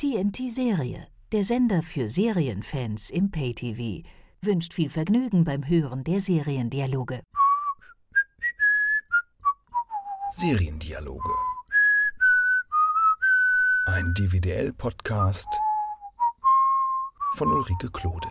TNT 0.00 0.50
Serie, 0.50 1.08
der 1.30 1.44
Sender 1.44 1.82
für 1.82 2.08
Serienfans 2.08 3.10
im 3.10 3.30
Pay-TV, 3.30 4.02
wünscht 4.40 4.72
viel 4.72 4.88
Vergnügen 4.88 5.44
beim 5.44 5.68
Hören 5.68 6.04
der 6.04 6.22
Seriendialoge. 6.22 7.20
Seriendialoge. 10.30 11.34
Ein 13.88 14.14
DVDL-Podcast 14.14 15.48
von 17.34 17.48
Ulrike 17.48 17.90
Klode. 17.90 18.28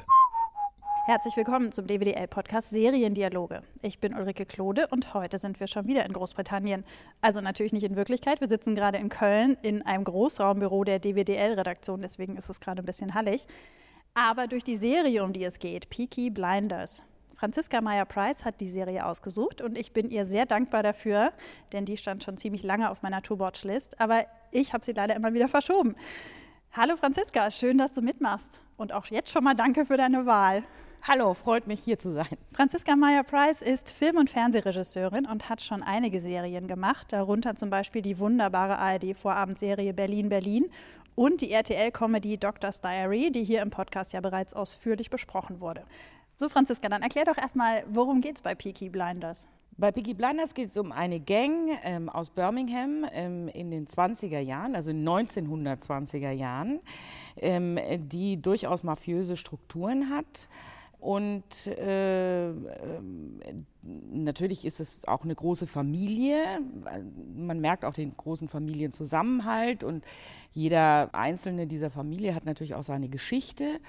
Herzlich 1.10 1.36
willkommen 1.38 1.71
zum 1.71 1.88
DWDL-Podcast 1.88 2.70
Seriendialoge. 2.70 3.64
Ich 3.82 3.98
bin 3.98 4.14
Ulrike 4.14 4.46
Klode 4.46 4.86
und 4.91 5.16
heute 5.16 5.39
sind 5.39 5.59
wir 5.59 5.66
schon 5.66 5.88
wieder 5.88 6.05
in 6.05 6.14
Großbritannien. 6.14 6.86
Also 7.20 7.41
natürlich 7.41 7.73
nicht 7.73 7.84
in 7.84 7.96
Wirklichkeit. 7.96 8.41
Wir 8.41 8.48
sitzen 8.48 8.76
gerade 8.76 9.00
in 9.00 9.09
Köln 9.09 9.58
in 9.64 9.82
einem 9.82 10.04
Großraumbüro 10.04 10.84
der 10.84 11.00
DWDL-Redaktion, 11.00 12.04
deswegen 12.04 12.38
ist 12.38 12.52
es 12.52 12.59
gerade 12.59 12.84
ein 12.84 12.86
bisschen 12.86 13.16
hallig. 13.16 13.48
Aber 14.14 14.45
durch 14.45 14.64
die 14.64 14.76
Serie, 14.76 15.23
um 15.23 15.34
die 15.34 15.44
es 15.44 15.58
geht, 15.58 15.90
Peaky 15.90 16.30
Blinders. 16.30 17.02
Franziska 17.34 17.81
Meyer-Price 17.81 18.45
hat 18.45 18.62
die 18.62 18.70
Serie 18.70 19.03
ausgesucht 19.03 19.64
und 19.64 19.80
ich 19.80 19.94
bin 19.94 20.12
ihr 20.12 20.26
sehr 20.26 20.45
dankbar 20.45 20.84
dafür, 20.84 21.34
denn 21.73 21.86
die 21.86 21.98
stand 21.98 22.23
schon 22.23 22.38
ziemlich 22.38 22.62
lange 22.62 22.91
auf 22.91 23.02
meiner 23.02 23.23
To-Watch-List, 23.23 24.00
aber 24.00 24.26
ich 24.52 24.73
habe 24.73 24.86
sie 24.86 24.91
leider 24.91 25.16
immer 25.16 25.34
wieder 25.34 25.48
verschoben. 25.48 25.95
Hallo 26.73 26.95
Franziska, 26.95 27.50
schön, 27.50 27.80
dass 27.80 27.94
du 27.94 28.03
mitmachst 28.03 28.62
und 28.78 28.94
auch 28.94 29.08
jetzt 29.08 29.31
schon 29.31 29.44
mal 29.44 29.55
danke 29.55 29.88
für 29.88 29.98
deine 29.98 30.28
Wahl. 30.28 30.64
Hallo, 31.02 31.34
freut 31.34 31.66
mich 31.66 31.80
hier 31.81 31.98
zu 31.98 32.13
sein. 32.13 32.27
Franziska 32.52 32.95
Meyer-Price 32.95 33.62
ist 33.62 33.89
Film- 33.89 34.17
und 34.17 34.30
Fernsehregisseurin 34.30 35.25
und 35.25 35.49
hat 35.49 35.62
schon 35.62 35.81
einige 35.81 36.20
Serien 36.20 36.67
gemacht, 36.67 37.13
darunter 37.13 37.55
zum 37.55 37.70
Beispiel 37.70 38.02
die 38.02 38.20
wunderbare 38.20 38.77
ARD-Vorabendserie 38.77 39.94
Berlin 39.94 40.27
Berlin 40.27 40.70
und 41.16 41.39
die 41.41 41.52
RTL-Comedy 41.52 42.38
Doctor's 42.38 42.81
Diary, 42.81 43.31
die 43.31 43.45
hier 43.45 43.62
im 43.62 43.70
Podcast 43.70 44.12
ja 44.12 44.20
bereits 44.20 44.53
ausführlich 44.53 45.09
besprochen 45.09 45.61
wurde. 45.61 45.83
So, 46.36 46.50
Franziska, 46.50 46.89
dann 46.89 47.02
erklär 47.02 47.25
doch 47.25 47.38
erstmal, 47.38 47.86
worum 47.89 48.20
geht 48.20 48.36
es 48.36 48.42
bei 48.42 48.53
Peaky 48.53 48.89
Blinders? 48.89 49.47
Bei 49.77 49.94
Peaky 49.94 50.14
Blinders 50.14 50.53
geht 50.53 50.72
es 50.72 50.77
um 50.77 50.92
eine 50.92 51.22
Gang 51.22 51.70
ähm, 51.83 52.09
aus 52.09 52.30
Birmingham 52.30 53.05
ähm, 53.14 53.47
in 53.47 53.72
den 53.72 53.88
20er 53.88 54.39
Jahren, 54.39 54.75
also 54.75 54.92
1920er 54.92 56.31
Jahren, 56.31 56.81
ähm, 57.38 57.80
die 58.09 58.42
durchaus 58.42 58.83
mafiöse 58.83 59.38
Strukturen 59.38 60.09
hat. 60.09 60.50
Und 61.00 61.67
äh, 61.67 62.52
natürlich 63.83 64.66
ist 64.66 64.81
es 64.81 65.08
auch 65.08 65.23
eine 65.23 65.33
große 65.33 65.66
Familie. 65.66 66.44
Man 67.36 67.61
merkt 67.61 67.86
auch 67.86 67.94
den 67.94 68.16
großen 68.16 68.50
Familienzusammenhalt 68.50 69.86
und 69.86 70.03
jeder 70.52 71.09
einzelne 71.14 71.67
dieser 71.67 71.89
Familie 71.89 72.36
hat 72.36 72.45
natürlich 72.45 72.75
auch 72.75 72.83
seine 72.83 73.08
Geschichte. 73.08 73.80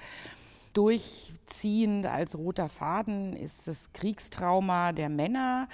Durchziehend 0.73 2.05
als 2.05 2.37
roter 2.37 2.69
Faden 2.69 3.35
ist 3.35 3.67
das 3.67 3.91
Kriegstrauma 3.91 4.93
der 4.93 5.09
Männer, 5.09 5.67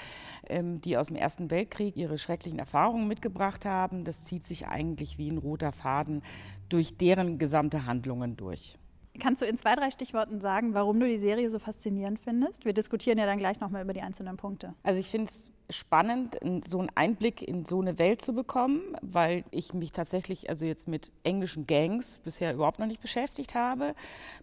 ähm, 0.48 0.82
die 0.82 0.98
aus 0.98 1.08
dem 1.08 1.16
Ersten 1.16 1.52
Weltkrieg 1.52 1.96
ihre 1.96 2.18
schrecklichen 2.18 2.58
Erfahrungen 2.58 3.08
mitgebracht 3.08 3.64
haben. 3.64 4.06
Das 4.06 4.24
zieht 4.24 4.48
sich 4.48 4.68
eigentlich 4.68 5.20
wie 5.20 5.30
ein 5.30 5.38
roter 5.38 5.72
Faden 5.72 6.24
durch 6.70 6.98
deren 6.98 7.38
gesamte 7.38 7.86
Handlungen 7.86 8.38
durch. 8.38 8.80
Kannst 9.20 9.42
du 9.42 9.46
in 9.46 9.58
zwei, 9.58 9.76
drei 9.76 9.90
Stichworten 9.90 10.42
sagen, 10.42 10.74
warum 10.74 11.00
du 11.00 11.08
die 11.08 11.18
Serie 11.18 11.50
so 11.50 11.60
faszinierend 11.60 12.20
findest? 12.20 12.66
Wir 12.66 12.74
diskutieren 12.74 13.18
ja 13.18 13.26
dann 13.26 13.40
gleich 13.40 13.60
nochmal 13.60 13.84
über 13.84 13.94
die 13.94 14.02
einzelnen 14.02 14.38
Punkte. 14.38 14.74
Also 14.84 15.00
ich 15.00 15.08
finde 15.08 15.30
es 15.30 15.52
spannend, 15.70 16.38
so 16.68 16.80
einen 16.80 16.90
Einblick 16.96 17.42
in 17.42 17.66
so 17.66 17.82
eine 17.82 18.00
Welt 18.00 18.22
zu 18.22 18.34
bekommen, 18.34 18.82
weil 19.02 19.44
ich 19.52 19.74
mich 19.74 19.92
tatsächlich 19.92 20.50
also 20.50 20.66
jetzt 20.66 20.88
mit 20.88 21.12
englischen 21.24 21.68
Gangs 21.68 22.20
bisher 22.20 22.54
überhaupt 22.54 22.80
noch 22.80 22.86
nicht 22.86 23.02
beschäftigt 23.02 23.54
habe. 23.56 23.94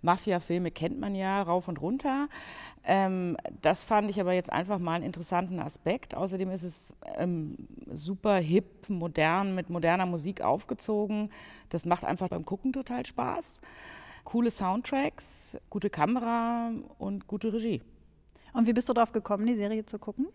Mafia-Filme 0.02 0.70
kennt 0.70 1.00
man 1.00 1.14
ja 1.14 1.40
rauf 1.42 1.68
und 1.68 1.80
runter. 1.80 2.28
Ähm, 2.84 3.36
das 3.62 3.84
fand 3.84 4.10
ich 4.10 4.20
aber 4.20 4.34
jetzt 4.34 4.52
einfach 4.52 4.78
mal 4.78 4.94
einen 4.94 5.04
interessanten 5.04 5.60
Aspekt. 5.60 6.14
Außerdem 6.14 6.50
ist 6.50 6.64
es 6.64 6.92
ähm, 7.16 7.56
super 7.90 8.36
hip, 8.36 8.88
modern, 8.88 9.54
mit 9.54 9.70
moderner 9.70 10.06
Musik 10.06 10.42
aufgezogen. 10.42 11.30
Das 11.70 11.86
macht 11.86 12.04
einfach 12.04 12.28
beim 12.28 12.44
Gucken 12.44 12.72
total 12.72 13.06
Spaß 13.06 13.60
coole 14.24 14.50
Soundtracks, 14.50 15.58
gute 15.70 15.90
Kamera 15.90 16.72
und 16.98 17.26
gute 17.26 17.52
Regie. 17.52 17.82
Und 18.52 18.66
wie 18.66 18.72
bist 18.72 18.88
du 18.88 18.92
darauf 18.92 19.12
gekommen, 19.12 19.46
die 19.46 19.54
Serie 19.54 19.84
zu 19.84 19.98
gucken? 19.98 20.26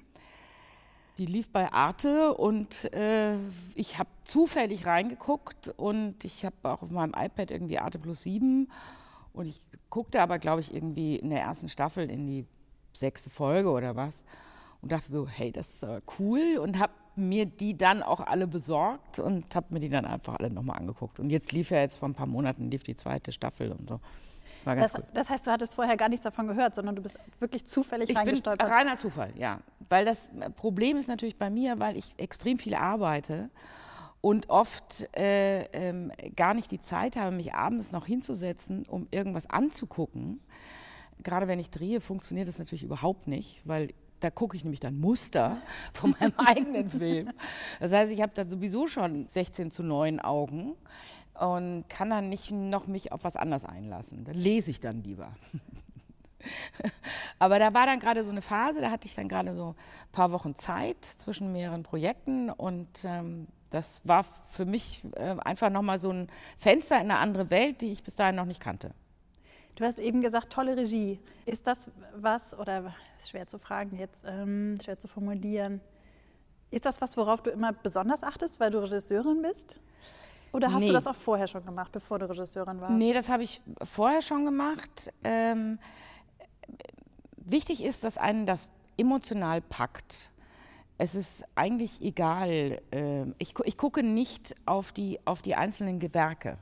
Die 1.17 1.25
lief 1.25 1.51
bei 1.51 1.71
Arte 1.71 2.33
und 2.33 2.93
äh, 2.93 3.35
ich 3.75 3.99
habe 3.99 4.09
zufällig 4.23 4.87
reingeguckt 4.87 5.73
und 5.75 6.23
ich 6.23 6.45
habe 6.45 6.55
auch 6.63 6.81
auf 6.81 6.91
meinem 6.91 7.13
iPad 7.13 7.51
irgendwie 7.51 7.77
Arte 7.77 7.99
Plus 7.99 8.23
7 8.23 8.69
und 9.33 9.47
ich 9.47 9.59
guckte 9.89 10.21
aber, 10.21 10.39
glaube 10.39 10.61
ich, 10.61 10.73
irgendwie 10.73 11.17
in 11.17 11.29
der 11.29 11.41
ersten 11.41 11.67
Staffel 11.67 12.09
in 12.09 12.25
die 12.25 12.45
sechste 12.93 13.29
Folge 13.29 13.69
oder 13.69 13.95
was 13.95 14.23
und 14.81 14.91
dachte 14.91 15.11
so, 15.11 15.27
hey, 15.27 15.51
das 15.51 15.83
ist 15.83 15.85
cool 16.19 16.57
und 16.61 16.79
habe 16.79 16.93
mir 17.19 17.45
die 17.45 17.77
dann 17.77 18.03
auch 18.03 18.19
alle 18.19 18.47
besorgt 18.47 19.19
und 19.19 19.55
habe 19.55 19.67
mir 19.69 19.79
die 19.79 19.89
dann 19.89 20.05
einfach 20.05 20.39
alle 20.39 20.49
nochmal 20.49 20.77
angeguckt. 20.77 21.19
Und 21.19 21.29
jetzt 21.29 21.51
lief 21.51 21.71
ja 21.71 21.79
jetzt 21.79 21.97
vor 21.97 22.09
ein 22.09 22.13
paar 22.13 22.27
Monaten 22.27 22.71
lief 22.71 22.83
die 22.83 22.95
zweite 22.95 23.31
Staffel 23.31 23.71
und 23.71 23.89
so. 23.89 23.99
Das, 24.57 24.65
war 24.65 24.75
ganz 24.75 24.91
das, 24.91 25.01
cool. 25.01 25.07
das 25.13 25.29
heißt, 25.29 25.47
du 25.47 25.51
hattest 25.51 25.75
vorher 25.75 25.95
gar 25.95 26.09
nichts 26.09 26.23
davon 26.23 26.47
gehört, 26.47 26.75
sondern 26.75 26.95
du 26.95 27.01
bist 27.01 27.17
wirklich 27.39 27.65
zufällig 27.65 28.09
ich 28.09 28.17
reingestolpert. 28.17 28.67
Bin 28.67 28.75
reiner 28.75 28.97
Zufall, 28.97 29.31
ja. 29.37 29.59
Weil 29.87 30.05
das 30.05 30.31
Problem 30.55 30.97
ist 30.97 31.07
natürlich 31.07 31.37
bei 31.37 31.49
mir, 31.49 31.79
weil 31.79 31.95
ich 31.95 32.13
extrem 32.17 32.57
viel 32.59 32.75
arbeite 32.75 33.49
und 34.21 34.49
oft 34.49 35.07
äh, 35.15 35.63
ähm, 35.71 36.11
gar 36.35 36.53
nicht 36.53 36.71
die 36.71 36.81
Zeit 36.81 37.15
habe, 37.15 37.35
mich 37.35 37.53
abends 37.53 37.91
noch 37.91 38.05
hinzusetzen, 38.05 38.85
um 38.85 39.07
irgendwas 39.11 39.49
anzugucken. 39.49 40.41
Gerade 41.23 41.47
wenn 41.47 41.59
ich 41.59 41.69
drehe, 41.69 42.01
funktioniert 42.01 42.47
das 42.47 42.59
natürlich 42.59 42.83
überhaupt 42.83 43.27
nicht, 43.27 43.61
weil 43.65 43.93
da 44.19 44.29
gucke 44.29 44.55
ich 44.57 44.63
nämlich 44.63 44.79
dann 44.79 44.99
Muster 44.99 45.57
von 45.93 46.15
meinem 46.19 46.33
eigenen 46.37 46.89
Film. 46.89 47.31
Das 47.79 47.91
heißt, 47.91 48.11
ich 48.11 48.21
habe 48.21 48.31
dann 48.33 48.49
sowieso 48.49 48.87
schon 48.87 49.27
16 49.27 49.71
zu 49.71 49.83
9 49.83 50.19
Augen 50.19 50.75
und 51.39 51.85
kann 51.89 52.09
dann 52.09 52.29
nicht 52.29 52.51
noch 52.51 52.87
mich 52.87 53.11
auf 53.11 53.23
was 53.23 53.35
anderes 53.35 53.65
einlassen. 53.65 54.25
Da 54.25 54.31
lese 54.33 54.71
ich 54.71 54.79
dann 54.79 55.03
lieber. 55.03 55.31
Aber 57.39 57.59
da 57.59 57.73
war 57.73 57.85
dann 57.85 57.99
gerade 57.99 58.23
so 58.23 58.31
eine 58.31 58.41
Phase, 58.41 58.81
da 58.81 58.91
hatte 58.91 59.07
ich 59.07 59.15
dann 59.15 59.27
gerade 59.27 59.55
so 59.55 59.69
ein 59.69 60.11
paar 60.11 60.31
Wochen 60.31 60.55
Zeit 60.55 61.03
zwischen 61.03 61.51
mehreren 61.51 61.83
Projekten 61.83 62.49
und 62.49 63.03
ähm, 63.03 63.47
das 63.69 64.01
war 64.07 64.23
für 64.23 64.65
mich 64.65 65.03
äh, 65.15 65.35
einfach 65.39 65.69
nochmal 65.69 65.99
so 65.99 66.11
ein 66.11 66.27
Fenster 66.57 66.95
in 66.95 67.11
eine 67.11 67.17
andere 67.17 67.49
Welt, 67.49 67.81
die 67.81 67.91
ich 67.91 68.03
bis 68.03 68.15
dahin 68.15 68.35
noch 68.35 68.45
nicht 68.45 68.61
kannte. 68.61 68.91
Du 69.79 69.85
hast 69.85 69.97
eben 69.97 70.19
gesagt, 70.19 70.51
tolle 70.51 70.75
Regie. 70.75 71.19
Ist 71.45 71.65
das 71.65 71.89
was, 72.13 72.53
oder 72.57 72.93
ist 73.17 73.29
schwer 73.29 73.47
zu 73.47 73.57
fragen 73.57 73.97
jetzt, 73.97 74.25
ähm, 74.27 74.77
schwer 74.83 74.99
zu 74.99 75.07
formulieren, 75.07 75.79
ist 76.69 76.85
das 76.85 76.99
was, 76.99 77.15
worauf 77.15 77.41
du 77.41 77.49
immer 77.49 77.71
besonders 77.71 78.23
achtest, 78.23 78.59
weil 78.59 78.71
du 78.71 78.79
Regisseurin 78.79 79.41
bist? 79.41 79.79
Oder 80.51 80.73
hast 80.73 80.81
nee. 80.81 80.87
du 80.87 80.93
das 80.93 81.07
auch 81.07 81.15
vorher 81.15 81.47
schon 81.47 81.65
gemacht, 81.65 81.93
bevor 81.93 82.19
du 82.19 82.29
Regisseurin 82.29 82.81
warst? 82.81 82.93
Nee, 82.93 83.13
das 83.13 83.29
habe 83.29 83.43
ich 83.43 83.61
vorher 83.81 84.21
schon 84.21 84.43
gemacht. 84.43 85.13
Ähm, 85.23 85.79
wichtig 87.37 87.81
ist, 87.81 88.03
dass 88.03 88.17
einen 88.17 88.45
das 88.45 88.69
emotional 88.97 89.61
packt. 89.61 90.29
Es 90.97 91.15
ist 91.15 91.45
eigentlich 91.55 92.01
egal. 92.01 92.81
Äh, 92.91 93.27
ich, 93.37 93.53
ich 93.63 93.77
gucke 93.77 94.03
nicht 94.03 94.55
auf 94.65 94.91
die, 94.91 95.19
auf 95.23 95.41
die 95.41 95.55
einzelnen 95.55 95.99
Gewerke. 95.99 96.57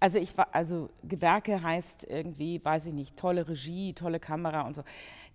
Also 0.00 0.18
ich 0.18 0.36
war, 0.36 0.48
also 0.52 0.90
Gewerke 1.04 1.62
heißt 1.62 2.06
irgendwie, 2.08 2.64
weiß 2.64 2.86
ich 2.86 2.92
nicht, 2.92 3.16
tolle 3.16 3.48
Regie, 3.48 3.92
tolle 3.94 4.20
Kamera 4.20 4.62
und 4.62 4.74
so. 4.74 4.82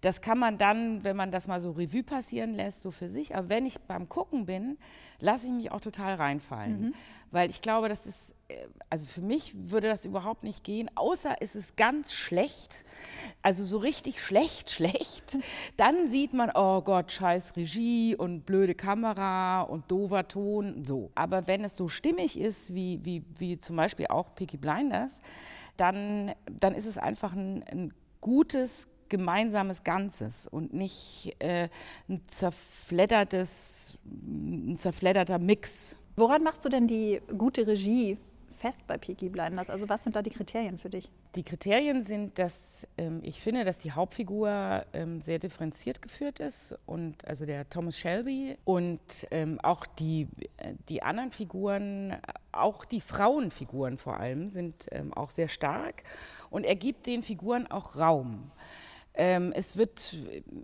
Das 0.01 0.21
kann 0.21 0.39
man 0.39 0.57
dann, 0.57 1.03
wenn 1.03 1.15
man 1.15 1.31
das 1.31 1.47
mal 1.47 1.61
so 1.61 1.71
Revue 1.71 2.03
passieren 2.03 2.53
lässt, 2.53 2.81
so 2.81 2.91
für 2.91 3.09
sich. 3.09 3.35
Aber 3.35 3.49
wenn 3.49 3.65
ich 3.65 3.79
beim 3.81 4.09
Gucken 4.09 4.45
bin, 4.45 4.77
lasse 5.19 5.47
ich 5.47 5.53
mich 5.53 5.71
auch 5.71 5.81
total 5.81 6.15
reinfallen. 6.15 6.81
Mhm. 6.81 6.93
Weil 7.31 7.49
ich 7.49 7.61
glaube, 7.61 7.89
das 7.89 8.07
ist, 8.07 8.35
also 8.89 9.05
für 9.05 9.21
mich 9.21 9.53
würde 9.55 9.87
das 9.87 10.05
überhaupt 10.05 10.43
nicht 10.43 10.63
gehen, 10.63 10.89
außer 10.95 11.35
es 11.39 11.55
ist 11.55 11.77
ganz 11.77 12.13
schlecht, 12.13 12.83
also 13.41 13.63
so 13.63 13.77
richtig 13.77 14.21
schlecht, 14.21 14.69
schlecht. 14.71 15.37
Dann 15.77 16.07
sieht 16.07 16.33
man, 16.33 16.51
oh 16.53 16.81
Gott, 16.81 17.11
scheiß 17.11 17.55
Regie 17.55 18.15
und 18.15 18.45
blöde 18.45 18.75
Kamera 18.75 19.61
und 19.61 19.89
doofer 19.89 20.27
Ton, 20.27 20.83
so. 20.83 21.11
Aber 21.15 21.47
wenn 21.47 21.63
es 21.63 21.77
so 21.77 21.87
stimmig 21.87 22.39
ist, 22.39 22.73
wie, 22.73 22.99
wie, 23.03 23.23
wie 23.37 23.57
zum 23.57 23.75
Beispiel 23.75 24.07
auch 24.07 24.35
Peaky 24.35 24.57
Blinders, 24.57 25.21
dann, 25.77 26.33
dann 26.51 26.75
ist 26.75 26.85
es 26.85 26.97
einfach 26.97 27.33
ein, 27.33 27.63
ein 27.63 27.93
gutes, 28.19 28.87
gemeinsames 29.09 29.83
Ganzes 29.83 30.47
und 30.47 30.73
nicht 30.73 31.35
äh, 31.39 31.69
ein 32.09 32.21
zerfleddertes, 32.27 33.97
ein 34.05 34.77
zerfledderter 34.77 35.39
Mix. 35.39 35.97
Woran 36.15 36.43
machst 36.43 36.65
du 36.65 36.69
denn 36.69 36.87
die 36.87 37.21
gute 37.37 37.67
Regie 37.67 38.17
fest 38.61 38.85
bei 38.87 38.97
Peaky 38.97 39.29
Blinders? 39.29 39.69
Also 39.69 39.89
was 39.89 40.03
sind 40.03 40.15
da 40.15 40.21
die 40.21 40.29
Kriterien 40.29 40.77
für 40.77 40.89
dich? 40.89 41.09
Die 41.35 41.43
Kriterien 41.43 42.03
sind, 42.03 42.37
dass 42.37 42.87
ähm, 42.97 43.19
ich 43.23 43.41
finde, 43.41 43.65
dass 43.65 43.79
die 43.79 43.91
Hauptfigur 43.91 44.85
ähm, 44.93 45.21
sehr 45.21 45.39
differenziert 45.39 46.01
geführt 46.01 46.39
ist 46.39 46.77
und 46.85 47.27
also 47.27 47.45
der 47.45 47.67
Thomas 47.69 47.97
Shelby 47.97 48.57
und 48.63 48.99
ähm, 49.31 49.59
auch 49.61 49.85
die, 49.85 50.27
äh, 50.57 50.75
die 50.89 51.01
anderen 51.01 51.31
Figuren 51.31 52.15
auch 52.51 52.85
die 52.85 53.01
Frauenfiguren 53.01 53.97
vor 53.97 54.19
allem 54.19 54.49
sind 54.49 54.87
ähm, 54.91 55.13
auch 55.13 55.29
sehr 55.29 55.47
stark 55.47 56.03
und 56.49 56.65
er 56.65 56.75
gibt 56.75 57.07
den 57.07 57.23
Figuren 57.23 57.67
auch 57.67 57.97
Raum. 57.97 58.51
Ähm, 59.13 59.51
es 59.53 59.75
wird, 59.75 60.15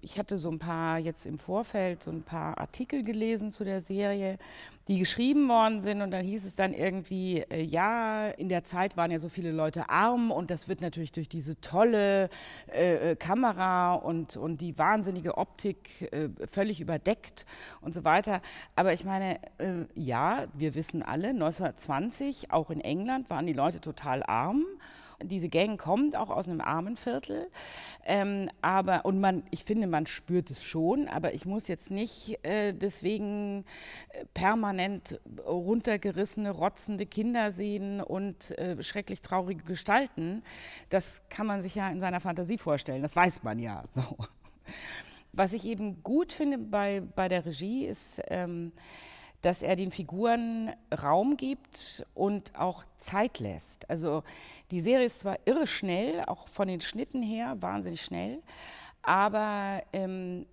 ich 0.01 0.17
hatte 0.17 0.37
so 0.37 0.49
ein 0.49 0.59
paar 0.59 0.99
jetzt 0.99 1.25
im 1.25 1.37
Vorfeld 1.37 2.01
so 2.01 2.11
ein 2.11 2.23
paar 2.23 2.57
Artikel 2.57 3.03
gelesen 3.03 3.51
zu 3.51 3.65
der 3.65 3.81
Serie, 3.81 4.37
die 4.87 4.99
geschrieben 4.99 5.49
worden 5.49 5.81
sind 5.81 6.01
und 6.01 6.11
dann 6.11 6.23
hieß 6.23 6.45
es 6.45 6.55
dann 6.55 6.73
irgendwie, 6.73 7.39
äh, 7.49 7.61
ja, 7.61 8.29
in 8.29 8.47
der 8.47 8.63
Zeit 8.63 8.95
waren 8.95 9.11
ja 9.11 9.19
so 9.19 9.27
viele 9.27 9.51
Leute 9.51 9.89
arm 9.89 10.31
und 10.31 10.49
das 10.49 10.69
wird 10.69 10.79
natürlich 10.79 11.11
durch 11.11 11.27
diese 11.27 11.59
tolle 11.59 12.29
äh, 12.71 13.11
äh 13.11 13.15
Kamera 13.17 13.95
und, 13.95 14.37
und 14.37 14.61
die 14.61 14.77
wahnsinnige 14.77 15.37
Optik 15.37 16.09
äh, 16.13 16.29
völlig 16.47 16.79
überdeckt 16.79 17.45
und 17.81 17.93
so 17.93 18.05
weiter. 18.05 18.41
Aber 18.75 18.93
ich 18.93 19.03
meine, 19.03 19.41
äh, 19.57 19.85
ja, 19.93 20.45
wir 20.53 20.73
wissen 20.73 21.03
alle, 21.03 21.29
1920, 21.29 22.51
auch 22.51 22.69
in 22.69 22.79
England, 22.79 23.29
waren 23.29 23.45
die 23.45 23.53
Leute 23.53 23.81
total 23.81 24.23
arm 24.23 24.65
diese 25.23 25.49
Gang 25.49 25.79
kommt 25.79 26.15
auch 26.15 26.29
aus 26.29 26.47
einem 26.47 26.61
Armenviertel, 26.61 27.49
ähm, 28.05 28.49
aber 28.61 29.05
und 29.05 29.19
man, 29.19 29.43
ich 29.51 29.63
finde, 29.63 29.87
man 29.87 30.05
spürt 30.05 30.51
es 30.51 30.63
schon, 30.63 31.07
aber 31.07 31.33
ich 31.33 31.45
muss 31.45 31.67
jetzt 31.67 31.91
nicht 31.91 32.37
äh, 32.43 32.73
deswegen 32.73 33.65
äh, 34.09 34.25
permanent 34.33 35.19
runtergerissene, 35.45 36.51
rotzende 36.51 37.05
Kinder 37.05 37.51
sehen 37.51 38.01
und 38.01 38.57
äh, 38.57 38.81
schrecklich 38.83 39.21
traurige 39.21 39.63
Gestalten. 39.63 40.43
Das 40.89 41.23
kann 41.29 41.47
man 41.47 41.61
sich 41.61 41.75
ja 41.75 41.89
in 41.89 41.99
seiner 41.99 42.19
Fantasie 42.19 42.57
vorstellen. 42.57 43.01
Das 43.01 43.15
weiß 43.15 43.43
man 43.43 43.59
ja. 43.59 43.83
So. 43.93 44.17
Was 45.31 45.53
ich 45.53 45.65
eben 45.65 46.03
gut 46.03 46.33
finde 46.33 46.57
bei, 46.57 47.01
bei 47.01 47.27
der 47.27 47.45
Regie 47.45 47.85
ist, 47.85 48.21
ähm, 48.27 48.71
dass 49.47 49.61
er 49.61 49.77
den 49.77 49.91
Figuren 49.91 50.73
Raum 51.01 51.37
gibt 51.37 52.05
und 52.13 52.53
auch 52.59 52.83
Zeit 52.97 53.39
lässt. 53.39 53.89
Also 53.89 54.23
die 54.71 54.81
Serie 54.81 55.05
ist 55.05 55.19
zwar 55.19 55.39
irre 55.45 55.65
schnell, 55.65 56.25
auch 56.25 56.49
von 56.49 56.67
den 56.67 56.81
Schnitten 56.81 57.23
her 57.23 57.55
wahnsinnig 57.61 58.01
schnell, 58.01 58.43
aber 59.03 59.83
ähm, 59.93 60.47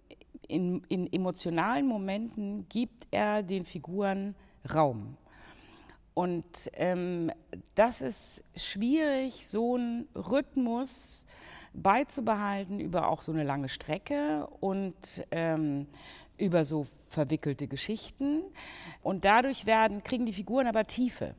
in, 0.46 0.84
in 0.88 1.12
emotionalen 1.12 1.88
Momenten 1.88 2.68
gibt 2.68 3.08
er 3.10 3.42
den 3.42 3.64
Figuren 3.64 4.36
Raum. 4.72 5.16
Und 6.14 6.70
ähm, 6.74 7.32
das 7.74 8.00
ist 8.00 8.44
schwierig, 8.54 9.44
so 9.44 9.74
einen 9.74 10.06
Rhythmus 10.14 11.26
beizubehalten 11.72 12.78
über 12.78 13.08
auch 13.08 13.22
so 13.22 13.32
eine 13.32 13.42
lange 13.42 13.68
Strecke 13.68 14.46
und 14.60 15.24
ähm, 15.32 15.88
über 16.38 16.64
so 16.64 16.86
verwickelte 17.08 17.66
Geschichten. 17.66 18.42
Und 19.02 19.24
dadurch 19.24 19.66
werden, 19.66 20.02
kriegen 20.02 20.26
die 20.26 20.32
Figuren 20.32 20.66
aber 20.66 20.84
Tiefe. 20.84 21.34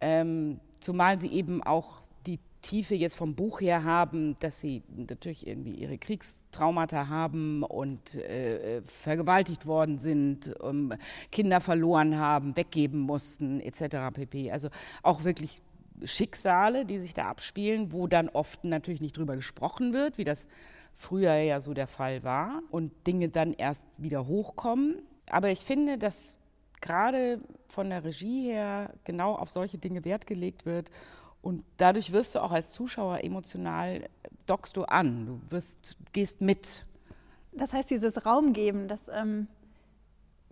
Ähm, 0.00 0.60
zumal 0.80 1.20
sie 1.20 1.32
eben 1.32 1.62
auch 1.62 2.02
die 2.26 2.38
Tiefe 2.62 2.94
jetzt 2.94 3.16
vom 3.16 3.34
Buch 3.34 3.60
her 3.60 3.84
haben, 3.84 4.36
dass 4.40 4.60
sie 4.60 4.82
natürlich 4.94 5.46
irgendwie 5.46 5.74
ihre 5.74 5.98
Kriegstraumata 5.98 7.08
haben 7.08 7.62
und 7.62 8.16
äh, 8.16 8.82
vergewaltigt 8.82 9.66
worden 9.66 9.98
sind, 9.98 10.54
um, 10.60 10.92
Kinder 11.32 11.60
verloren 11.60 12.18
haben, 12.18 12.56
weggeben 12.56 13.00
mussten, 13.00 13.60
etc. 13.60 14.12
pp. 14.12 14.50
Also 14.50 14.68
auch 15.02 15.24
wirklich 15.24 15.56
Schicksale, 16.04 16.86
die 16.86 16.98
sich 16.98 17.14
da 17.14 17.26
abspielen, 17.26 17.92
wo 17.92 18.06
dann 18.06 18.28
oft 18.28 18.64
natürlich 18.64 19.00
nicht 19.00 19.16
drüber 19.16 19.36
gesprochen 19.36 19.92
wird, 19.92 20.18
wie 20.18 20.24
das 20.24 20.46
früher 20.92 21.34
ja 21.34 21.60
so 21.60 21.74
der 21.74 21.86
Fall 21.86 22.22
war 22.22 22.62
und 22.70 22.92
Dinge 23.06 23.28
dann 23.28 23.52
erst 23.52 23.86
wieder 23.96 24.26
hochkommen. 24.26 25.02
Aber 25.30 25.50
ich 25.50 25.60
finde, 25.60 25.98
dass 25.98 26.38
gerade 26.80 27.40
von 27.68 27.90
der 27.90 28.04
Regie 28.04 28.50
her 28.50 28.92
genau 29.04 29.34
auf 29.34 29.50
solche 29.50 29.78
Dinge 29.78 30.04
Wert 30.04 30.26
gelegt 30.26 30.66
wird 30.66 30.90
und 31.42 31.64
dadurch 31.76 32.12
wirst 32.12 32.34
du 32.34 32.40
auch 32.40 32.50
als 32.50 32.72
Zuschauer 32.72 33.24
emotional, 33.24 34.08
dockst 34.46 34.76
du 34.76 34.84
an, 34.84 35.26
du 35.26 35.40
wirst, 35.50 35.96
gehst 36.12 36.40
mit. 36.40 36.84
Das 37.52 37.72
heißt, 37.72 37.90
dieses 37.90 38.26
Raumgeben, 38.26 38.88
das 38.88 39.08
ähm, 39.08 39.46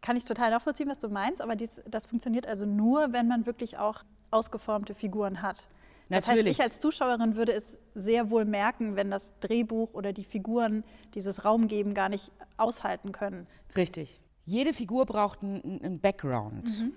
kann 0.01 0.17
ich 0.17 0.25
total 0.25 0.51
nachvollziehen, 0.51 0.89
was 0.89 0.99
du 0.99 1.09
meinst, 1.09 1.41
aber 1.41 1.57
dies, 1.57 1.83
das 1.87 2.07
funktioniert 2.07 2.47
also 2.47 2.65
nur, 2.65 3.13
wenn 3.13 3.29
man 3.29 3.47
wirklich 3.47 3.79
auch 3.79 4.05
ausgeformte 4.31 4.95
Figuren 4.95 5.43
hat. 5.43 5.69
Das 6.09 6.27
Natürlich. 6.27 6.59
heißt, 6.59 6.59
ich 6.59 6.65
als 6.65 6.79
Zuschauerin 6.79 7.37
würde 7.37 7.53
es 7.53 7.79
sehr 7.95 8.31
wohl 8.31 8.45
merken, 8.45 8.97
wenn 8.97 9.11
das 9.11 9.39
Drehbuch 9.41 9.93
oder 9.93 10.13
die 10.13 10.25
Figuren 10.25 10.85
dieses 11.15 11.45
Raumgeben 11.45 11.93
gar 11.95 12.09
nicht 12.09 12.33
aushalten 12.57 13.13
können. 13.13 13.47
Richtig. 13.77 14.21
Jede 14.45 14.73
Figur 14.73 15.05
braucht 15.05 15.43
einen 15.43 16.01
Background. 16.01 16.81
Mhm. 16.81 16.93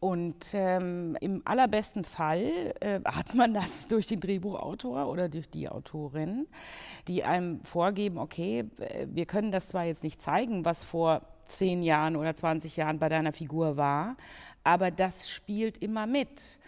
Und 0.00 0.52
ähm, 0.54 1.16
im 1.20 1.42
allerbesten 1.44 2.04
Fall 2.04 2.72
äh, 2.80 3.00
hat 3.04 3.34
man 3.34 3.52
das 3.52 3.86
durch 3.88 4.06
den 4.06 4.20
Drehbuchautor 4.20 5.08
oder 5.08 5.28
durch 5.28 5.50
die 5.50 5.68
Autorin, 5.68 6.46
die 7.08 7.24
einem 7.24 7.62
vorgeben, 7.64 8.18
okay, 8.18 8.64
wir 9.06 9.26
können 9.26 9.50
das 9.50 9.68
zwar 9.68 9.84
jetzt 9.84 10.04
nicht 10.04 10.22
zeigen, 10.22 10.64
was 10.64 10.84
vor 10.84 11.22
zehn 11.46 11.82
Jahren 11.82 12.14
oder 12.14 12.34
20 12.34 12.76
Jahren 12.76 12.98
bei 12.98 13.08
deiner 13.08 13.32
Figur 13.32 13.76
war, 13.76 14.16
aber 14.62 14.90
das 14.90 15.30
spielt 15.30 15.78
immer 15.78 16.06
mit. 16.06 16.58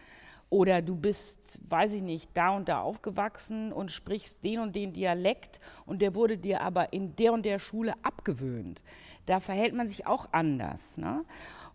Oder 0.51 0.83
du 0.83 0.97
bist, 0.97 1.61
weiß 1.71 1.93
ich 1.93 2.03
nicht, 2.03 2.31
da 2.35 2.51
und 2.51 2.69
da 2.69 2.83
aufgewachsen 2.83 3.73
und 3.73 3.93
sprichst 3.93 4.43
den 4.43 4.59
und 4.59 4.75
den 4.75 4.93
Dialekt 4.93 5.61
und 5.87 6.03
der 6.03 6.17
wurde 6.17 6.37
dir 6.37 6.61
aber 6.61 6.93
in 6.93 7.15
der 7.15 7.33
und 7.33 7.47
der 7.47 7.61
Schule 7.61 7.95
abgewöhnt. 8.03 8.83
Da 9.27 9.39
verhält 9.39 9.75
man 9.75 9.87
sich 9.87 10.09
auch 10.09 10.29
anders. 10.33 10.99
Ne? 10.99 11.25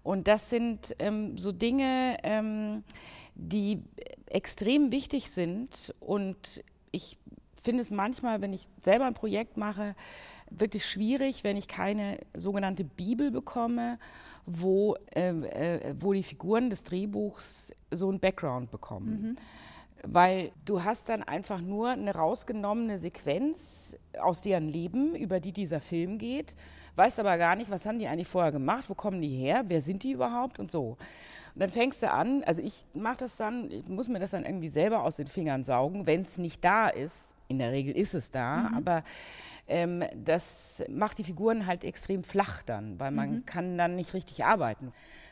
Und 0.03 0.27
das 0.27 0.49
sind 0.49 0.93
ähm, 0.99 1.37
so 1.37 1.53
Dinge, 1.53 2.17
ähm, 2.23 2.83
die 3.33 3.81
extrem 4.27 4.91
wichtig 4.91 5.31
sind. 5.31 5.95
Und 6.01 6.61
ich 6.91 7.17
finde 7.65 7.81
es 7.81 7.91
manchmal, 7.91 8.41
wenn 8.41 8.53
ich 8.53 8.69
selber 8.79 9.05
ein 9.05 9.13
Projekt 9.13 9.57
mache, 9.57 9.95
wirklich 10.49 10.85
schwierig, 10.85 11.43
wenn 11.43 11.57
ich 11.57 11.67
keine 11.67 12.19
sogenannte 12.33 12.85
Bibel 12.85 13.31
bekomme, 13.31 13.99
wo, 14.45 14.95
äh, 15.13 15.29
äh, 15.29 15.95
wo 15.99 16.13
die 16.13 16.23
Figuren 16.23 16.69
des 16.69 16.83
Drehbuchs 16.83 17.73
so 17.91 18.07
einen 18.09 18.19
Background 18.19 18.71
bekommen. 18.71 19.21
Mhm. 19.21 19.35
Weil 20.07 20.51
du 20.65 20.83
hast 20.83 21.09
dann 21.09 21.23
einfach 21.23 21.61
nur 21.61 21.89
eine 21.89 22.13
rausgenommene 22.13 22.99
Sequenz 22.99 23.97
aus 24.19 24.41
deren 24.41 24.69
Leben, 24.69 25.15
über 25.15 25.39
die 25.39 25.51
dieser 25.51 25.81
Film 25.81 26.19
geht, 26.19 26.55
weißt 26.95 27.19
aber 27.19 27.37
gar 27.37 27.55
nicht, 27.55 27.71
was 27.71 27.85
haben 27.85 27.99
die 27.99 28.07
eigentlich 28.07 28.27
vorher 28.27 28.51
gemacht, 28.51 28.85
wo 28.87 28.93
kommen 28.93 29.21
die 29.21 29.35
her, 29.35 29.63
wer 29.67 29.81
sind 29.81 30.03
die 30.03 30.11
überhaupt 30.11 30.59
und 30.59 30.71
so. 30.71 30.97
Und 31.55 31.61
dann 31.61 31.69
fängst 31.69 32.03
du 32.03 32.11
an, 32.11 32.43
also 32.43 32.61
ich 32.61 32.85
mache 32.93 33.17
das 33.17 33.37
dann, 33.37 33.71
ich 33.71 33.87
muss 33.87 34.09
mir 34.09 34.19
das 34.19 34.31
dann 34.31 34.45
irgendwie 34.45 34.67
selber 34.67 35.03
aus 35.03 35.15
den 35.15 35.27
Fingern 35.27 35.63
saugen, 35.63 36.05
wenn 36.05 36.21
es 36.21 36.37
nicht 36.37 36.63
da 36.63 36.89
ist. 36.89 37.34
In 37.47 37.59
der 37.59 37.71
Regel 37.71 37.95
ist 37.95 38.13
es 38.13 38.31
da, 38.31 38.69
mhm. 38.69 38.77
aber 38.77 39.03
ähm, 39.67 40.03
das 40.15 40.83
macht 40.89 41.17
die 41.17 41.23
Figuren 41.23 41.65
halt 41.65 41.83
extrem 41.83 42.23
flach 42.23 42.63
dann, 42.63 42.99
weil 42.99 43.11
man 43.11 43.31
mhm. 43.31 43.45
kann 43.45 43.77
dann 43.77 43.95
nicht 43.95 44.13
richtig 44.13 44.43
arbeiten. 44.43 44.91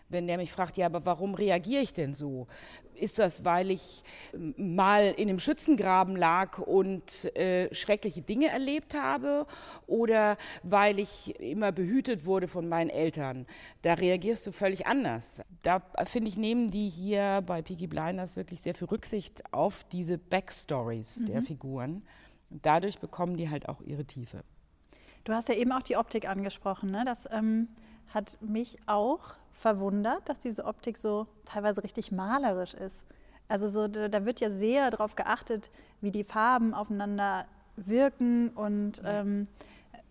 Wenn 0.10 0.28
der 0.28 0.38
mich 0.38 0.52
fragt, 0.52 0.78
ja, 0.78 0.88
aber 0.88 1.06
warum 1.06 1.34
reagiere 1.36 1.82
ich 1.82 1.94
denn 1.94 2.14
so? 2.14 2.48
Ist 2.96 3.20
das, 3.20 3.46
weil 3.46 3.72
ich 3.72 4.04
ähm, 4.34 4.54
mal 4.58 5.14
in 5.18 5.30
einem 5.30 5.40
Schützengraben 5.40 6.16
lag 6.16 6.60
und 6.60 7.36
äh, 7.36 7.74
schreckliche 7.74 8.22
Dinge 8.22 8.50
erlebt 8.50 8.96
habe 9.00 9.46
oder 9.88 10.38
weil 10.64 11.00
ich 11.00 11.40
immer 11.40 11.72
behütet 11.72 12.26
wurde 12.26 12.48
von 12.48 12.68
meinen 12.68 12.90
Eltern? 12.90 13.46
Da 13.82 13.94
reagierst 13.94 14.48
du 14.48 14.52
völlig 14.52 14.88
anders. 14.88 15.44
Da 15.62 15.82
finde 16.06 16.30
ich, 16.30 16.38
nehmen 16.38 16.70
die 16.72 16.90
hier 16.90 17.44
bei 17.46 17.62
Peaky 17.62 17.88
Blinders 17.88 18.36
wirklich 18.36 18.62
sehr 18.62 18.76
viel 18.76 18.88
Rücksicht 18.88 19.44
auf 19.54 19.84
diese 19.92 20.18
Backstories 20.18 21.22
mhm. 21.22 21.26
der 21.28 21.42
Figuren. 21.42 22.04
Und 22.54 22.66
dadurch 22.66 23.00
bekommen 23.00 23.36
die 23.36 23.50
halt 23.50 23.68
auch 23.68 23.82
ihre 23.82 24.06
Tiefe. 24.06 24.44
Du 25.24 25.34
hast 25.34 25.50
ja 25.50 25.56
eben 25.56 25.72
auch 25.72 25.82
die 25.82 25.98
Optik 25.98 26.30
angesprochen. 26.30 26.92
Ne? 26.92 27.04
Das 27.04 27.28
ähm, 27.32 27.68
hat 28.14 28.38
mich 28.42 28.78
auch 28.86 29.34
verwundert, 29.52 30.30
dass 30.30 30.40
diese 30.40 30.66
Optik 30.66 30.98
so 30.98 31.28
teilweise 31.46 31.84
richtig 31.84 32.12
malerisch 32.12 32.76
ist. 32.76 33.06
Also 33.48 33.68
so, 33.68 33.88
da, 33.88 34.26
wird 34.26 34.40
ja 34.40 34.50
sehr 34.50 34.90
darauf 34.92 35.16
geachtet, 35.16 35.72
wie 36.00 36.12
die 36.12 36.24
Farben 36.24 36.74
aufeinander 36.74 37.46
wirken 37.76 38.50
und 38.50 39.02
ähm, 39.04 39.46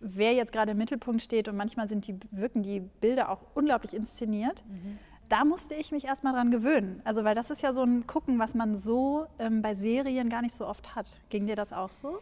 wer 0.00 0.32
jetzt 0.32 0.52
gerade 0.52 0.72
im 0.72 0.78
Mittelpunkt 0.78 1.22
steht. 1.22 1.48
Und 1.48 1.56
manchmal 1.56 1.88
sind 1.88 2.08
die, 2.08 2.18
wirken 2.32 2.64
die 2.64 2.80
Bilder 2.80 3.30
auch 3.30 3.42
unglaublich 3.54 3.94
inszeniert. 3.94 4.64
Mhm 4.68 4.98
da 5.32 5.46
musste 5.46 5.74
ich 5.74 5.92
mich 5.92 6.04
erstmal 6.04 6.34
dran 6.34 6.50
gewöhnen. 6.50 7.00
Also, 7.04 7.24
weil 7.24 7.34
das 7.34 7.48
ist 7.48 7.62
ja 7.62 7.72
so 7.72 7.82
ein 7.82 8.06
Gucken, 8.06 8.38
was 8.38 8.54
man 8.54 8.76
so 8.76 9.26
ähm, 9.38 9.62
bei 9.62 9.74
Serien 9.74 10.28
gar 10.28 10.42
nicht 10.42 10.54
so 10.54 10.66
oft 10.66 10.94
hat. 10.94 11.18
Ging 11.30 11.46
dir 11.46 11.56
das 11.56 11.72
auch 11.72 11.90
so? 11.90 12.18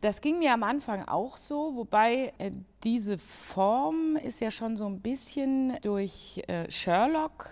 Das 0.00 0.22
ging 0.22 0.38
mir 0.38 0.54
am 0.54 0.62
Anfang 0.62 1.06
auch 1.06 1.36
so, 1.36 1.76
wobei 1.76 2.32
äh, 2.38 2.52
diese 2.82 3.18
Form 3.18 4.16
ist 4.16 4.40
ja 4.40 4.50
schon 4.50 4.78
so 4.78 4.86
ein 4.86 5.00
bisschen 5.00 5.76
durch 5.82 6.42
äh, 6.46 6.70
Sherlock 6.70 7.50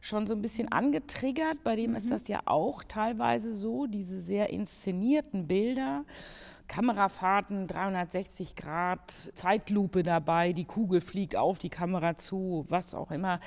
schon 0.00 0.26
so 0.26 0.34
ein 0.34 0.42
bisschen 0.42 0.72
angetriggert. 0.72 1.62
Bei 1.62 1.76
dem 1.76 1.90
mhm. 1.90 1.96
ist 1.96 2.10
das 2.10 2.26
ja 2.26 2.40
auch 2.44 2.82
teilweise 2.82 3.54
so, 3.54 3.86
diese 3.86 4.20
sehr 4.20 4.50
inszenierten 4.50 5.46
Bilder. 5.46 6.04
Kamerafahrten, 6.68 7.66
360 7.66 8.54
Grad, 8.54 9.10
Zeitlupe 9.34 10.02
dabei, 10.02 10.52
die 10.52 10.64
Kugel 10.64 11.00
fliegt 11.00 11.36
auf 11.36 11.58
die 11.58 11.70
Kamera 11.70 12.16
zu, 12.16 12.66
was 12.68 12.94
auch 12.94 13.10
immer. 13.10 13.40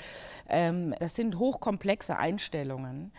Ähm, 0.49 0.93
das 0.99 1.15
sind 1.15 1.37
hochkomplexe 1.37 2.17
Einstellungen, 2.17 3.11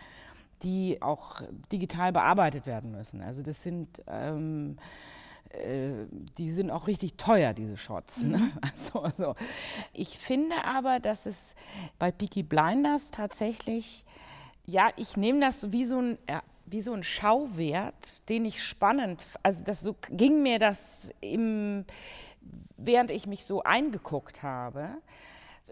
die 0.61 1.01
auch 1.01 1.41
digital 1.71 2.11
bearbeitet 2.11 2.65
werden 2.67 2.91
müssen. 2.91 3.21
Also 3.21 3.41
das 3.41 3.63
sind 3.63 4.03
ähm, 4.07 4.77
äh, 5.53 6.07
die 6.37 6.49
sind 6.49 6.71
auch 6.71 6.87
richtig 6.87 7.15
teuer, 7.15 7.53
diese 7.53 7.77
Shots. 7.77 8.23
Ne? 8.23 8.37
Mhm. 8.37 8.51
Also, 8.61 9.01
also, 9.01 9.35
ich 9.93 10.17
finde 10.17 10.55
aber, 10.65 10.99
dass 10.99 11.25
es 11.25 11.55
bei 11.99 12.11
Peaky 12.11 12.43
Blinders 12.43 13.11
tatsächlich, 13.11 14.05
ja, 14.65 14.89
ich 14.95 15.15
nehme 15.15 15.39
das 15.39 15.71
wie 15.71 15.85
so 15.85 15.99
ein 15.99 16.17
wie 16.73 16.81
so 16.81 16.91
ein 16.93 17.03
Schauwert, 17.03 18.27
den 18.29 18.45
ich 18.45 18.63
spannend, 18.63 19.23
also 19.43 19.63
das 19.63 19.81
so 19.81 19.95
ging 20.09 20.41
mir 20.41 20.57
das 20.57 21.13
im, 21.21 21.85
während 22.77 23.11
ich 23.11 23.27
mich 23.27 23.45
so 23.45 23.61
eingeguckt 23.61 24.41
habe. 24.41 24.89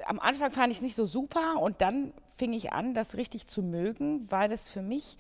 Am 0.05 0.19
Anfang 0.19 0.51
fand 0.51 0.71
ich 0.71 0.77
es 0.77 0.83
nicht 0.83 0.93
so 0.93 1.07
super 1.07 1.59
und 1.59 1.81
dann 1.81 2.13
fing 2.35 2.53
ich 2.53 2.71
an, 2.71 2.93
das 2.93 3.17
richtig 3.17 3.47
zu 3.47 3.63
mögen, 3.63 4.29
weil 4.29 4.51
es 4.51 4.69
für 4.69 4.83
mich 4.83 5.17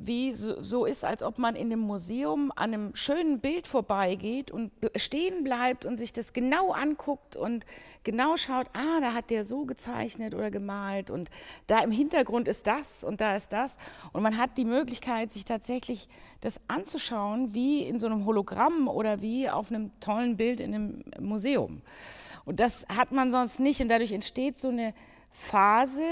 wie 0.00 0.32
so, 0.32 0.62
so, 0.62 0.84
ist, 0.84 1.04
als 1.04 1.22
ob 1.22 1.38
man 1.38 1.56
in 1.56 1.72
einem 1.72 1.80
Museum 1.80 2.52
an 2.54 2.72
einem 2.72 2.94
schönen 2.94 3.40
Bild 3.40 3.66
vorbeigeht 3.66 4.50
und 4.50 4.70
stehen 4.96 5.42
bleibt 5.42 5.84
und 5.84 5.96
sich 5.96 6.12
das 6.12 6.32
genau 6.32 6.70
anguckt 6.70 7.34
und 7.34 7.66
genau 8.04 8.36
schaut, 8.36 8.68
ah, 8.74 9.00
da 9.00 9.12
hat 9.12 9.30
der 9.30 9.44
so 9.44 9.64
gezeichnet 9.64 10.34
oder 10.34 10.50
gemalt 10.50 11.10
und 11.10 11.30
da 11.66 11.80
im 11.80 11.90
Hintergrund 11.90 12.46
ist 12.46 12.66
das 12.66 13.02
und 13.02 13.20
da 13.20 13.34
ist 13.34 13.52
das. 13.52 13.76
Und 14.12 14.22
man 14.22 14.38
hat 14.38 14.56
die 14.56 14.64
Möglichkeit, 14.64 15.32
sich 15.32 15.44
tatsächlich 15.44 16.08
das 16.40 16.60
anzuschauen, 16.68 17.52
wie 17.52 17.82
in 17.82 17.98
so 17.98 18.06
einem 18.06 18.24
Hologramm 18.24 18.86
oder 18.86 19.20
wie 19.20 19.50
auf 19.50 19.70
einem 19.70 19.90
tollen 20.00 20.36
Bild 20.36 20.60
in 20.60 20.74
einem 20.74 21.04
Museum. 21.18 21.82
Und 22.44 22.60
das 22.60 22.86
hat 22.88 23.12
man 23.12 23.32
sonst 23.32 23.58
nicht 23.58 23.80
und 23.80 23.88
dadurch 23.88 24.12
entsteht 24.12 24.58
so 24.58 24.68
eine 24.68 24.94
Phase 25.30 26.02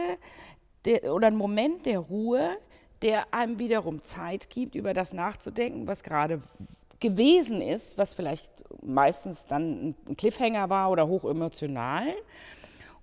der, 0.85 1.15
oder 1.15 1.29
ein 1.29 1.37
Moment 1.37 1.87
der 1.87 1.99
Ruhe, 1.99 2.57
der 3.03 3.33
einem 3.35 3.59
wiederum 3.59 4.03
Zeit 4.03 4.51
gibt, 4.51 4.75
über 4.75 4.95
das 4.95 5.13
nachzudenken, 5.13 5.87
was 5.87 6.03
gerade 6.03 6.41
gewesen 7.01 7.61
ist, 7.61 7.99
was 7.99 8.15
vielleicht 8.15 8.65
meistens 8.83 9.47
dann 9.47 9.95
ein 10.09 10.17
Cliffhanger 10.17 10.71
war 10.71 10.91
oder 10.91 11.07
hochemotional 11.07 12.15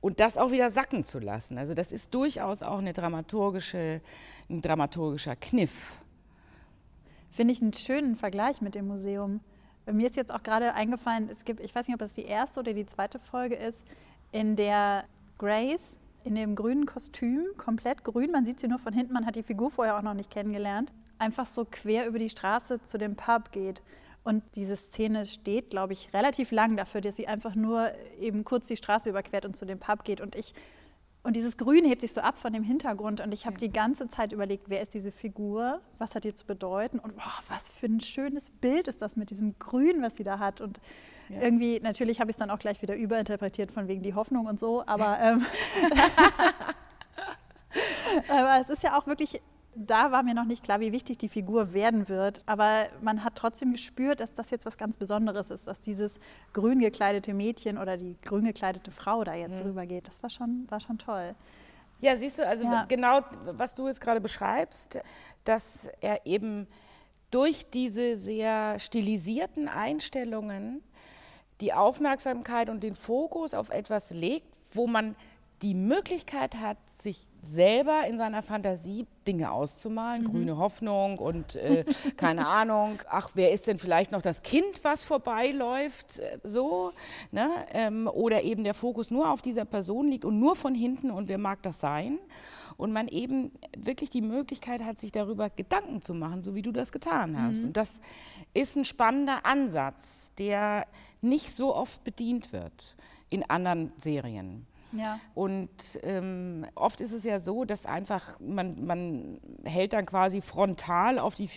und 0.01 0.19
das 0.19 0.37
auch 0.37 0.51
wieder 0.51 0.69
sacken 0.69 1.03
zu 1.03 1.19
lassen. 1.19 1.57
Also 1.57 1.73
das 1.73 1.91
ist 1.91 2.13
durchaus 2.13 2.63
auch 2.63 2.79
eine 2.79 2.93
dramaturgische, 2.93 4.01
ein 4.49 4.61
dramaturgischer 4.61 5.35
Kniff. 5.35 5.95
Finde 7.29 7.53
ich 7.53 7.61
einen 7.61 7.73
schönen 7.73 8.15
Vergleich 8.15 8.61
mit 8.61 8.75
dem 8.75 8.87
Museum. 8.87 9.41
Mir 9.85 10.07
ist 10.07 10.15
jetzt 10.15 10.33
auch 10.33 10.43
gerade 10.43 10.73
eingefallen, 10.73 11.29
es 11.29 11.45
gibt, 11.45 11.59
ich 11.59 11.73
weiß 11.73 11.87
nicht, 11.87 11.95
ob 11.95 11.99
das 11.99 12.13
die 12.13 12.25
erste 12.25 12.59
oder 12.59 12.73
die 12.73 12.85
zweite 12.85 13.19
Folge 13.19 13.55
ist, 13.55 13.85
in 14.31 14.55
der 14.55 15.05
Grace 15.37 15.99
in 16.23 16.35
dem 16.35 16.55
grünen 16.55 16.85
Kostüm, 16.85 17.45
komplett 17.57 18.03
grün. 18.03 18.31
Man 18.31 18.45
sieht 18.45 18.59
sie 18.59 18.67
nur 18.67 18.79
von 18.79 18.93
hinten, 18.93 19.13
man 19.13 19.25
hat 19.25 19.35
die 19.35 19.43
Figur 19.43 19.71
vorher 19.71 19.97
auch 19.97 20.01
noch 20.01 20.13
nicht 20.13 20.31
kennengelernt. 20.31 20.93
Einfach 21.19 21.45
so 21.45 21.65
quer 21.69 22.07
über 22.07 22.19
die 22.19 22.29
Straße 22.29 22.81
zu 22.83 22.97
dem 22.97 23.15
Pub 23.15 23.51
geht. 23.51 23.81
Und 24.23 24.43
diese 24.55 24.75
Szene 24.77 25.25
steht, 25.25 25.69
glaube 25.69 25.93
ich, 25.93 26.13
relativ 26.13 26.51
lang 26.51 26.77
dafür, 26.77 27.01
dass 27.01 27.17
sie 27.17 27.27
einfach 27.27 27.55
nur 27.55 27.91
eben 28.19 28.45
kurz 28.45 28.67
die 28.67 28.77
Straße 28.77 29.09
überquert 29.09 29.45
und 29.45 29.55
zu 29.55 29.65
dem 29.65 29.79
Pub 29.79 30.03
geht. 30.05 30.21
Und 30.21 30.35
ich 30.35 30.53
und 31.25 31.37
dieses 31.37 31.55
Grün 31.55 31.85
hebt 31.85 32.01
sich 32.01 32.11
so 32.11 32.19
ab 32.19 32.37
von 32.37 32.51
dem 32.51 32.63
Hintergrund 32.63 33.21
und 33.21 33.33
ich 33.33 33.45
habe 33.45 33.57
die 33.57 33.71
ganze 33.71 34.09
Zeit 34.09 34.33
überlegt, 34.33 34.65
wer 34.67 34.81
ist 34.81 34.93
diese 34.93 35.11
Figur, 35.11 35.79
was 35.97 36.15
hat 36.15 36.25
die 36.25 36.33
zu 36.33 36.45
bedeuten 36.45 36.99
und 36.99 37.15
boah, 37.15 37.39
was 37.47 37.69
für 37.69 37.85
ein 37.85 38.01
schönes 38.01 38.49
Bild 38.49 38.89
ist 38.89 39.01
das 39.01 39.15
mit 39.15 39.29
diesem 39.29 39.57
Grün, 39.57 40.01
was 40.01 40.17
sie 40.17 40.25
da 40.25 40.39
hat 40.39 40.59
und 40.59 40.81
ja. 41.29 41.41
irgendwie, 41.41 41.79
natürlich 41.79 42.19
habe 42.19 42.29
ich 42.31 42.35
es 42.35 42.39
dann 42.39 42.49
auch 42.49 42.59
gleich 42.59 42.81
wieder 42.81 42.95
überinterpretiert 42.95 43.71
von 43.71 43.87
wegen 43.87 44.01
die 44.01 44.13
Hoffnung 44.13 44.45
und 44.45 44.59
so, 44.59 44.83
aber, 44.85 45.19
ähm, 45.19 45.45
aber 48.29 48.61
es 48.61 48.69
ist 48.69 48.83
ja 48.83 48.97
auch 48.97 49.07
wirklich 49.07 49.41
da 49.75 50.11
war 50.11 50.23
mir 50.23 50.33
noch 50.33 50.45
nicht 50.45 50.63
klar, 50.63 50.79
wie 50.79 50.91
wichtig 50.91 51.17
die 51.17 51.29
Figur 51.29 51.73
werden 51.73 52.07
wird. 52.09 52.41
Aber 52.45 52.87
man 53.01 53.23
hat 53.23 53.35
trotzdem 53.35 53.71
gespürt, 53.71 54.19
dass 54.19 54.33
das 54.33 54.51
jetzt 54.51 54.65
was 54.65 54.77
ganz 54.77 54.97
Besonderes 54.97 55.49
ist, 55.49 55.67
dass 55.67 55.81
dieses 55.81 56.19
grün 56.53 56.79
gekleidete 56.79 57.33
Mädchen 57.33 57.77
oder 57.77 57.97
die 57.97 58.15
grün 58.21 58.45
gekleidete 58.45 58.91
Frau 58.91 59.23
da 59.23 59.33
jetzt 59.33 59.61
mhm. 59.61 59.69
rübergeht. 59.69 60.07
Das 60.07 60.21
war 60.21 60.29
schon, 60.29 60.65
war 60.69 60.79
schon 60.79 60.97
toll. 60.97 61.35
Ja, 62.01 62.17
siehst 62.17 62.39
du, 62.39 62.47
also 62.47 62.65
ja. 62.65 62.85
genau, 62.87 63.21
was 63.45 63.75
du 63.75 63.87
jetzt 63.87 64.01
gerade 64.01 64.19
beschreibst, 64.19 64.99
dass 65.45 65.89
er 66.01 66.25
eben 66.25 66.67
durch 67.31 67.65
diese 67.71 68.15
sehr 68.17 68.77
stilisierten 68.77 69.67
Einstellungen 69.67 70.83
die 71.61 71.73
Aufmerksamkeit 71.73 72.69
und 72.69 72.83
den 72.83 72.95
Fokus 72.95 73.53
auf 73.53 73.69
etwas 73.69 74.11
legt, 74.11 74.57
wo 74.73 74.87
man 74.87 75.15
die 75.61 75.73
Möglichkeit 75.73 76.55
hat, 76.55 76.77
sich 76.89 77.27
selber 77.43 78.07
in 78.07 78.17
seiner 78.17 78.41
Fantasie 78.41 79.05
Dinge 79.27 79.51
auszumalen, 79.51 80.23
mhm. 80.23 80.31
grüne 80.31 80.57
Hoffnung 80.57 81.17
und 81.17 81.55
äh, 81.55 81.85
keine 82.17 82.47
Ahnung, 82.47 82.99
ach, 83.09 83.31
wer 83.35 83.51
ist 83.51 83.67
denn 83.67 83.77
vielleicht 83.77 84.11
noch 84.11 84.21
das 84.21 84.43
Kind, 84.43 84.83
was 84.83 85.03
vorbeiläuft, 85.03 86.19
äh, 86.19 86.39
so, 86.43 86.91
ne? 87.31 87.49
Ähm, 87.73 88.07
oder 88.07 88.43
eben 88.43 88.63
der 88.63 88.73
Fokus 88.73 89.11
nur 89.11 89.29
auf 89.29 89.41
dieser 89.41 89.65
Person 89.65 90.07
liegt 90.07 90.25
und 90.25 90.39
nur 90.39 90.55
von 90.55 90.73
hinten 90.73 91.11
und 91.11 91.29
wer 91.29 91.37
mag 91.37 91.61
das 91.61 91.79
sein? 91.79 92.19
Und 92.75 92.91
man 92.91 93.07
eben 93.07 93.51
wirklich 93.77 94.09
die 94.09 94.21
Möglichkeit 94.21 94.83
hat, 94.83 94.99
sich 94.99 95.11
darüber 95.11 95.49
Gedanken 95.49 96.01
zu 96.01 96.15
machen, 96.15 96.43
so 96.43 96.55
wie 96.55 96.63
du 96.63 96.71
das 96.71 96.91
getan 96.91 97.39
hast. 97.39 97.59
Mhm. 97.59 97.65
Und 97.67 97.77
das 97.77 98.01
ist 98.53 98.75
ein 98.75 98.83
spannender 98.85 99.45
Ansatz, 99.45 100.31
der 100.39 100.87
nicht 101.21 101.53
so 101.53 101.75
oft 101.75 102.03
bedient 102.03 102.51
wird 102.51 102.95
in 103.29 103.47
anderen 103.47 103.91
Serien. 103.95 104.65
Ja. 104.93 105.19
Und 105.33 105.99
ähm, 106.03 106.65
oft 106.75 107.01
ist 107.01 107.11
es 107.11 107.23
ja 107.23 107.39
so, 107.39 107.65
dass 107.65 107.85
einfach 107.85 108.39
man, 108.39 108.85
man 108.85 109.39
hält 109.63 109.93
dann 109.93 110.05
quasi 110.05 110.41
frontal 110.41 111.19
auf 111.19 111.35
die 111.35 111.49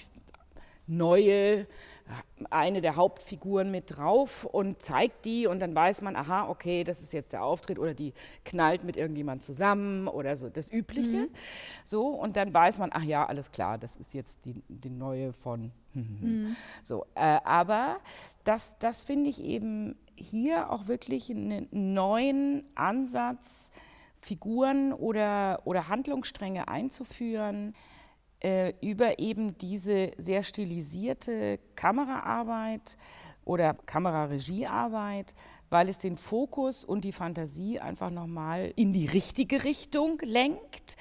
neue, 0.87 1.66
eine 2.50 2.81
der 2.81 2.97
Hauptfiguren 2.97 3.71
mit 3.71 3.97
drauf 3.97 4.45
und 4.45 4.81
zeigt 4.81 5.25
die 5.25 5.47
und 5.47 5.59
dann 5.59 5.75
weiß 5.75 6.02
man, 6.02 6.14
aha, 6.14 6.49
okay, 6.49 6.85
das 6.85 7.00
ist 7.00 7.12
jetzt 7.12 7.33
der 7.33 7.43
Auftritt 7.43 7.78
oder 7.78 7.95
die 7.95 8.12
knallt 8.45 8.85
mit 8.85 8.97
irgendjemand 8.97 9.43
zusammen 9.43 10.07
oder 10.07 10.37
so, 10.37 10.49
das 10.49 10.73
Übliche. 10.73 11.16
Mhm. 11.16 11.28
So, 11.85 12.07
und 12.09 12.37
dann 12.37 12.55
weiß 12.55 12.78
man, 12.78 12.90
ach 12.93 13.02
ja, 13.02 13.26
alles 13.26 13.50
klar, 13.50 13.78
das 13.78 13.97
ist 13.97 14.14
jetzt 14.14 14.45
die, 14.45 14.55
die 14.69 14.90
neue 14.90 15.33
von. 15.33 15.73
Mhm. 15.95 16.55
So, 16.83 17.05
äh, 17.14 17.40
aber 17.43 17.99
das, 18.45 18.78
das 18.78 19.02
finde 19.02 19.31
ich 19.31 19.43
eben 19.43 19.97
hier 20.16 20.70
auch 20.70 20.88
wirklich 20.88 21.30
einen 21.30 21.68
neuen 21.70 22.64
Ansatz, 22.75 23.70
Figuren 24.20 24.92
oder, 24.92 25.62
oder 25.64 25.88
Handlungsstränge 25.88 26.68
einzuführen 26.68 27.75
äh, 28.40 28.75
über 28.80 29.18
eben 29.18 29.56
diese 29.58 30.12
sehr 30.18 30.42
stilisierte 30.42 31.58
Kameraarbeit 31.75 32.99
oder 33.47 33.75
Kameraregiearbeit, 33.75 35.35
weil 35.71 35.88
es 35.88 35.99
den 35.99 36.17
Fokus 36.17 36.85
und 36.85 37.05
die 37.05 37.12
Fantasie 37.12 37.81
einfach 37.81 38.11
nochmal 38.11 38.73
in 38.76 38.93
die 38.93 39.07
richtige 39.07 39.65
Richtung 39.65 40.19
lenkt, 40.23 40.97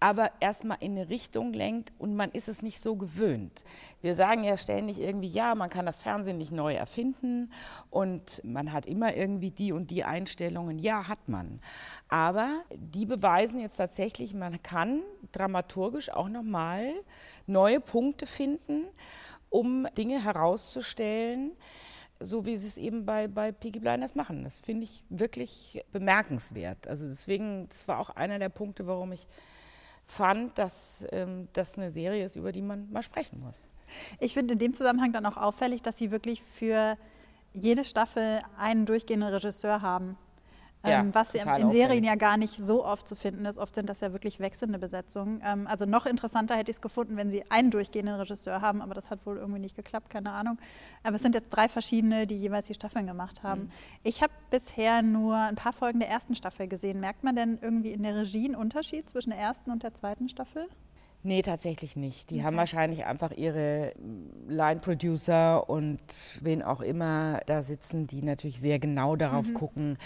aber 0.00 0.30
erstmal 0.40 0.78
in 0.80 0.92
eine 0.92 1.10
Richtung 1.10 1.52
lenkt 1.52 1.92
und 1.98 2.16
man 2.16 2.30
ist 2.32 2.48
es 2.48 2.62
nicht 2.62 2.80
so 2.80 2.96
gewöhnt. 2.96 3.64
Wir 4.00 4.14
sagen 4.14 4.44
ja 4.44 4.56
ständig 4.56 4.98
irgendwie, 4.98 5.28
ja, 5.28 5.54
man 5.54 5.68
kann 5.70 5.86
das 5.86 6.02
Fernsehen 6.02 6.38
nicht 6.38 6.52
neu 6.52 6.74
erfinden 6.74 7.52
und 7.90 8.42
man 8.44 8.72
hat 8.72 8.86
immer 8.86 9.14
irgendwie 9.14 9.50
die 9.50 9.72
und 9.72 9.90
die 9.90 10.04
Einstellungen. 10.04 10.78
Ja, 10.78 11.06
hat 11.06 11.28
man. 11.28 11.60
Aber 12.08 12.62
die 12.74 13.04
beweisen 13.04 13.60
jetzt 13.60 13.76
tatsächlich, 13.76 14.32
man 14.34 14.62
kann 14.62 15.02
dramaturgisch 15.32 16.10
auch 16.10 16.28
nochmal 16.28 16.92
neue 17.46 17.80
Punkte 17.80 18.26
finden, 18.26 18.84
um 19.50 19.86
Dinge 19.96 20.24
herauszustellen, 20.24 21.52
so 22.20 22.44
wie 22.44 22.56
sie 22.56 22.68
es 22.68 22.76
eben 22.76 23.06
bei, 23.06 23.26
bei 23.28 23.50
Peaky 23.50 23.80
Blinders 23.80 24.14
machen. 24.14 24.44
Das 24.44 24.58
finde 24.58 24.84
ich 24.84 25.04
wirklich 25.08 25.82
bemerkenswert. 25.90 26.86
Also 26.86 27.06
deswegen, 27.06 27.66
das 27.68 27.88
war 27.88 27.98
auch 27.98 28.10
einer 28.10 28.38
der 28.38 28.50
Punkte, 28.50 28.86
warum 28.86 29.12
ich 29.12 29.26
fand, 30.06 30.58
dass 30.58 31.06
ähm, 31.12 31.48
das 31.52 31.78
eine 31.78 31.90
Serie 31.90 32.24
ist, 32.24 32.36
über 32.36 32.52
die 32.52 32.62
man 32.62 32.90
mal 32.92 33.02
sprechen 33.02 33.40
muss. 33.40 33.66
Ich 34.18 34.34
finde 34.34 34.52
in 34.52 34.58
dem 34.58 34.74
Zusammenhang 34.74 35.12
dann 35.12 35.26
auch 35.26 35.36
auffällig, 35.36 35.82
dass 35.82 35.98
sie 35.98 36.10
wirklich 36.10 36.42
für 36.42 36.96
jede 37.52 37.84
Staffel 37.84 38.40
einen 38.56 38.86
durchgehenden 38.86 39.28
Regisseur 39.28 39.82
haben. 39.82 40.16
Ja, 40.82 41.00
ähm, 41.00 41.14
was 41.14 41.34
in 41.34 41.70
Serien 41.70 42.04
ja 42.04 42.14
gar 42.14 42.38
nicht 42.38 42.54
so 42.54 42.84
oft 42.84 43.06
zu 43.06 43.14
finden 43.14 43.44
ist. 43.44 43.58
Oft 43.58 43.74
sind 43.74 43.88
das 43.90 44.00
ja 44.00 44.12
wirklich 44.12 44.40
wechselnde 44.40 44.78
Besetzungen. 44.78 45.42
Ähm, 45.44 45.66
also 45.66 45.84
noch 45.84 46.06
interessanter 46.06 46.56
hätte 46.56 46.70
ich 46.70 46.76
es 46.76 46.80
gefunden, 46.80 47.16
wenn 47.18 47.30
sie 47.30 47.44
einen 47.50 47.70
durchgehenden 47.70 48.14
Regisseur 48.14 48.62
haben, 48.62 48.80
aber 48.80 48.94
das 48.94 49.10
hat 49.10 49.26
wohl 49.26 49.36
irgendwie 49.36 49.60
nicht 49.60 49.76
geklappt, 49.76 50.08
keine 50.08 50.32
Ahnung. 50.32 50.58
Aber 51.02 51.16
es 51.16 51.22
sind 51.22 51.34
jetzt 51.34 51.50
drei 51.50 51.68
verschiedene, 51.68 52.26
die 52.26 52.36
jeweils 52.36 52.66
die 52.66 52.74
Staffeln 52.74 53.06
gemacht 53.06 53.42
haben. 53.42 53.64
Mhm. 53.64 53.70
Ich 54.04 54.22
habe 54.22 54.32
bisher 54.50 55.02
nur 55.02 55.36
ein 55.36 55.56
paar 55.56 55.74
Folgen 55.74 56.00
der 56.00 56.08
ersten 56.08 56.34
Staffel 56.34 56.66
gesehen. 56.66 56.98
Merkt 57.00 57.24
man 57.24 57.36
denn 57.36 57.58
irgendwie 57.60 57.92
in 57.92 58.02
der 58.02 58.16
Regie 58.16 58.46
einen 58.46 58.54
Unterschied 58.54 59.08
zwischen 59.08 59.30
der 59.30 59.38
ersten 59.38 59.70
und 59.70 59.82
der 59.82 59.92
zweiten 59.92 60.30
Staffel? 60.30 60.66
Nee, 61.22 61.42
tatsächlich 61.42 61.96
nicht. 61.96 62.30
Die 62.30 62.36
okay. 62.36 62.44
haben 62.44 62.56
wahrscheinlich 62.56 63.04
einfach 63.04 63.32
ihre 63.32 63.92
Line-Producer 64.48 65.68
und 65.68 66.00
wen 66.40 66.62
auch 66.62 66.80
immer 66.80 67.40
da 67.46 67.62
sitzen, 67.62 68.06
die 68.06 68.22
natürlich 68.22 68.58
sehr 68.60 68.78
genau 68.78 69.16
darauf 69.16 69.46
mhm. 69.46 69.54
gucken, 69.54 69.98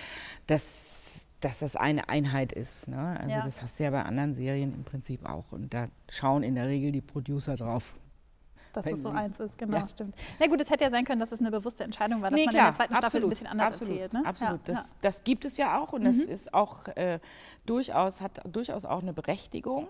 dass, 0.49 1.29
dass 1.39 1.61
das 1.61 1.77
eine 1.77 2.09
Einheit 2.09 2.53
ist. 2.53 2.89
Ne? 2.89 3.17
Also 3.21 3.31
ja. 3.31 3.45
das 3.45 3.63
hast 3.63 3.79
du 3.79 3.85
ja 3.85 3.91
bei 3.91 4.03
anderen 4.03 4.35
Serien 4.35 4.75
im 4.75 4.83
Prinzip 4.83 5.25
auch. 5.25 5.53
Und 5.53 5.73
da 5.73 5.87
schauen 6.09 6.43
in 6.43 6.57
der 6.57 6.67
Regel 6.67 6.91
die 6.91 7.03
Producer 7.03 7.55
drauf. 7.55 7.95
Dass 8.73 8.87
es 8.87 9.05
so 9.05 9.11
eins 9.11 9.39
ist, 9.39 9.57
genau, 9.57 9.77
ja. 9.77 9.89
stimmt. 9.89 10.17
Na 10.41 10.49
gut, 10.49 10.61
es 10.61 10.69
hätte 10.69 10.83
ja 10.83 10.91
sein 10.91 11.05
können, 11.05 11.21
dass 11.21 11.31
es 11.31 11.39
eine 11.39 11.53
bewusste 11.53 11.85
Entscheidung 11.85 12.23
war, 12.23 12.33
dass 12.33 12.41
nee, 12.41 12.47
man 12.47 12.55
klar, 12.55 12.67
in 12.67 12.73
der 12.73 12.77
zweiten 12.77 12.95
absolut, 12.95 13.11
Staffel 13.11 13.23
ein 13.23 13.29
bisschen 13.29 13.47
anders 13.47 13.69
absolut, 13.69 13.93
erzählt. 13.93 14.13
Ne? 14.15 14.27
Absolut, 14.27 14.69
ja, 14.69 14.75
das, 14.75 14.97
das, 15.01 15.23
gibt 15.23 15.45
es 15.45 15.57
ja 15.59 15.81
auch 15.81 15.93
und 15.93 16.03
mhm. 16.03 16.07
das 16.07 16.17
ist 16.23 16.53
auch 16.53 16.89
äh, 16.89 17.21
durchaus, 17.67 18.21
hat 18.21 18.41
durchaus 18.45 18.85
auch 18.85 19.01
eine 19.01 19.13
Berechtigung 19.13 19.87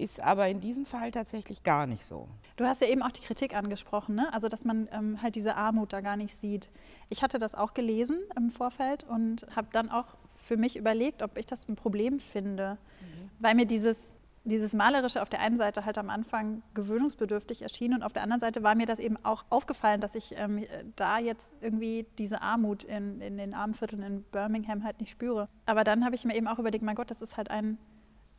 ist 0.00 0.20
aber 0.20 0.48
in 0.48 0.60
diesem 0.60 0.86
Fall 0.86 1.10
tatsächlich 1.10 1.62
gar 1.62 1.86
nicht 1.86 2.04
so. 2.04 2.28
Du 2.56 2.64
hast 2.64 2.80
ja 2.80 2.88
eben 2.88 3.02
auch 3.02 3.10
die 3.10 3.22
Kritik 3.22 3.54
angesprochen, 3.54 4.14
ne? 4.14 4.32
also 4.32 4.48
dass 4.48 4.64
man 4.64 4.88
ähm, 4.92 5.22
halt 5.22 5.34
diese 5.34 5.56
Armut 5.56 5.92
da 5.92 6.00
gar 6.00 6.16
nicht 6.16 6.34
sieht. 6.34 6.68
Ich 7.08 7.22
hatte 7.22 7.38
das 7.38 7.54
auch 7.54 7.74
gelesen 7.74 8.18
im 8.36 8.50
Vorfeld 8.50 9.04
und 9.04 9.46
habe 9.54 9.68
dann 9.72 9.90
auch 9.90 10.16
für 10.36 10.56
mich 10.56 10.76
überlegt, 10.76 11.22
ob 11.22 11.36
ich 11.36 11.46
das 11.46 11.68
ein 11.68 11.76
Problem 11.76 12.18
finde, 12.18 12.78
mhm. 13.00 13.30
weil 13.38 13.54
mir 13.54 13.66
dieses 13.66 14.14
dieses 14.44 14.72
Malerische 14.72 15.20
auf 15.20 15.28
der 15.28 15.40
einen 15.40 15.58
Seite 15.58 15.84
halt 15.84 15.98
am 15.98 16.08
Anfang 16.08 16.62
gewöhnungsbedürftig 16.74 17.62
erschien 17.62 17.92
und 17.92 18.02
auf 18.02 18.12
der 18.12 18.22
anderen 18.22 18.40
Seite 18.40 18.62
war 18.62 18.74
mir 18.74 18.86
das 18.86 18.98
eben 18.98 19.16
auch 19.22 19.44
aufgefallen, 19.50 20.00
dass 20.00 20.14
ich 20.14 20.34
ähm, 20.36 20.64
da 20.96 21.18
jetzt 21.18 21.54
irgendwie 21.60 22.06
diese 22.18 22.40
Armut 22.40 22.84
in, 22.84 23.20
in 23.20 23.36
den 23.36 23.54
armen 23.54 23.74
Vierteln 23.74 24.02
in 24.02 24.22
Birmingham 24.22 24.82
halt 24.82 24.98
nicht 24.98 25.10
spüre. 25.10 25.48
Aber 25.66 25.84
dann 25.84 26.04
habe 26.04 26.14
ich 26.14 26.24
mir 26.24 26.34
eben 26.34 26.48
auch 26.48 26.58
überlegt, 26.58 26.82
mein 26.82 26.94
Gott, 26.94 27.10
das 27.10 27.20
ist 27.20 27.36
halt 27.36 27.50
ein 27.50 27.76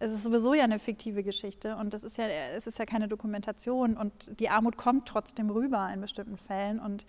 es 0.02 0.12
ist 0.12 0.24
sowieso 0.24 0.54
ja 0.54 0.64
eine 0.64 0.80
fiktive 0.80 1.24
Geschichte 1.24 1.76
und 1.76 1.94
das 1.94 2.04
ist 2.04 2.18
ja, 2.18 2.28
es 2.28 2.66
ist 2.66 2.80
ja 2.80 2.86
keine 2.86 3.08
Dokumentation 3.08 3.96
und 3.96 4.40
die 4.40 4.50
Armut 4.50 4.76
kommt 4.76 5.08
trotzdem 5.08 5.50
rüber 5.50 5.90
in 5.94 6.02
bestimmten 6.02 6.38
Fällen 6.38 6.80
und 6.80 7.06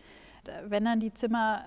äh, 0.46 0.50
wenn 0.68 0.84
dann 0.84 1.00
die 1.00 1.12
Zimmer 1.12 1.64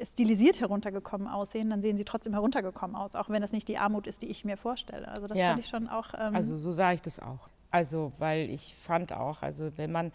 stilisiert 0.00 0.60
heruntergekommen 0.60 1.26
aussehen, 1.26 1.70
dann 1.70 1.82
sehen 1.82 1.96
sie 1.96 2.04
trotzdem 2.04 2.32
heruntergekommen 2.32 2.94
aus, 2.94 3.16
auch 3.16 3.28
wenn 3.28 3.42
das 3.42 3.50
nicht 3.50 3.66
die 3.66 3.78
Armut 3.78 4.06
ist, 4.06 4.22
die 4.22 4.26
ich 4.26 4.44
mir 4.44 4.56
vorstelle. 4.56 5.08
Also 5.08 5.26
das 5.26 5.38
ja. 5.38 5.48
fand 5.48 5.58
ich 5.58 5.66
schon 5.66 5.88
auch. 5.88 6.14
Ähm 6.16 6.36
also 6.36 6.56
so 6.56 6.70
sah 6.70 6.92
ich 6.92 7.02
das 7.02 7.18
auch. 7.18 7.48
Also 7.72 8.12
weil 8.18 8.48
ich 8.48 8.74
fand 8.74 9.12
auch, 9.12 9.42
also 9.42 9.76
wenn 9.76 9.90
man 9.90 10.12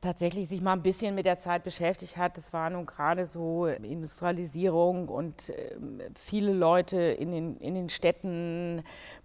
tatsächlich 0.00 0.48
sich 0.48 0.60
mal 0.60 0.74
ein 0.74 0.82
bisschen 0.82 1.14
mit 1.14 1.26
der 1.26 1.38
Zeit 1.38 1.64
beschäftigt 1.64 2.16
hat. 2.16 2.36
Das 2.36 2.52
war 2.52 2.70
nun 2.70 2.86
gerade 2.86 3.26
so 3.26 3.66
Industrialisierung 3.66 5.08
und 5.08 5.50
ähm, 5.50 6.00
viele 6.14 6.52
Leute 6.52 6.98
in 6.98 7.32
den, 7.32 7.56
in 7.58 7.74
den 7.74 7.88
Städten, 7.88 8.82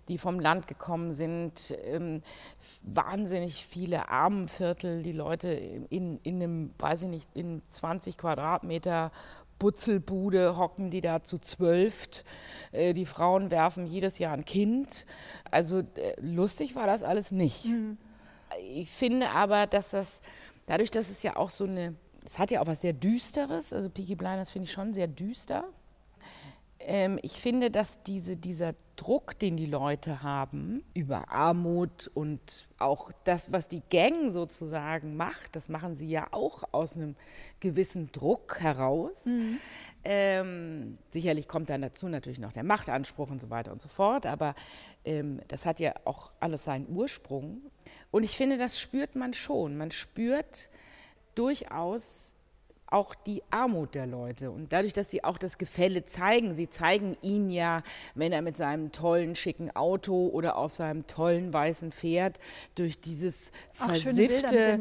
die 0.07 0.17
vom 0.17 0.39
Land 0.39 0.67
gekommen 0.67 1.13
sind, 1.13 1.75
ähm, 1.85 2.21
wahnsinnig 2.83 3.65
viele 3.65 4.09
Armenviertel, 4.09 5.03
die 5.03 5.11
Leute 5.11 5.49
in, 5.49 6.19
in 6.23 6.35
einem, 6.35 6.73
weiß 6.79 7.03
ich 7.03 7.09
nicht, 7.09 7.29
in 7.33 7.61
20 7.69 8.17
Quadratmeter 8.17 9.11
Butzelbude 9.61 10.57
hocken 10.57 10.89
die 10.89 11.01
da 11.01 11.21
zu 11.21 11.37
zwölft. 11.37 12.25
Äh, 12.71 12.93
die 12.93 13.05
Frauen 13.05 13.51
werfen 13.51 13.85
jedes 13.85 14.17
Jahr 14.17 14.33
ein 14.33 14.43
Kind. 14.43 15.05
Also 15.51 15.79
äh, 15.79 16.15
lustig 16.19 16.75
war 16.75 16.87
das 16.87 17.03
alles 17.03 17.31
nicht. 17.31 17.65
Mhm. 17.65 17.99
Ich 18.59 18.89
finde 18.89 19.29
aber, 19.29 19.67
dass 19.67 19.91
das 19.91 20.23
dadurch, 20.65 20.91
dass 20.91 21.09
es 21.09 21.23
ja 21.23 21.35
auch 21.35 21.49
so 21.49 21.65
eine, 21.65 21.95
es 22.23 22.39
hat 22.39 22.51
ja 22.51 22.61
auch 22.61 22.67
was 22.67 22.81
sehr 22.81 22.93
Düsteres, 22.93 23.73
also 23.73 23.89
Peaky 23.89 24.15
Blinders 24.15 24.51
finde 24.51 24.67
ich 24.67 24.71
schon 24.71 24.93
sehr 24.93 25.07
düster. 25.07 25.65
Ähm, 26.79 27.19
ich 27.21 27.33
finde, 27.33 27.69
dass 27.69 28.03
diese, 28.03 28.37
dieser 28.37 28.73
Druck, 28.95 29.37
den 29.39 29.57
die 29.57 29.65
Leute 29.65 30.21
haben 30.21 30.83
über 30.93 31.31
Armut 31.31 32.11
und 32.13 32.67
auch 32.77 33.11
das, 33.23 33.51
was 33.51 33.67
die 33.67 33.81
Gang 33.89 34.31
sozusagen 34.31 35.15
macht, 35.15 35.55
das 35.55 35.69
machen 35.69 35.95
sie 35.95 36.07
ja 36.07 36.27
auch 36.31 36.63
aus 36.71 36.95
einem 36.95 37.15
gewissen 37.59 38.11
Druck 38.11 38.59
heraus. 38.59 39.25
Mhm. 39.25 39.57
Ähm, 40.03 40.97
sicherlich 41.09 41.47
kommt 41.47 41.69
dann 41.69 41.81
dazu 41.81 42.07
natürlich 42.07 42.39
noch 42.39 42.51
der 42.51 42.63
Machtanspruch 42.63 43.29
und 43.29 43.41
so 43.41 43.49
weiter 43.49 43.71
und 43.71 43.81
so 43.81 43.89
fort, 43.89 44.25
aber 44.25 44.55
ähm, 45.03 45.41
das 45.47 45.65
hat 45.65 45.79
ja 45.79 45.93
auch 46.05 46.31
alles 46.39 46.65
seinen 46.65 46.87
Ursprung. 46.95 47.61
Und 48.11 48.23
ich 48.23 48.35
finde, 48.37 48.57
das 48.57 48.79
spürt 48.79 49.15
man 49.15 49.33
schon. 49.33 49.77
Man 49.77 49.91
spürt 49.91 50.69
durchaus 51.35 52.35
auch 52.91 53.15
die 53.15 53.41
Armut 53.49 53.95
der 53.95 54.05
Leute. 54.05 54.51
Und 54.51 54.73
dadurch, 54.73 54.93
dass 54.93 55.09
sie 55.09 55.23
auch 55.23 55.37
das 55.37 55.57
Gefälle 55.57 56.05
zeigen, 56.05 56.53
sie 56.53 56.69
zeigen 56.69 57.17
ihn 57.21 57.49
ja, 57.49 57.83
wenn 58.15 58.33
er 58.33 58.41
mit 58.41 58.57
seinem 58.57 58.91
tollen, 58.91 59.35
schicken 59.35 59.73
Auto 59.75 60.27
oder 60.27 60.57
auf 60.57 60.75
seinem 60.75 61.07
tollen 61.07 61.53
weißen 61.53 61.93
Pferd 61.93 62.39
durch 62.75 62.99
dieses 62.99 63.51
versiffte, 63.71 64.77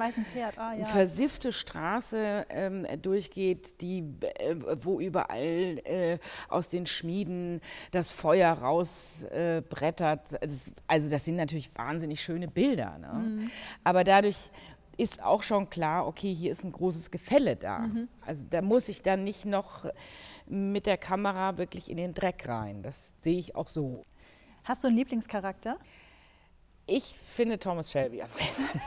ah, 0.56 0.74
ja. 0.74 0.84
versiffte 0.86 1.52
Straße 1.52 2.46
ähm, 2.50 2.86
durchgeht, 3.00 3.80
die, 3.80 4.04
äh, 4.20 4.56
wo 4.82 5.00
überall 5.00 5.78
äh, 5.84 6.18
aus 6.48 6.68
den 6.68 6.86
Schmieden 6.86 7.60
das 7.92 8.10
Feuer 8.10 8.52
rausbrettert. 8.52 10.32
Äh, 10.42 10.48
also 10.88 11.08
das 11.08 11.24
sind 11.24 11.36
natürlich 11.36 11.70
wahnsinnig 11.76 12.20
schöne 12.20 12.48
Bilder. 12.48 12.98
Ne? 12.98 13.12
Mhm. 13.12 13.50
Aber 13.84 14.02
dadurch 14.02 14.50
ist 15.00 15.22
auch 15.22 15.42
schon 15.42 15.70
klar, 15.70 16.06
okay, 16.06 16.32
hier 16.34 16.52
ist 16.52 16.62
ein 16.62 16.72
großes 16.72 17.10
Gefälle 17.10 17.56
da. 17.56 17.78
Mhm. 17.78 18.08
Also 18.20 18.44
da 18.50 18.60
muss 18.60 18.88
ich 18.90 19.02
dann 19.02 19.24
nicht 19.24 19.46
noch 19.46 19.86
mit 20.46 20.84
der 20.84 20.98
Kamera 20.98 21.56
wirklich 21.56 21.90
in 21.90 21.96
den 21.96 22.12
Dreck 22.12 22.46
rein. 22.46 22.82
Das 22.82 23.14
sehe 23.22 23.38
ich 23.38 23.56
auch 23.56 23.68
so. 23.68 24.04
Hast 24.62 24.84
du 24.84 24.88
einen 24.88 24.98
Lieblingscharakter? 24.98 25.78
Ich 26.86 27.14
finde 27.34 27.58
Thomas 27.58 27.90
Shelby 27.90 28.20
am 28.20 28.28
besten. 28.36 28.80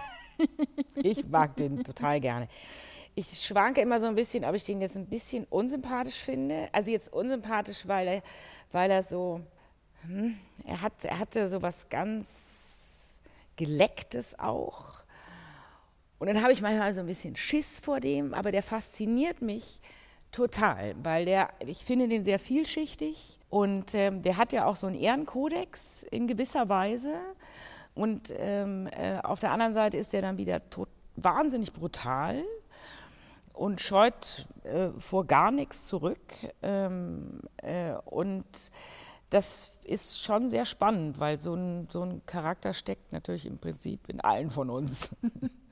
ich 0.96 1.28
mag 1.28 1.56
den 1.56 1.84
total 1.84 2.22
gerne. 2.22 2.48
Ich 3.16 3.44
schwanke 3.44 3.82
immer 3.82 4.00
so 4.00 4.06
ein 4.06 4.16
bisschen, 4.16 4.46
ob 4.46 4.54
ich 4.54 4.66
den 4.66 4.82
jetzt 4.82 4.98
ein 4.98 5.08
bisschen 5.08 5.46
unsympathisch 5.46 6.18
finde. 6.18 6.70
Also 6.74 6.92
jetzt 6.92 7.12
unsympathisch, 7.12 7.88
weil 7.88 8.08
er, 8.08 8.24
weil 8.72 8.92
er 8.92 9.02
so, 9.02 9.42
hm, 10.06 10.38
er, 10.66 10.82
hat, 10.82 11.06
er 11.06 11.18
hatte 11.18 11.50
so 11.50 11.64
was 11.64 11.90
ganz 11.90 13.22
Gelecktes 13.56 14.38
auch. 14.38 15.03
Und 16.24 16.28
dann 16.28 16.42
habe 16.42 16.54
ich 16.54 16.62
manchmal 16.62 16.94
so 16.94 17.02
ein 17.02 17.06
bisschen 17.06 17.36
Schiss 17.36 17.82
vor 17.82 18.00
dem, 18.00 18.34
aber 18.34 18.54
der 18.54 18.64
fasziniert 18.64 19.42
mich 19.42 19.82
total, 20.32 20.96
weil 21.04 21.26
der, 21.26 21.50
ich 21.60 21.84
finde 21.84 22.08
den 22.08 22.24
sehr 22.24 22.40
vielschichtig 22.40 23.42
und 23.50 23.94
ähm, 23.94 24.22
der 24.22 24.38
hat 24.38 24.54
ja 24.54 24.66
auch 24.66 24.78
so 24.78 24.88
einen 24.88 24.96
Ehrenkodex 24.96 26.04
in 26.04 26.28
gewisser 26.28 26.70
Weise. 26.70 27.14
Und 27.94 28.34
ähm, 28.38 28.88
äh, 28.88 29.20
auf 29.22 29.42
der 29.42 29.52
anderen 29.52 29.74
Seite 29.74 29.98
ist 29.98 30.14
er 30.14 30.22
dann 30.22 30.38
wieder 30.38 30.62
wahnsinnig 31.18 31.74
brutal 31.74 32.42
und 33.52 33.82
scheut 33.82 34.48
äh, 34.64 34.92
vor 34.98 35.28
gar 35.28 35.52
nichts 35.52 35.88
zurück. 35.88 36.22
Ähm, 36.62 37.42
äh, 37.58 37.96
und 38.06 38.72
das 39.30 39.74
ist 39.84 40.24
schon 40.24 40.48
sehr 40.48 40.66
spannend, 40.66 41.20
weil 41.20 41.42
so 41.42 41.54
ein, 41.54 41.90
so 41.92 42.02
ein 42.02 42.26
Charakter 42.26 42.74
steckt 42.74 43.12
natürlich 43.12 43.46
im 43.46 43.58
Prinzip 43.58 44.08
in 44.08 44.22
allen 44.22 44.50
von 44.52 44.70
uns. 44.70 45.14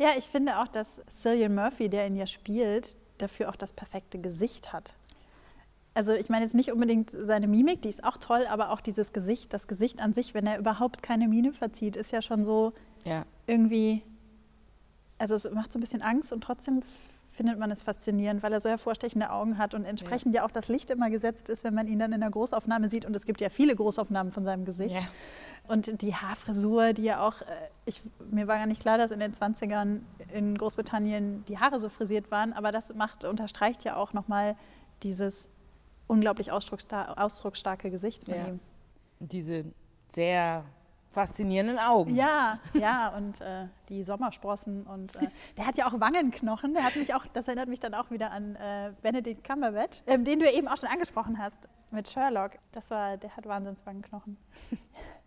Ja, 0.00 0.12
ich 0.16 0.24
finde 0.24 0.58
auch, 0.58 0.68
dass 0.68 1.02
Cillian 1.10 1.54
Murphy, 1.54 1.90
der 1.90 2.06
ihn 2.06 2.16
ja 2.16 2.26
spielt, 2.26 2.96
dafür 3.18 3.50
auch 3.50 3.56
das 3.56 3.74
perfekte 3.74 4.18
Gesicht 4.18 4.72
hat. 4.72 4.94
Also 5.92 6.12
ich 6.12 6.30
meine 6.30 6.44
jetzt 6.44 6.54
nicht 6.54 6.72
unbedingt 6.72 7.10
seine 7.10 7.46
Mimik, 7.46 7.82
die 7.82 7.90
ist 7.90 8.02
auch 8.02 8.16
toll, 8.16 8.46
aber 8.48 8.70
auch 8.70 8.80
dieses 8.80 9.12
Gesicht, 9.12 9.52
das 9.52 9.68
Gesicht 9.68 10.00
an 10.00 10.14
sich, 10.14 10.32
wenn 10.32 10.46
er 10.46 10.58
überhaupt 10.58 11.02
keine 11.02 11.28
Miene 11.28 11.52
verzieht, 11.52 11.96
ist 11.96 12.12
ja 12.12 12.22
schon 12.22 12.44
so 12.44 12.72
ja. 13.04 13.26
irgendwie, 13.46 14.02
also 15.18 15.34
es 15.34 15.50
macht 15.50 15.70
so 15.70 15.78
ein 15.78 15.82
bisschen 15.82 16.00
Angst 16.00 16.32
und 16.32 16.42
trotzdem 16.42 16.80
findet 17.32 17.58
man 17.58 17.70
es 17.70 17.82
faszinierend, 17.82 18.42
weil 18.42 18.52
er 18.52 18.60
so 18.60 18.68
hervorstechende 18.68 19.30
Augen 19.30 19.58
hat 19.58 19.74
und 19.74 19.84
entsprechend 19.84 20.34
ja. 20.34 20.40
ja. 20.42 20.46
auch 20.46 20.50
das 20.50 20.68
Licht 20.68 20.90
immer 20.90 21.10
gesetzt 21.10 21.48
ist, 21.48 21.64
wenn 21.64 21.74
man 21.74 21.88
ihn 21.88 21.98
dann 21.98 22.12
in 22.12 22.20
der 22.20 22.30
Großaufnahme 22.30 22.88
sieht. 22.88 23.04
Und 23.04 23.14
es 23.14 23.26
gibt 23.26 23.40
ja 23.40 23.48
viele 23.48 23.74
Großaufnahmen 23.74 24.32
von 24.32 24.44
seinem 24.44 24.64
Gesicht. 24.64 24.94
Ja. 24.94 25.02
Und 25.70 26.02
die 26.02 26.16
Haarfrisur, 26.16 26.94
die 26.94 27.04
ja 27.04 27.24
auch, 27.24 27.42
äh, 27.42 27.44
ich, 27.84 28.00
mir 28.28 28.48
war 28.48 28.56
gar 28.56 28.66
nicht 28.66 28.82
klar, 28.82 28.98
dass 28.98 29.12
in 29.12 29.20
den 29.20 29.32
20ern 29.32 30.00
in 30.32 30.58
Großbritannien 30.58 31.44
die 31.46 31.60
Haare 31.60 31.78
so 31.78 31.88
frisiert 31.88 32.32
waren, 32.32 32.52
aber 32.52 32.72
das 32.72 32.92
macht, 32.96 33.24
unterstreicht 33.24 33.84
ja 33.84 33.94
auch 33.94 34.12
nochmal 34.12 34.56
dieses 35.04 35.48
unglaublich 36.08 36.50
ausdrucksstarke 36.50 37.88
Gesicht 37.88 38.24
von 38.24 38.34
ja. 38.34 38.46
ihm. 38.48 38.60
Diese 39.20 39.64
sehr 40.08 40.64
faszinierenden 41.12 41.78
Augen. 41.78 42.16
Ja, 42.16 42.58
ja, 42.74 43.08
und 43.16 43.40
äh, 43.40 43.68
die 43.88 44.02
Sommersprossen. 44.02 44.82
Und 44.82 45.14
äh, 45.16 45.28
der 45.56 45.68
hat 45.68 45.76
ja 45.76 45.88
auch 45.88 46.00
Wangenknochen. 46.00 46.74
Der 46.74 46.82
hat 46.82 46.96
mich 46.96 47.14
auch, 47.14 47.26
das 47.32 47.46
erinnert 47.46 47.68
mich 47.68 47.78
dann 47.78 47.94
auch 47.94 48.10
wieder 48.10 48.32
an 48.32 48.56
äh, 48.56 48.92
Benedict 49.02 49.44
Cumberbatch, 49.44 50.02
ähm, 50.08 50.24
den 50.24 50.40
du 50.40 50.50
eben 50.50 50.66
auch 50.66 50.76
schon 50.76 50.88
angesprochen 50.88 51.38
hast 51.38 51.68
mit 51.92 52.08
Sherlock. 52.08 52.52
Das 52.72 52.90
war, 52.90 53.16
der 53.16 53.36
hat 53.36 53.46
Wahnsinnswangenknochen. 53.46 54.36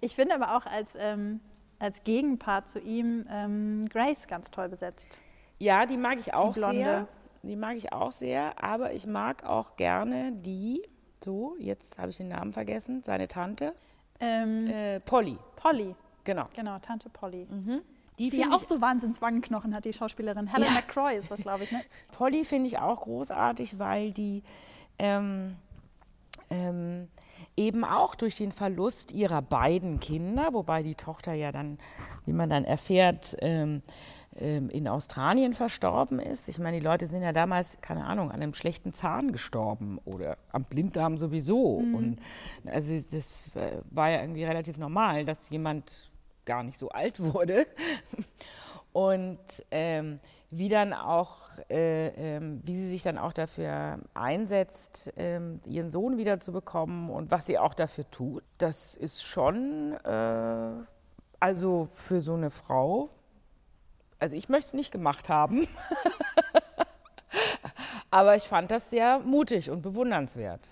ich 0.00 0.14
finde 0.14 0.34
aber 0.34 0.56
auch 0.56 0.66
als, 0.66 0.94
ähm, 0.98 1.40
als 1.78 2.04
Gegenpart 2.04 2.68
zu 2.68 2.78
ihm 2.80 3.26
ähm, 3.30 3.88
Grace 3.88 4.26
ganz 4.28 4.50
toll 4.50 4.68
besetzt. 4.68 5.18
Ja, 5.58 5.86
die 5.86 5.96
mag 5.96 6.18
ich 6.18 6.34
auch 6.34 6.54
die 6.54 6.60
sehr. 6.60 7.08
Die 7.42 7.56
mag 7.56 7.76
ich 7.76 7.92
auch 7.92 8.10
sehr, 8.12 8.62
aber 8.62 8.92
ich 8.92 9.06
mag 9.06 9.44
auch 9.44 9.76
gerne 9.76 10.32
die, 10.32 10.82
so, 11.24 11.54
jetzt 11.60 11.96
habe 11.98 12.10
ich 12.10 12.16
den 12.16 12.28
Namen 12.28 12.52
vergessen, 12.52 13.02
seine 13.04 13.28
Tante. 13.28 13.72
Ähm, 14.18 14.66
Äh, 14.66 15.00
Polly, 15.00 15.38
Polly, 15.54 15.94
genau. 16.24 16.48
genau, 16.56 16.78
Tante 16.80 17.08
Polly. 17.08 17.46
Die 18.18 18.30
Die 18.30 18.38
ja 18.38 18.50
auch 18.50 18.58
so 18.60 18.80
Wahnsinnswangenknochen 18.80 19.76
hat, 19.76 19.84
die 19.84 19.92
Schauspielerin. 19.92 20.46
Helen 20.48 20.66
Ja. 20.66 20.72
McCroy 20.72 21.16
ist 21.16 21.30
das, 21.30 21.38
glaube 21.38 21.64
ich, 21.64 21.70
ne? 21.70 21.82
Polly 22.12 22.44
finde 22.44 22.66
ich 22.66 22.78
auch 22.78 23.02
großartig, 23.02 23.78
weil 23.78 24.10
die 24.10 24.42
ähm, 24.98 25.56
ähm, 26.50 27.08
eben 27.56 27.84
auch 27.84 28.14
durch 28.14 28.36
den 28.36 28.52
Verlust 28.52 29.12
ihrer 29.12 29.42
beiden 29.42 30.00
Kinder, 30.00 30.50
wobei 30.52 30.82
die 30.82 30.94
Tochter 30.94 31.32
ja 31.34 31.52
dann, 31.52 31.78
wie 32.24 32.32
man 32.32 32.48
dann 32.48 32.64
erfährt, 32.64 33.36
ähm, 33.40 33.82
ähm, 34.36 34.68
in 34.68 34.88
Australien 34.88 35.52
verstorben 35.52 36.18
ist. 36.18 36.48
Ich 36.48 36.58
meine, 36.58 36.78
die 36.78 36.84
Leute 36.84 37.06
sind 37.06 37.22
ja 37.22 37.32
damals, 37.32 37.80
keine 37.80 38.04
Ahnung, 38.04 38.30
an 38.30 38.42
einem 38.42 38.54
schlechten 38.54 38.92
Zahn 38.92 39.32
gestorben 39.32 39.98
oder 40.04 40.36
am 40.52 40.64
Blinddarm 40.64 41.18
sowieso. 41.18 41.76
Und 41.76 42.18
also 42.66 42.94
das 43.10 43.50
äh, 43.54 43.80
war 43.90 44.10
ja 44.10 44.20
irgendwie 44.20 44.44
relativ 44.44 44.78
normal, 44.78 45.24
dass 45.24 45.48
jemand 45.50 46.10
gar 46.44 46.62
nicht 46.62 46.78
so 46.78 46.90
alt 46.90 47.20
wurde. 47.34 47.66
Und 48.92 49.38
ähm, 49.70 50.20
wie 50.50 50.68
dann 50.68 50.92
auch, 50.92 51.36
äh, 51.68 52.36
ähm, 52.36 52.60
wie 52.64 52.76
sie 52.76 52.88
sich 52.88 53.02
dann 53.02 53.18
auch 53.18 53.32
dafür 53.32 53.98
einsetzt, 54.14 55.12
ähm, 55.16 55.60
ihren 55.66 55.90
Sohn 55.90 56.18
wiederzubekommen 56.18 57.10
und 57.10 57.30
was 57.30 57.46
sie 57.46 57.58
auch 57.58 57.74
dafür 57.74 58.08
tut, 58.10 58.44
das 58.58 58.96
ist 58.96 59.26
schon, 59.26 59.92
äh, 60.04 60.70
also 61.40 61.88
für 61.92 62.20
so 62.20 62.34
eine 62.34 62.50
Frau, 62.50 63.10
also 64.18 64.36
ich 64.36 64.48
möchte 64.48 64.68
es 64.68 64.74
nicht 64.74 64.92
gemacht 64.92 65.28
haben, 65.28 65.66
aber 68.10 68.36
ich 68.36 68.44
fand 68.44 68.70
das 68.70 68.90
sehr 68.90 69.18
mutig 69.18 69.70
und 69.70 69.82
bewundernswert. 69.82 70.70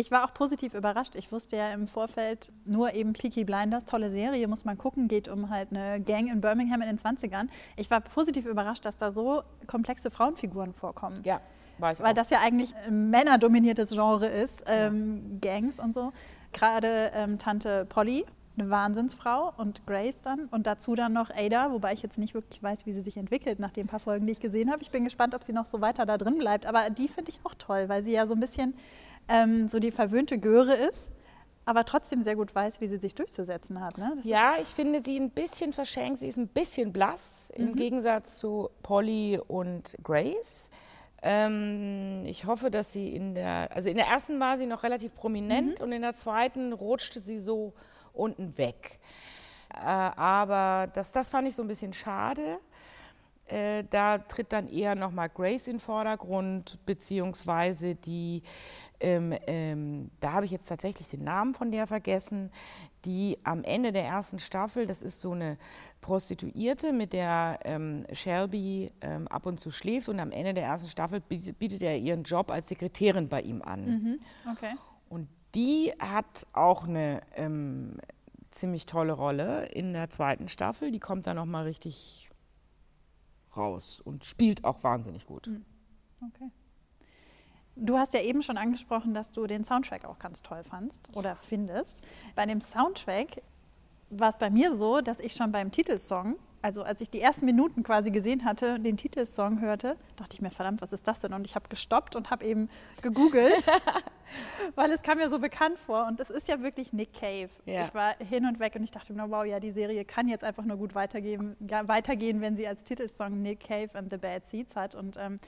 Ich 0.00 0.10
war 0.10 0.24
auch 0.24 0.32
positiv 0.32 0.72
überrascht. 0.72 1.14
Ich 1.14 1.30
wusste 1.30 1.56
ja 1.58 1.72
im 1.72 1.86
Vorfeld 1.86 2.50
nur 2.64 2.94
eben 2.94 3.12
Peaky 3.12 3.44
Blinders, 3.44 3.84
tolle 3.84 4.08
Serie, 4.08 4.48
muss 4.48 4.64
man 4.64 4.78
gucken, 4.78 5.08
geht 5.08 5.28
um 5.28 5.50
halt 5.50 5.72
eine 5.72 6.00
Gang 6.00 6.32
in 6.32 6.40
Birmingham 6.40 6.80
in 6.80 6.88
den 6.88 6.98
20ern. 6.98 7.48
Ich 7.76 7.90
war 7.90 8.00
positiv 8.00 8.46
überrascht, 8.46 8.86
dass 8.86 8.96
da 8.96 9.10
so 9.10 9.42
komplexe 9.66 10.10
Frauenfiguren 10.10 10.72
vorkommen. 10.72 11.20
Ja, 11.24 11.42
war 11.76 11.92
ich 11.92 12.00
Weil 12.00 12.12
auch. 12.12 12.14
das 12.14 12.30
ja 12.30 12.38
eigentlich 12.40 12.74
ein 12.76 13.10
männerdominiertes 13.10 13.90
Genre 13.90 14.26
ist, 14.26 14.64
ähm, 14.66 15.38
Gangs 15.42 15.78
und 15.78 15.92
so. 15.92 16.14
Gerade 16.54 17.10
ähm, 17.12 17.36
Tante 17.36 17.84
Polly, 17.84 18.24
eine 18.56 18.70
Wahnsinnsfrau 18.70 19.52
und 19.58 19.86
Grace 19.86 20.22
dann 20.22 20.46
und 20.50 20.66
dazu 20.66 20.94
dann 20.94 21.12
noch 21.12 21.28
Ada, 21.28 21.72
wobei 21.72 21.92
ich 21.92 22.00
jetzt 22.00 22.16
nicht 22.16 22.32
wirklich 22.32 22.62
weiß, 22.62 22.86
wie 22.86 22.92
sie 22.92 23.02
sich 23.02 23.18
entwickelt 23.18 23.58
nach 23.58 23.70
den 23.70 23.86
paar 23.86 24.00
Folgen, 24.00 24.24
die 24.26 24.32
ich 24.32 24.40
gesehen 24.40 24.70
habe. 24.70 24.80
Ich 24.82 24.90
bin 24.90 25.04
gespannt, 25.04 25.34
ob 25.34 25.44
sie 25.44 25.52
noch 25.52 25.66
so 25.66 25.82
weiter 25.82 26.06
da 26.06 26.16
drin 26.16 26.38
bleibt. 26.38 26.64
Aber 26.64 26.88
die 26.88 27.08
finde 27.08 27.30
ich 27.30 27.40
auch 27.44 27.54
toll, 27.54 27.90
weil 27.90 28.02
sie 28.02 28.12
ja 28.12 28.26
so 28.26 28.32
ein 28.32 28.40
bisschen 28.40 28.72
ähm, 29.30 29.68
so 29.68 29.78
die 29.78 29.92
verwöhnte 29.92 30.38
Göre 30.38 30.74
ist, 30.74 31.10
aber 31.64 31.84
trotzdem 31.84 32.20
sehr 32.20 32.36
gut 32.36 32.54
weiß, 32.54 32.80
wie 32.80 32.88
sie 32.88 32.98
sich 32.98 33.14
durchzusetzen 33.14 33.80
hat. 33.80 33.96
Ne? 33.96 34.18
Ja, 34.24 34.54
ich 34.60 34.68
finde 34.68 35.00
sie 35.04 35.18
ein 35.18 35.30
bisschen 35.30 35.72
verschenkt. 35.72 36.18
Sie 36.18 36.26
ist 36.26 36.36
ein 36.36 36.48
bisschen 36.48 36.92
blass 36.92 37.50
im 37.54 37.76
Gegensatz 37.76 38.38
zu 38.38 38.70
Polly 38.82 39.40
und 39.46 39.96
Grace. 40.02 40.70
Ähm, 41.22 42.24
ich 42.24 42.46
hoffe, 42.46 42.70
dass 42.70 42.92
sie 42.92 43.14
in 43.14 43.34
der, 43.34 43.68
also 43.74 43.88
in 43.88 43.96
der 43.96 44.06
ersten 44.06 44.40
war 44.40 44.58
sie 44.58 44.66
noch 44.66 44.82
relativ 44.82 45.14
prominent 45.14 45.80
und 45.80 45.92
in 45.92 46.02
der 46.02 46.14
zweiten 46.14 46.72
rutschte 46.72 47.20
sie 47.20 47.38
so 47.38 47.74
unten 48.12 48.56
weg. 48.58 48.98
Äh, 49.74 49.84
aber 49.84 50.88
das, 50.92 51.12
das 51.12 51.28
fand 51.28 51.46
ich 51.46 51.54
so 51.54 51.62
ein 51.62 51.68
bisschen 51.68 51.92
schade. 51.92 52.58
Äh, 53.46 53.84
da 53.90 54.18
tritt 54.18 54.52
dann 54.52 54.68
eher 54.68 54.94
nochmal 54.94 55.28
Grace 55.28 55.68
in 55.68 55.74
den 55.74 55.80
Vordergrund, 55.80 56.78
beziehungsweise 56.86 57.96
die, 57.96 58.42
ähm, 59.00 59.34
ähm, 59.46 60.10
da 60.20 60.32
habe 60.32 60.44
ich 60.44 60.50
jetzt 60.50 60.68
tatsächlich 60.68 61.08
den 61.08 61.24
Namen 61.24 61.54
von 61.54 61.72
der 61.72 61.86
vergessen, 61.86 62.50
die 63.04 63.38
am 63.44 63.64
Ende 63.64 63.92
der 63.92 64.04
ersten 64.04 64.38
Staffel, 64.38 64.86
das 64.86 65.02
ist 65.02 65.20
so 65.20 65.32
eine 65.32 65.56
Prostituierte, 66.00 66.92
mit 66.92 67.12
der 67.12 67.58
ähm, 67.64 68.06
Shelby 68.12 68.92
ähm, 69.00 69.26
ab 69.28 69.46
und 69.46 69.60
zu 69.60 69.70
schläft 69.70 70.08
und 70.08 70.20
am 70.20 70.30
Ende 70.30 70.54
der 70.54 70.64
ersten 70.64 70.88
Staffel 70.88 71.20
bietet, 71.20 71.58
bietet 71.58 71.82
er 71.82 71.96
ihren 71.96 72.24
Job 72.24 72.50
als 72.50 72.68
Sekretärin 72.68 73.28
bei 73.28 73.40
ihm 73.42 73.62
an. 73.62 74.20
okay. 74.52 74.74
Und 75.08 75.28
die 75.54 75.92
hat 75.98 76.46
auch 76.52 76.86
eine 76.86 77.22
ähm, 77.34 77.98
ziemlich 78.50 78.86
tolle 78.86 79.12
Rolle 79.12 79.66
in 79.66 79.92
der 79.92 80.10
zweiten 80.10 80.48
Staffel. 80.48 80.90
Die 80.90 81.00
kommt 81.00 81.26
dann 81.26 81.36
nochmal 81.36 81.64
richtig 81.64 82.30
raus 83.56 84.00
und 84.00 84.24
spielt 84.24 84.64
auch 84.64 84.82
wahnsinnig 84.82 85.26
gut. 85.26 85.48
Okay. 86.22 86.50
Du 87.82 87.96
hast 87.96 88.12
ja 88.12 88.20
eben 88.20 88.42
schon 88.42 88.58
angesprochen, 88.58 89.14
dass 89.14 89.32
du 89.32 89.46
den 89.46 89.64
Soundtrack 89.64 90.04
auch 90.04 90.18
ganz 90.18 90.42
toll 90.42 90.62
fandst 90.64 91.08
oder 91.14 91.34
findest. 91.34 92.02
Bei 92.34 92.44
dem 92.44 92.60
Soundtrack 92.60 93.42
war 94.10 94.28
es 94.28 94.36
bei 94.36 94.50
mir 94.50 94.74
so, 94.74 95.00
dass 95.00 95.18
ich 95.18 95.32
schon 95.32 95.50
beim 95.50 95.72
Titelsong, 95.72 96.36
also 96.60 96.82
als 96.82 97.00
ich 97.00 97.08
die 97.08 97.22
ersten 97.22 97.46
Minuten 97.46 97.82
quasi 97.82 98.10
gesehen 98.10 98.44
hatte, 98.44 98.78
den 98.78 98.98
Titelsong 98.98 99.62
hörte, 99.62 99.96
dachte 100.16 100.34
ich 100.34 100.42
mir, 100.42 100.50
verdammt, 100.50 100.82
was 100.82 100.92
ist 100.92 101.08
das 101.08 101.20
denn? 101.20 101.32
Und 101.32 101.46
ich 101.46 101.54
habe 101.54 101.70
gestoppt 101.70 102.16
und 102.16 102.28
habe 102.28 102.44
eben 102.44 102.68
gegoogelt, 103.00 103.66
weil 104.74 104.90
es 104.92 105.00
kam 105.00 105.16
mir 105.16 105.30
so 105.30 105.38
bekannt 105.38 105.78
vor. 105.78 106.06
Und 106.06 106.20
es 106.20 106.28
ist 106.28 106.48
ja 106.48 106.60
wirklich 106.60 106.92
Nick 106.92 107.14
Cave. 107.14 107.48
Ja. 107.64 107.86
Ich 107.86 107.94
war 107.94 108.14
hin 108.18 108.44
und 108.44 108.60
weg 108.60 108.74
und 108.76 108.82
ich 108.82 108.90
dachte 108.90 109.14
mir, 109.14 109.30
wow, 109.30 109.46
ja, 109.46 109.58
die 109.58 109.72
Serie 109.72 110.04
kann 110.04 110.28
jetzt 110.28 110.44
einfach 110.44 110.64
nur 110.64 110.76
gut 110.76 110.94
weitergehen, 110.94 111.56
weitergehen 111.60 112.42
wenn 112.42 112.58
sie 112.58 112.68
als 112.68 112.84
Titelsong 112.84 113.40
Nick 113.40 113.60
Cave 113.60 113.90
and 113.94 114.10
the 114.10 114.18
Bad 114.18 114.44
Seeds 114.44 114.76
hat. 114.76 114.94
Und 114.94 115.16
ähm, 115.18 115.40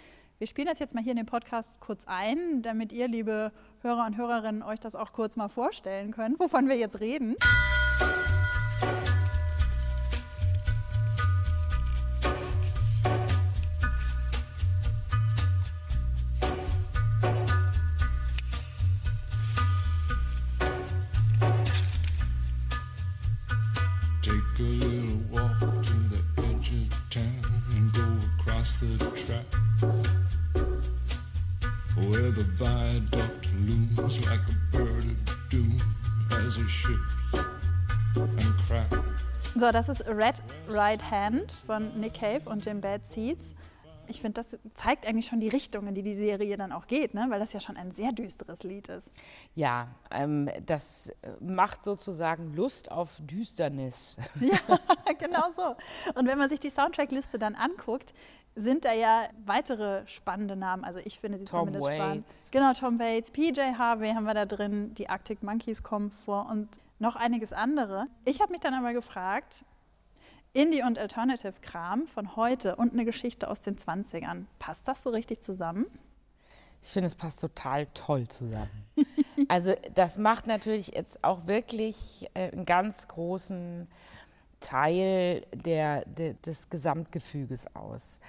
wir 0.43 0.49
spielen 0.49 0.67
das 0.67 0.81
jetzt 0.81 0.93
mal 0.93 1.05
hier 1.05 1.13
in 1.13 1.19
den 1.19 1.27
Podcast 1.27 1.81
kurz 1.81 2.03
ein, 2.09 2.63
damit 2.63 2.91
ihr, 2.91 3.07
liebe 3.07 3.53
Hörer 3.81 4.07
und 4.07 4.17
Hörerinnen, 4.17 4.65
euch 4.65 4.81
das 4.81 4.97
auch 4.97 5.13
kurz 5.13 5.37
mal 5.37 5.47
vorstellen 5.47 6.11
könnt, 6.11 6.41
wovon 6.41 6.69
wir 6.69 6.75
jetzt 6.75 6.99
reden. 6.99 7.37
Take 8.81 9.12
das 39.73 39.89
ist 39.89 40.07
Red 40.07 40.43
Right 40.69 41.11
Hand 41.11 41.51
von 41.51 41.99
Nick 41.99 42.15
Cave 42.15 42.43
und 42.49 42.67
den 42.67 42.81
Bad 42.81 43.07
Seeds. 43.07 43.55
Ich 44.07 44.21
finde, 44.21 44.35
das 44.35 44.59
zeigt 44.75 45.07
eigentlich 45.07 45.27
schon 45.27 45.41
die 45.41 45.49
Richtung, 45.49 45.87
in 45.87 45.95
die 45.95 46.03
die 46.03 46.15
Serie 46.15 46.57
dann 46.57 46.73
auch 46.73 46.87
geht, 46.87 47.15
ne? 47.15 47.27
weil 47.31 47.39
das 47.41 47.53
ja 47.53 47.61
schon 47.61 47.77
ein 47.77 47.93
sehr 47.93 48.13
düsteres 48.13 48.63
Lied 48.65 48.89
ist. 48.89 49.11
Ja, 49.55 49.89
ähm, 50.11 50.51
das 50.67 51.13
macht 51.41 51.85
sozusagen 51.85 52.53
Lust 52.55 52.91
auf 52.91 53.21
Düsternis. 53.23 54.19
Ja, 54.41 54.59
genau 55.19 55.51
so. 55.57 55.77
Und 56.19 56.27
wenn 56.27 56.37
man 56.37 56.51
sich 56.51 56.61
die 56.61 56.71
Soundtrackliste 56.71 57.39
dann 57.39 57.55
anguckt, 57.55 58.13
sind 58.55 58.85
da 58.85 58.93
ja 58.93 59.29
weitere 59.47 60.07
spannende 60.07 60.57
Namen. 60.57 60.85
Also 60.85 61.01
ich 61.05 61.19
finde 61.19 61.39
sie 61.39 61.45
Tom 61.45 61.61
zumindest 61.61 61.87
spannend. 61.87 62.27
Waits. 62.27 62.51
Genau, 62.51 62.73
Tom 62.75 62.99
Waits, 62.99 63.31
PJ 63.31 63.61
Harvey 63.79 64.11
haben 64.13 64.25
wir 64.25 64.35
da 64.35 64.45
drin, 64.45 64.95
die 64.95 65.09
Arctic 65.09 65.43
Monkeys 65.43 65.83
kommen 65.83 66.11
vor 66.11 66.49
und 66.51 66.69
noch 66.99 67.17
einiges 67.17 67.53
andere. 67.53 68.07
Ich 68.25 68.41
habe 68.41 68.53
mich 68.53 68.61
dann 68.61 68.75
aber 68.75 68.93
gefragt, 68.93 69.65
Indie- 70.53 70.83
und 70.83 70.99
Alternative-Kram 70.99 72.07
von 72.07 72.37
heute 72.37 72.77
und 72.77 72.93
eine 72.93 73.05
Geschichte 73.05 73.49
aus 73.49 73.61
den 73.61 73.77
20ern, 73.77 74.45
passt 74.59 74.87
das 74.87 75.03
so 75.03 75.11
richtig 75.11 75.41
zusammen? 75.41 75.87
Ich 76.83 76.91
finde, 76.91 77.07
es 77.07 77.15
passt 77.15 77.41
total 77.41 77.87
toll 77.95 78.29
zusammen. 78.29 78.71
Also 79.49 79.75
das 79.95 80.19
macht 80.19 80.47
natürlich 80.47 80.89
jetzt 80.89 81.25
auch 81.25 81.47
wirklich 81.47 82.27
äh, 82.33 82.53
einen 82.53 82.65
ganz 82.65 83.09
großen 83.09 83.89
Teil 84.61 85.45
der, 85.53 86.05
der, 86.07 86.35
des 86.35 86.71
Gesamtgefüges 86.71 87.75
aus. 87.75 88.21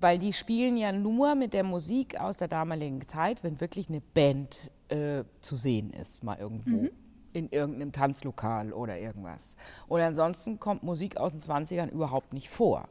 Weil 0.00 0.18
die 0.18 0.32
spielen 0.32 0.76
ja 0.76 0.90
nur 0.90 1.34
mit 1.34 1.52
der 1.52 1.62
Musik 1.62 2.18
aus 2.18 2.38
der 2.38 2.48
damaligen 2.48 3.06
Zeit, 3.06 3.44
wenn 3.44 3.60
wirklich 3.60 3.88
eine 3.88 4.00
Band 4.00 4.70
äh, 4.88 5.24
zu 5.40 5.56
sehen 5.56 5.92
ist, 5.92 6.24
mal 6.24 6.38
irgendwo. 6.38 6.88
In 7.32 7.48
irgendeinem 7.50 7.92
Tanzlokal 7.92 8.72
oder 8.72 8.98
irgendwas. 8.98 9.56
Und 9.88 10.00
ansonsten 10.00 10.60
kommt 10.60 10.82
Musik 10.82 11.16
aus 11.16 11.32
den 11.32 11.40
20ern 11.40 11.90
überhaupt 11.90 12.32
nicht 12.32 12.50
vor. 12.50 12.88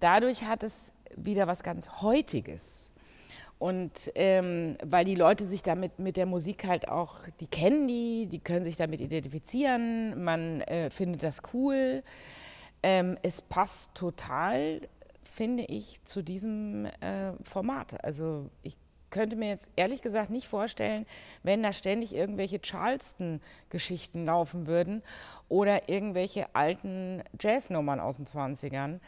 Dadurch 0.00 0.44
hat 0.44 0.62
es 0.62 0.92
wieder 1.16 1.46
was 1.46 1.62
ganz 1.62 2.02
Heutiges. 2.02 2.92
Und 3.58 4.12
ähm, 4.14 4.76
weil 4.84 5.04
die 5.04 5.16
Leute 5.16 5.44
sich 5.44 5.62
damit 5.62 5.98
mit 5.98 6.16
der 6.16 6.26
Musik 6.26 6.66
halt 6.66 6.88
auch, 6.88 7.16
die 7.40 7.48
kennen 7.48 7.88
die, 7.88 8.26
die 8.26 8.38
können 8.38 8.64
sich 8.64 8.76
damit 8.76 9.00
identifizieren, 9.00 10.22
man 10.22 10.60
äh, 10.62 10.90
findet 10.90 11.24
das 11.24 11.42
cool. 11.52 12.04
Ähm, 12.84 13.18
es 13.22 13.42
passt 13.42 13.94
total, 13.96 14.80
finde 15.22 15.64
ich, 15.64 16.00
zu 16.04 16.22
diesem 16.22 16.86
äh, 17.00 17.32
Format. 17.42 18.04
Also 18.04 18.48
ich 18.62 18.76
könnte 19.10 19.36
mir 19.36 19.48
jetzt 19.48 19.68
ehrlich 19.76 20.02
gesagt 20.02 20.30
nicht 20.30 20.48
vorstellen, 20.48 21.06
wenn 21.42 21.62
da 21.62 21.72
ständig 21.72 22.14
irgendwelche 22.14 22.60
Charleston-Geschichten 22.60 24.24
laufen 24.24 24.66
würden 24.66 25.02
oder 25.48 25.88
irgendwelche 25.88 26.54
alten 26.54 27.22
Jazznummern 27.40 28.00
aus 28.00 28.16
den 28.16 28.26
20ern 28.26 29.00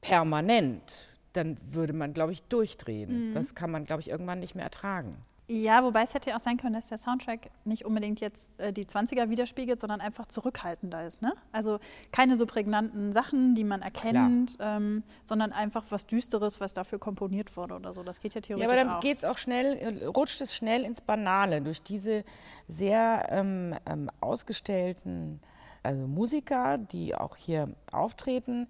permanent. 0.00 1.08
Dann 1.32 1.58
würde 1.68 1.92
man, 1.92 2.14
glaube 2.14 2.32
ich, 2.32 2.42
durchdrehen. 2.44 3.30
Mhm. 3.30 3.34
Das 3.34 3.54
kann 3.54 3.70
man, 3.70 3.84
glaube 3.84 4.00
ich, 4.00 4.08
irgendwann 4.08 4.40
nicht 4.40 4.54
mehr 4.54 4.64
ertragen. 4.64 5.16
Ja, 5.48 5.84
wobei 5.84 6.02
es 6.02 6.12
hätte 6.12 6.30
ja 6.30 6.36
auch 6.36 6.40
sein 6.40 6.56
können, 6.56 6.74
dass 6.74 6.88
der 6.88 6.98
Soundtrack 6.98 7.50
nicht 7.64 7.84
unbedingt 7.84 8.20
jetzt 8.20 8.52
äh, 8.58 8.72
die 8.72 8.84
20er 8.84 9.30
widerspiegelt, 9.30 9.80
sondern 9.80 10.00
einfach 10.00 10.26
zurückhaltender 10.26 11.06
ist. 11.06 11.22
Ne? 11.22 11.32
Also 11.52 11.78
keine 12.10 12.36
so 12.36 12.46
prägnanten 12.46 13.12
Sachen, 13.12 13.54
die 13.54 13.62
man 13.62 13.80
erkennt, 13.80 14.56
ähm, 14.58 15.04
sondern 15.24 15.52
einfach 15.52 15.84
was 15.90 16.06
Düsteres, 16.06 16.60
was 16.60 16.74
dafür 16.74 16.98
komponiert 16.98 17.56
wurde 17.56 17.76
oder 17.76 17.92
so. 17.92 18.02
Das 18.02 18.20
geht 18.20 18.34
ja 18.34 18.40
theoretisch 18.40 18.68
auch. 18.68 18.74
Ja, 18.74 18.82
aber 18.82 18.90
dann 18.90 19.00
geht 19.00 19.18
es 19.18 19.24
auch 19.24 19.38
schnell, 19.38 20.04
rutscht 20.06 20.40
es 20.40 20.54
schnell 20.54 20.82
ins 20.82 21.00
Banale 21.00 21.62
durch 21.62 21.82
diese 21.82 22.24
sehr 22.66 23.28
ähm, 23.30 23.76
ähm, 23.86 24.10
ausgestellten 24.20 25.40
also 25.86 26.06
Musiker, 26.08 26.78
die 26.78 27.14
auch 27.14 27.36
hier 27.36 27.72
auftreten, 27.92 28.68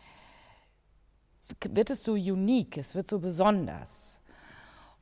wird 1.70 1.90
es 1.90 2.04
so 2.04 2.12
unique, 2.12 2.76
es 2.76 2.94
wird 2.94 3.08
so 3.08 3.20
besonders. 3.20 4.20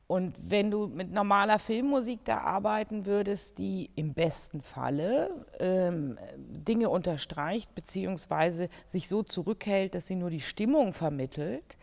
Und 0.07 0.35
wenn 0.39 0.69
du 0.69 0.87
mit 0.87 1.11
normaler 1.11 1.57
Filmmusik 1.57 2.23
da 2.25 2.39
arbeiten 2.39 3.07
würdest, 3.07 3.57
die 3.57 3.89
im 3.95 4.13
besten 4.13 4.61
Falle 4.61 5.45
ähm, 5.59 6.19
Dinge 6.37 6.89
unterstreicht, 6.89 7.73
beziehungsweise 7.73 8.69
sich 8.85 9.07
so 9.07 9.23
zurückhält, 9.23 9.95
dass 9.95 10.05
sie 10.05 10.15
nur 10.15 10.29
die 10.29 10.41
Stimmung 10.41 10.93
vermittelt, 10.93 11.77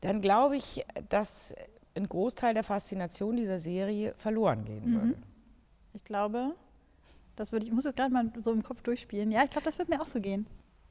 dann 0.00 0.20
glaube 0.20 0.56
ich, 0.56 0.84
dass 1.08 1.54
ein 1.96 2.08
Großteil 2.08 2.54
der 2.54 2.62
Faszination 2.62 3.36
dieser 3.36 3.58
Serie 3.58 4.14
verloren 4.16 4.64
gehen 4.64 4.84
mhm. 4.84 4.94
würde. 4.94 5.14
Ich 5.94 6.04
glaube, 6.04 6.54
das 7.34 7.50
würde 7.50 7.64
ich, 7.64 7.70
ich 7.70 7.74
muss 7.74 7.84
jetzt 7.84 7.96
gerade 7.96 8.12
mal 8.12 8.30
so 8.44 8.52
im 8.52 8.62
Kopf 8.62 8.82
durchspielen. 8.82 9.32
Ja, 9.32 9.42
ich 9.42 9.50
glaube, 9.50 9.64
das 9.64 9.78
wird 9.78 9.88
mir 9.88 10.00
auch 10.00 10.06
so 10.06 10.20
gehen. 10.20 10.46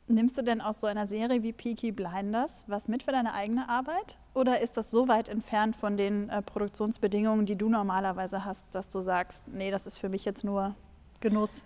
Nimmst 0.10 0.38
du 0.38 0.42
denn 0.42 0.62
aus 0.62 0.80
so 0.80 0.88
einer 0.88 1.06
Serie 1.06 1.44
wie 1.44 1.52
Peaky 1.52 1.92
Blinders 1.92 2.64
was 2.68 2.88
mit 2.88 3.04
für 3.04 3.12
deine 3.12 3.34
eigene 3.34 3.68
Arbeit? 3.68 4.18
Oder 4.34 4.62
ist 4.62 4.78
das 4.78 4.90
so 4.90 5.10
weit 5.10 5.28
entfernt 5.28 5.76
von 5.76 5.98
den 5.98 6.30
äh, 6.30 6.42
Produktionsbedingungen, 6.42 7.46
die 7.46 7.58
du 7.58 7.68
normalerweise 7.68 8.46
hast, 8.46 8.74
dass 8.74 8.88
du 8.88 9.02
sagst, 9.02 9.50
nee, 9.50 9.70
das 9.70 9.86
ist 9.86 9.98
für 9.98 10.08
mich 10.08 10.24
jetzt 10.24 10.46
nur 10.46 10.76
Genuss? 11.20 11.66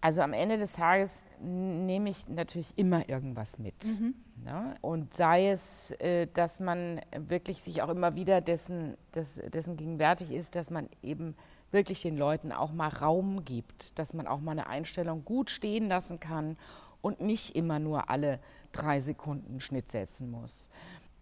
Also 0.00 0.22
am 0.22 0.32
Ende 0.32 0.56
des 0.56 0.72
Tages 0.72 1.26
nehme 1.40 2.08
ich 2.08 2.28
natürlich 2.28 2.72
immer 2.76 3.08
irgendwas 3.10 3.58
mit. 3.58 3.74
Mhm. 3.84 4.14
Ne? 4.44 4.76
Und 4.80 5.12
sei 5.12 5.50
es, 5.50 5.90
äh, 5.98 6.28
dass 6.32 6.60
man 6.60 7.00
wirklich 7.14 7.62
sich 7.62 7.82
auch 7.82 7.90
immer 7.90 8.14
wieder 8.14 8.40
dessen, 8.40 8.96
des, 9.14 9.42
dessen 9.52 9.76
gegenwärtig 9.76 10.30
ist, 10.30 10.54
dass 10.54 10.70
man 10.70 10.88
eben 11.02 11.36
wirklich 11.72 12.00
den 12.00 12.16
Leuten 12.16 12.52
auch 12.52 12.72
mal 12.72 12.88
Raum 12.88 13.44
gibt, 13.44 13.98
dass 13.98 14.14
man 14.14 14.26
auch 14.26 14.40
mal 14.40 14.52
eine 14.52 14.68
Einstellung 14.68 15.26
gut 15.26 15.50
stehen 15.50 15.88
lassen 15.88 16.20
kann 16.20 16.56
und 17.00 17.20
nicht 17.20 17.56
immer 17.56 17.78
nur 17.78 18.10
alle 18.10 18.40
drei 18.72 19.00
Sekunden 19.00 19.60
Schnitt 19.60 19.90
setzen 19.90 20.30
muss. 20.30 20.68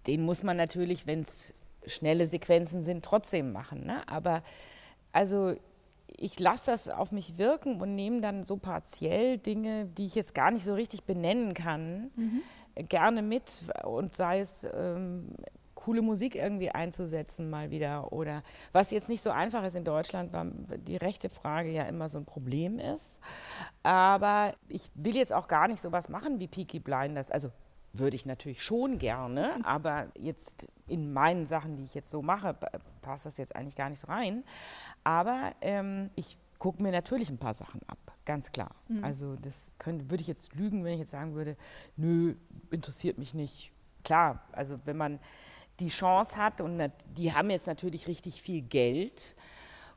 Den 0.07 0.25
muss 0.25 0.43
man 0.43 0.57
natürlich, 0.57 1.07
wenn 1.07 1.21
es 1.21 1.55
schnelle 1.87 2.27
Sequenzen 2.27 2.83
sind, 2.83 3.05
trotzdem 3.05 3.53
machen. 3.53 3.87
Ne? 3.87 4.07
Aber 4.09 4.43
also 5.13 5.55
ich 6.19 6.39
lasse 6.39 6.71
das 6.71 6.89
auf 6.89 7.13
mich 7.13 7.39
wirken 7.39 7.81
und 7.81 7.95
nehme 7.95 8.21
dann 8.21 8.45
so 8.45 8.57
partiell 8.57 9.39
Dinge, 9.39 9.87
die 9.87 10.07
ich 10.07 10.15
jetzt 10.15 10.35
gar 10.35 10.51
nicht 10.51 10.65
so 10.65 10.75
richtig 10.75 11.05
benennen 11.05 11.55
kann, 11.55 12.11
mhm. 12.17 12.43
gerne 12.89 13.23
mit 13.23 13.61
und 13.85 14.15
sei 14.15 14.41
es 14.41 14.67
ähm, 14.73 15.29
coole 15.87 16.03
Musik 16.03 16.35
irgendwie 16.35 16.71
einzusetzen 16.71 17.49
mal 17.49 17.71
wieder. 17.71 18.13
Oder 18.13 18.43
was 18.73 18.91
jetzt 18.91 19.09
nicht 19.09 19.23
so 19.23 19.31
einfach 19.31 19.63
ist 19.63 19.77
in 19.77 19.85
Deutschland, 19.85 20.33
weil 20.33 20.51
die 20.79 20.97
rechte 20.97 21.29
Frage 21.29 21.71
ja 21.71 21.85
immer 21.85 22.09
so 22.09 22.19
ein 22.19 22.25
Problem 22.25 22.81
ist. 22.81 23.21
Aber 23.85 24.53
ich 24.67 24.91
will 24.97 25.15
jetzt 25.15 25.33
auch 25.33 25.47
gar 25.47 25.69
nicht 25.69 25.81
so 25.81 25.93
was 25.93 26.09
machen 26.09 26.41
wie 26.41 26.49
Peaky 26.49 26.81
Blinders. 26.81 27.31
Also 27.31 27.53
würde 27.93 28.17
ich 28.17 28.27
natürlich 28.27 28.65
schon 28.65 28.99
gerne, 28.99 29.61
aber 29.65 30.09
jetzt 30.19 30.73
in 30.89 31.13
meinen 31.13 31.47
Sachen, 31.47 31.77
die 31.77 31.85
ich 31.85 31.95
jetzt 31.95 32.11
so 32.11 32.21
mache, 32.21 32.57
passt 33.01 33.25
das 33.25 33.39
jetzt 33.39 33.55
eigentlich 33.55 33.77
gar 33.77 33.89
nicht 33.89 34.01
so 34.01 34.09
rein. 34.09 34.43
Aber 35.05 35.53
ähm, 35.61 36.11
ich 36.17 36.37
gucke 36.59 36.83
mir 36.83 36.91
natürlich 36.91 37.31
ein 37.31 37.39
paar 37.39 37.55
Sachen 37.55 37.81
ab, 37.87 37.99
ganz 38.25 38.51
klar. 38.51 38.75
Mhm. 38.89 39.05
Also 39.05 39.37
das 39.37 39.71
könnte, 39.79 40.11
würde 40.11 40.23
ich 40.23 40.27
jetzt 40.27 40.53
lügen, 40.57 40.83
wenn 40.83 40.95
ich 40.95 41.01
jetzt 41.01 41.13
sagen 41.13 41.37
würde, 41.37 41.57
nö, 41.97 42.35
interessiert 42.73 43.19
mich 43.19 43.35
nicht. 43.35 43.71
Klar, 44.03 44.43
also 44.51 44.75
wenn 44.85 44.97
man 44.97 45.21
die 45.81 45.89
Chance 45.89 46.37
hat. 46.37 46.61
Und 46.61 46.91
die 47.17 47.33
haben 47.33 47.51
jetzt 47.51 47.67
natürlich 47.67 48.09
richtig 48.09 48.43
viel 48.43 48.63
Geld. 48.63 49.35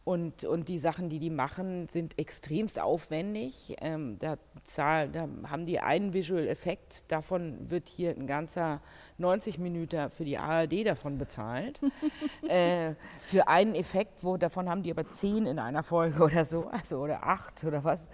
Und, 0.10 0.44
und 0.44 0.70
die 0.70 0.80
Sachen, 0.80 1.10
die 1.10 1.20
die 1.20 1.30
machen, 1.30 1.88
sind 1.88 2.18
extremst 2.18 2.80
aufwendig. 2.80 3.76
Ähm, 3.80 4.18
da, 4.18 4.38
zahl, 4.64 5.10
da 5.10 5.28
haben 5.48 5.66
die 5.66 5.80
einen 5.82 6.14
Visual 6.14 6.48
Effekt, 6.48 7.12
davon 7.12 7.70
wird 7.70 7.88
hier 7.88 8.12
ein 8.12 8.26
ganzer 8.26 8.82
90 9.20 9.60
Minuten 9.60 10.10
für 10.10 10.26
die 10.26 10.38
ARD 10.40 10.88
davon 10.88 11.20
bezahlt. 11.20 11.80
äh, 12.48 12.96
für 13.22 13.48
einen 13.48 13.76
Effekt, 13.76 14.24
wo, 14.24 14.38
davon 14.38 14.68
haben 14.68 14.82
die 14.82 14.90
aber 14.90 15.08
zehn 15.10 15.46
in 15.46 15.60
einer 15.60 15.84
Folge 15.84 16.24
oder 16.24 16.44
so, 16.44 16.66
also 16.68 17.02
oder 17.02 17.24
acht 17.28 17.64
oder 17.64 17.84
was. 17.84 18.10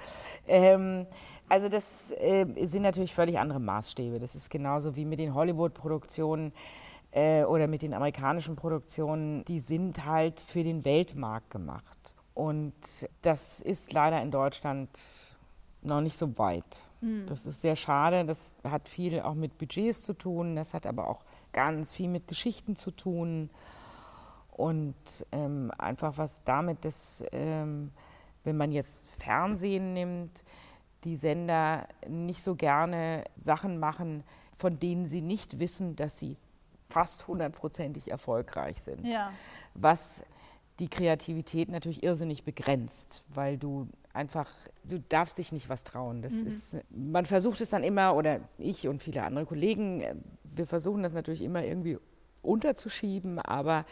Ähm, 0.48 1.06
also 1.48 1.70
das 1.70 2.12
äh, 2.18 2.46
sind 2.66 2.82
natürlich 2.82 3.14
völlig 3.14 3.40
andere 3.40 3.60
Maßstäbe. 3.60 4.20
Das 4.20 4.36
ist 4.36 4.50
genauso 4.50 4.96
wie 4.96 5.06
mit 5.06 5.20
den 5.20 5.34
Hollywood-Produktionen 5.34 6.52
äh, 7.16 7.46
oder 7.46 7.68
mit 7.68 7.82
den 7.82 7.94
amerikanischen 7.94 8.56
Produktionen, 8.58 9.46
die 9.46 9.60
sind 9.60 10.06
halt 10.06 10.42
für 10.42 10.64
den 10.64 10.84
Weltmarkt 10.84 11.50
gemacht. 11.50 12.16
Und 12.34 13.10
das 13.22 13.62
ist 13.62 13.94
leider 13.94 14.22
in 14.22 14.32
Deutschland 14.32 14.90
noch 15.82 16.02
nicht 16.02 16.18
so 16.18 16.38
weit. 16.38 16.90
Mhm. 17.00 17.26
Das 17.28 17.46
ist 17.46 17.62
sehr 17.62 17.78
schade. 17.78 18.26
Das 18.26 18.54
hat 18.64 18.90
viel 18.90 19.22
auch 19.22 19.34
mit 19.34 19.58
Budgets 19.58 20.02
zu 20.02 20.14
tun. 20.14 20.58
Das 20.58 20.74
hat 20.74 20.86
aber 20.86 21.08
auch 21.08 21.24
ganz 21.54 21.94
viel 21.94 22.10
mit 22.10 22.28
Geschichten 22.28 22.76
zu 22.76 22.92
tun. 22.92 23.50
Und 24.52 25.26
ähm, 25.32 25.72
einfach 25.78 26.18
was 26.18 26.44
damit, 26.44 26.84
dass, 26.84 27.24
ähm, 27.32 27.92
wenn 28.44 28.58
man 28.58 28.74
jetzt 28.74 29.22
Fernsehen 29.24 29.94
nimmt, 29.94 30.44
die 31.06 31.16
Sender 31.16 31.88
nicht 32.08 32.44
so 32.44 32.56
gerne 32.56 33.24
Sachen 33.38 33.80
machen, 33.80 34.24
von 34.58 34.80
denen 34.80 35.06
sie 35.06 35.22
nicht 35.22 35.60
wissen, 35.60 35.96
dass 35.96 36.20
sie 36.20 36.36
fast 36.86 37.28
hundertprozentig 37.28 38.12
erfolgreich 38.12 38.82
sind. 38.82 39.06
Ja. 39.06 39.32
Was 39.74 40.24
die 40.80 40.90
Kreativität 40.90 41.70
natürlich 41.70 42.04
irrsinnig 42.04 42.44
begrenzt, 42.44 43.24
weil 43.30 43.58
du 43.58 43.88
einfach, 44.14 44.50
du 44.84 45.00
darfst 45.00 45.38
dich 45.38 45.52
nicht 45.52 45.70
was 45.70 45.84
trauen. 45.84 46.22
Das 46.22 46.34
mhm. 46.34 46.48
ist, 46.48 46.78
man 46.90 47.26
versucht 47.26 47.62
es 47.62 47.70
dann 47.70 47.84
immer, 47.84 48.16
oder 48.16 48.40
ich 48.58 48.88
und 48.88 49.02
viele 49.02 49.24
andere 49.24 49.46
Kollegen, 49.46 50.02
äh, 50.02 50.16
wir 50.44 50.68
versuchen 50.68 51.04
das 51.04 51.14
natürlich 51.14 51.42
immer 51.42 51.64
irgendwie 51.64 51.98
unterzuschieben, 52.42 53.40
aber 53.40 53.86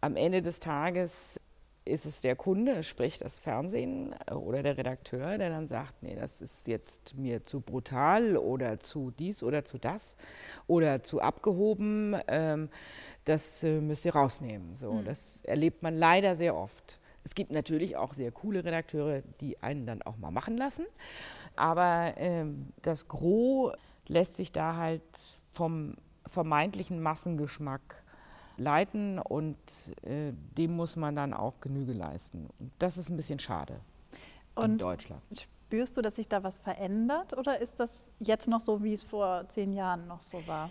am 0.00 0.16
Ende 0.16 0.42
des 0.42 0.58
Tages 0.60 1.40
ist 1.84 2.06
es 2.06 2.20
der 2.20 2.36
Kunde, 2.36 2.82
sprich 2.82 3.18
das 3.18 3.38
Fernsehen 3.38 4.14
äh, 4.26 4.34
oder 4.34 4.62
der 4.62 4.76
Redakteur, 4.76 5.38
der 5.38 5.50
dann 5.50 5.66
sagt, 5.66 6.02
nee, 6.02 6.14
das 6.14 6.40
ist 6.40 6.68
jetzt 6.68 7.16
mir 7.16 7.42
zu 7.42 7.60
brutal 7.60 8.36
oder 8.36 8.78
zu 8.78 9.10
dies 9.10 9.42
oder 9.42 9.64
zu 9.64 9.78
das 9.78 10.16
oder 10.66 11.02
zu 11.02 11.20
abgehoben, 11.20 12.16
ähm, 12.28 12.68
das 13.24 13.62
äh, 13.64 13.80
müsst 13.80 14.04
ihr 14.04 14.14
rausnehmen. 14.14 14.76
So, 14.76 14.92
mhm. 14.92 15.04
Das 15.04 15.40
erlebt 15.44 15.82
man 15.82 15.96
leider 15.96 16.36
sehr 16.36 16.56
oft. 16.56 16.98
Es 17.24 17.34
gibt 17.34 17.52
natürlich 17.52 17.96
auch 17.96 18.12
sehr 18.12 18.32
coole 18.32 18.64
Redakteure, 18.64 19.22
die 19.40 19.62
einen 19.62 19.86
dann 19.86 20.02
auch 20.02 20.16
mal 20.16 20.32
machen 20.32 20.56
lassen, 20.56 20.84
aber 21.54 22.14
ähm, 22.16 22.72
das 22.82 23.06
Gros 23.06 23.72
lässt 24.08 24.36
sich 24.36 24.50
da 24.50 24.76
halt 24.76 25.02
vom 25.52 25.96
vermeintlichen 26.26 27.00
Massengeschmack 27.00 28.01
leiten 28.56 29.18
und 29.18 29.56
äh, 30.02 30.32
dem 30.56 30.76
muss 30.76 30.96
man 30.96 31.14
dann 31.14 31.34
auch 31.34 31.60
Genüge 31.60 31.92
leisten. 31.92 32.48
Und 32.58 32.70
das 32.78 32.96
ist 32.96 33.10
ein 33.10 33.16
bisschen 33.16 33.38
schade 33.38 33.80
und 34.54 34.72
in 34.72 34.78
Deutschland. 34.78 35.22
Spürst 35.66 35.96
du, 35.96 36.02
dass 36.02 36.16
sich 36.16 36.28
da 36.28 36.42
was 36.42 36.58
verändert 36.58 37.36
oder 37.36 37.58
ist 37.60 37.80
das 37.80 38.12
jetzt 38.18 38.48
noch 38.48 38.60
so, 38.60 38.82
wie 38.82 38.92
es 38.92 39.02
vor 39.02 39.48
zehn 39.48 39.72
Jahren 39.72 40.06
noch 40.06 40.20
so 40.20 40.46
war? 40.46 40.70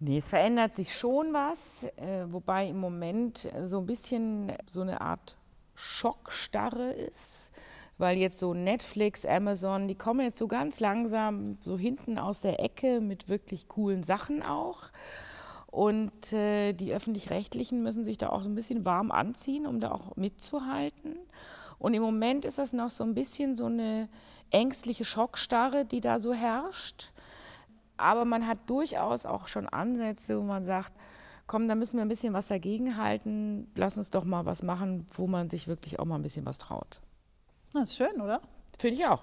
Nee, 0.00 0.18
es 0.18 0.28
verändert 0.28 0.74
sich 0.74 0.96
schon 0.96 1.32
was, 1.32 1.84
äh, 1.96 2.24
wobei 2.28 2.66
im 2.68 2.78
Moment 2.78 3.48
so 3.64 3.78
ein 3.78 3.86
bisschen 3.86 4.52
so 4.66 4.80
eine 4.80 5.00
Art 5.00 5.36
Schockstarre 5.74 6.92
ist, 6.92 7.52
weil 7.98 8.16
jetzt 8.16 8.38
so 8.38 8.52
Netflix, 8.52 9.24
Amazon, 9.24 9.86
die 9.86 9.94
kommen 9.94 10.22
jetzt 10.22 10.38
so 10.38 10.48
ganz 10.48 10.80
langsam 10.80 11.58
so 11.60 11.78
hinten 11.78 12.18
aus 12.18 12.40
der 12.40 12.58
Ecke 12.58 13.00
mit 13.00 13.28
wirklich 13.28 13.68
coolen 13.68 14.02
Sachen 14.02 14.42
auch. 14.42 14.90
Und 15.72 16.34
äh, 16.34 16.74
die 16.74 16.92
öffentlich-rechtlichen 16.92 17.82
müssen 17.82 18.04
sich 18.04 18.18
da 18.18 18.28
auch 18.28 18.42
so 18.42 18.50
ein 18.50 18.54
bisschen 18.54 18.84
warm 18.84 19.10
anziehen, 19.10 19.66
um 19.66 19.80
da 19.80 19.90
auch 19.90 20.16
mitzuhalten. 20.16 21.16
Und 21.78 21.94
im 21.94 22.02
Moment 22.02 22.44
ist 22.44 22.58
das 22.58 22.74
noch 22.74 22.90
so 22.90 23.02
ein 23.04 23.14
bisschen 23.14 23.56
so 23.56 23.64
eine 23.66 24.10
ängstliche 24.50 25.06
Schockstarre, 25.06 25.86
die 25.86 26.02
da 26.02 26.18
so 26.18 26.34
herrscht. 26.34 27.10
Aber 27.96 28.26
man 28.26 28.46
hat 28.46 28.58
durchaus 28.66 29.24
auch 29.24 29.48
schon 29.48 29.66
Ansätze, 29.66 30.38
wo 30.38 30.42
man 30.42 30.62
sagt, 30.62 30.92
komm, 31.46 31.68
da 31.68 31.74
müssen 31.74 31.96
wir 31.96 32.02
ein 32.02 32.08
bisschen 32.08 32.34
was 32.34 32.48
dagegen 32.48 32.98
halten. 32.98 33.66
Lass 33.74 33.96
uns 33.96 34.10
doch 34.10 34.24
mal 34.24 34.44
was 34.44 34.62
machen, 34.62 35.06
wo 35.12 35.26
man 35.26 35.48
sich 35.48 35.68
wirklich 35.68 35.98
auch 35.98 36.04
mal 36.04 36.16
ein 36.16 36.22
bisschen 36.22 36.44
was 36.44 36.58
traut. 36.58 37.00
Das 37.72 37.84
ist 37.84 37.96
schön, 37.96 38.20
oder? 38.20 38.42
Finde 38.78 38.98
ich 38.98 39.06
auch. 39.06 39.22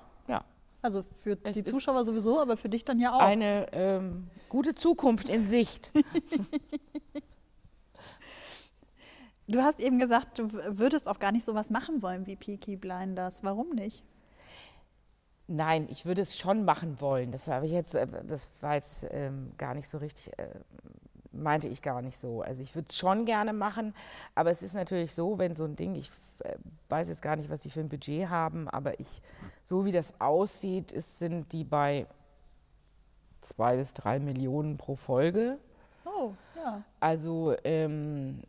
Also 0.81 1.03
für 1.17 1.37
Es 1.43 1.55
die 1.55 1.63
Zuschauer 1.63 2.05
sowieso, 2.05 2.39
aber 2.39 2.55
für 2.55 2.69
dich 2.69 2.85
dann 2.85 2.99
ja 2.99 3.13
auch. 3.13 3.19
Eine 3.19 3.67
ähm, 3.73 4.27
gute 4.47 4.75
Zukunft 4.75 5.29
in 5.29 5.47
Sicht. 5.47 5.91
Du 9.49 9.63
hast 9.63 9.79
eben 9.79 9.97
gesagt, 9.97 10.37
du 10.37 10.53
würdest 10.53 11.07
auch 11.07 11.17
gar 11.17 11.31
nicht 11.31 11.43
sowas 11.43 11.71
machen 11.71 12.03
wollen 12.03 12.27
wie 12.27 12.35
Peaky 12.35 12.75
Blinders. 12.75 13.43
Warum 13.43 13.71
nicht? 13.71 14.03
Nein, 15.47 15.87
ich 15.89 16.05
würde 16.05 16.21
es 16.21 16.37
schon 16.37 16.65
machen 16.65 17.01
wollen. 17.01 17.31
Das 17.31 17.47
war 17.47 17.57
aber 17.57 17.65
jetzt, 17.65 17.95
äh, 17.95 18.05
das 18.27 18.51
war 18.61 18.75
jetzt 18.75 19.07
ähm, 19.09 19.51
gar 19.57 19.73
nicht 19.73 19.89
so 19.89 19.97
richtig, 19.97 20.37
äh, 20.37 20.49
meinte 21.31 21.67
ich 21.67 21.81
gar 21.81 22.01
nicht 22.01 22.17
so. 22.17 22.41
Also 22.41 22.61
ich 22.61 22.75
würde 22.75 22.87
es 22.89 22.97
schon 22.97 23.25
gerne 23.25 23.53
machen, 23.53 23.93
aber 24.35 24.49
es 24.49 24.63
ist 24.63 24.73
natürlich 24.73 25.13
so, 25.13 25.37
wenn 25.37 25.55
so 25.55 25.65
ein 25.65 25.75
Ding, 25.75 25.95
ich 25.95 26.11
äh, 26.39 26.55
weiß 26.89 27.09
jetzt 27.09 27.21
gar 27.21 27.35
nicht, 27.35 27.49
was 27.49 27.61
die 27.61 27.69
für 27.69 27.81
ein 27.81 27.89
Budget 27.89 28.29
haben, 28.29 28.67
aber 28.67 28.99
ich, 28.99 29.21
so 29.63 29.85
wie 29.85 29.91
das 29.91 30.19
aussieht, 30.19 30.91
ist, 30.91 31.19
sind 31.19 31.51
die 31.53 31.63
bei 31.63 32.07
zwei 33.41 33.77
bis 33.77 33.93
drei 33.93 34.19
Millionen 34.19 34.77
pro 34.77 34.95
Folge. 34.95 35.57
Oh, 36.05 36.31
ja. 36.55 36.83
Also 36.99 37.55
ähm, 37.63 38.41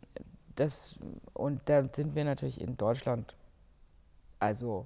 das, 0.55 0.99
und 1.33 1.61
da 1.65 1.83
sind 1.93 2.15
wir 2.15 2.25
natürlich 2.25 2.61
in 2.61 2.77
Deutschland, 2.77 3.35
also 4.39 4.85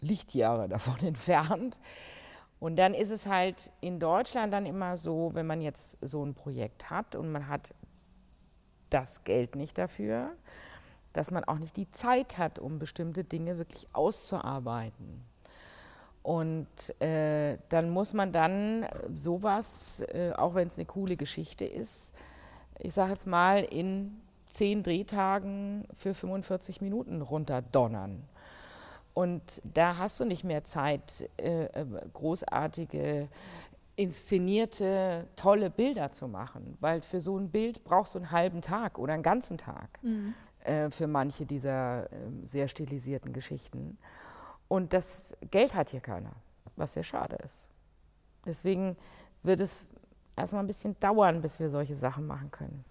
Lichtjahre 0.00 0.68
davon 0.68 0.98
entfernt. 1.00 1.78
Und 2.58 2.76
dann 2.76 2.94
ist 2.94 3.10
es 3.10 3.26
halt 3.26 3.70
in 3.80 4.00
Deutschland 4.00 4.52
dann 4.52 4.66
immer 4.66 4.96
so, 4.96 5.30
wenn 5.34 5.46
man 5.46 5.60
jetzt 5.60 5.98
so 6.00 6.24
ein 6.24 6.34
Projekt 6.34 6.90
hat 6.90 7.14
und 7.14 7.30
man 7.30 7.48
hat 7.48 7.74
das 8.90 9.24
Geld 9.24 9.56
nicht 9.56 9.76
dafür, 9.78 10.32
dass 11.12 11.30
man 11.30 11.44
auch 11.44 11.58
nicht 11.58 11.76
die 11.76 11.90
Zeit 11.90 12.38
hat, 12.38 12.58
um 12.58 12.78
bestimmte 12.78 13.24
Dinge 13.24 13.58
wirklich 13.58 13.88
auszuarbeiten. 13.92 15.24
Und 16.22 17.00
äh, 17.00 17.58
dann 17.68 17.90
muss 17.90 18.12
man 18.12 18.32
dann 18.32 18.86
sowas, 19.12 20.02
äh, 20.12 20.32
auch 20.32 20.54
wenn 20.54 20.66
es 20.66 20.76
eine 20.76 20.86
coole 20.86 21.16
Geschichte 21.16 21.64
ist, 21.64 22.14
ich 22.78 22.94
sage 22.94 23.12
jetzt 23.12 23.26
mal, 23.26 23.62
in 23.62 24.20
zehn 24.46 24.82
Drehtagen 24.82 25.86
für 25.96 26.14
45 26.14 26.80
Minuten 26.80 27.22
runterdonnern. 27.22 28.22
Und 29.16 29.62
da 29.64 29.96
hast 29.96 30.20
du 30.20 30.26
nicht 30.26 30.44
mehr 30.44 30.64
Zeit, 30.64 31.26
äh, 31.38 31.64
äh, 31.64 31.86
großartige, 32.12 33.28
inszenierte, 33.96 35.26
tolle 35.36 35.70
Bilder 35.70 36.12
zu 36.12 36.28
machen, 36.28 36.76
weil 36.80 37.00
für 37.00 37.22
so 37.22 37.38
ein 37.38 37.48
Bild 37.48 37.82
brauchst 37.82 38.14
du 38.14 38.18
einen 38.18 38.30
halben 38.30 38.60
Tag 38.60 38.98
oder 38.98 39.14
einen 39.14 39.22
ganzen 39.22 39.56
Tag 39.56 39.88
äh, 40.64 40.90
für 40.90 41.06
manche 41.06 41.46
dieser 41.46 42.12
äh, 42.12 42.16
sehr 42.44 42.68
stilisierten 42.68 43.32
Geschichten. 43.32 43.96
Und 44.68 44.92
das 44.92 45.34
Geld 45.50 45.74
hat 45.74 45.88
hier 45.88 46.00
keiner, 46.00 46.32
was 46.76 46.92
sehr 46.92 47.02
schade 47.02 47.36
ist. 47.36 47.70
Deswegen 48.44 48.98
wird 49.42 49.60
es 49.60 49.88
erstmal 50.36 50.62
ein 50.62 50.66
bisschen 50.66 50.94
dauern, 51.00 51.40
bis 51.40 51.58
wir 51.58 51.70
solche 51.70 51.96
Sachen 51.96 52.26
machen 52.26 52.50
können. 52.50 52.84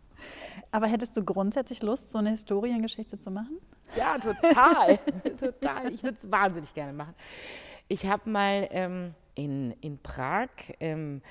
Aber 0.71 0.87
hättest 0.87 1.15
du 1.17 1.23
grundsätzlich 1.23 1.83
Lust, 1.83 2.11
so 2.11 2.17
eine 2.17 2.31
Historiengeschichte 2.31 3.19
zu 3.19 3.29
machen? 3.29 3.59
Ja, 3.95 4.17
total. 4.17 4.97
total. 5.39 5.93
Ich 5.93 6.03
würde 6.03 6.17
es 6.17 6.31
wahnsinnig 6.31 6.73
gerne 6.73 6.93
machen. 6.93 7.15
Ich 7.87 8.07
habe 8.07 8.29
mal 8.29 8.67
ähm, 8.71 9.13
in, 9.35 9.71
in 9.81 9.99
Prag 9.99 10.49
ähm, 10.79 11.21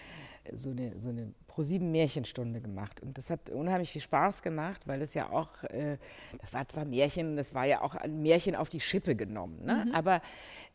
so 0.53 0.71
eine, 0.71 0.99
so 0.99 1.11
eine 1.11 1.33
ProSieben 1.55 1.93
Märchenstunde 1.93 2.61
gemacht. 2.61 3.01
Und 3.01 3.17
das 3.17 3.31
hat 3.31 3.49
unheimlich 3.49 3.93
viel 3.93 4.01
Spaß 4.01 4.43
gemacht, 4.43 4.87
weil 4.87 5.01
es 5.03 5.15
ja 5.15 5.31
auch, 5.31 5.63
äh, 5.65 5.99
das 6.41 6.53
war 6.53 6.67
zwar 6.67 6.85
Märchen, 6.85 7.37
das 7.37 7.55
war 7.55 7.65
ja 7.65 7.81
auch 7.81 7.95
ein 7.95 8.23
Märchen 8.23 8.57
auf 8.57 8.69
die 8.69 8.81
Schippe 8.81 9.15
genommen. 9.15 9.65
Ne? 9.65 9.87
Aber 9.93 10.21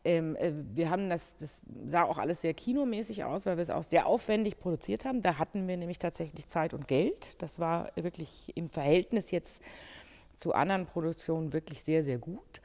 ähm, 0.04 0.36
äh, 0.36 0.52
wir 0.72 0.88
haben 0.88 1.10
das, 1.10 1.36
das 1.36 1.60
sah 1.84 2.04
auch 2.04 2.16
alles 2.16 2.40
sehr 2.40 2.54
kinomäßig 2.54 3.24
aus, 3.24 3.44
weil 3.44 3.58
wir 3.58 3.62
es 3.62 3.70
auch 3.70 3.82
sehr 3.82 4.06
aufwendig 4.06 4.58
produziert 4.58 5.04
haben. 5.04 5.20
Da 5.20 5.38
hatten 5.38 5.68
wir 5.68 5.76
nämlich 5.76 5.98
tatsächlich 5.98 6.48
Zeit 6.48 6.72
und 6.72 6.88
Geld. 6.88 7.42
Das 7.42 7.60
war 7.60 7.92
wirklich 7.94 8.56
im 8.56 8.70
Verhältnis 8.70 9.30
jetzt 9.30 9.62
zu 10.40 10.54
anderen 10.54 10.86
Produktionen 10.86 11.52
wirklich 11.52 11.84
sehr, 11.84 12.02
sehr 12.02 12.18
gut. 12.18 12.60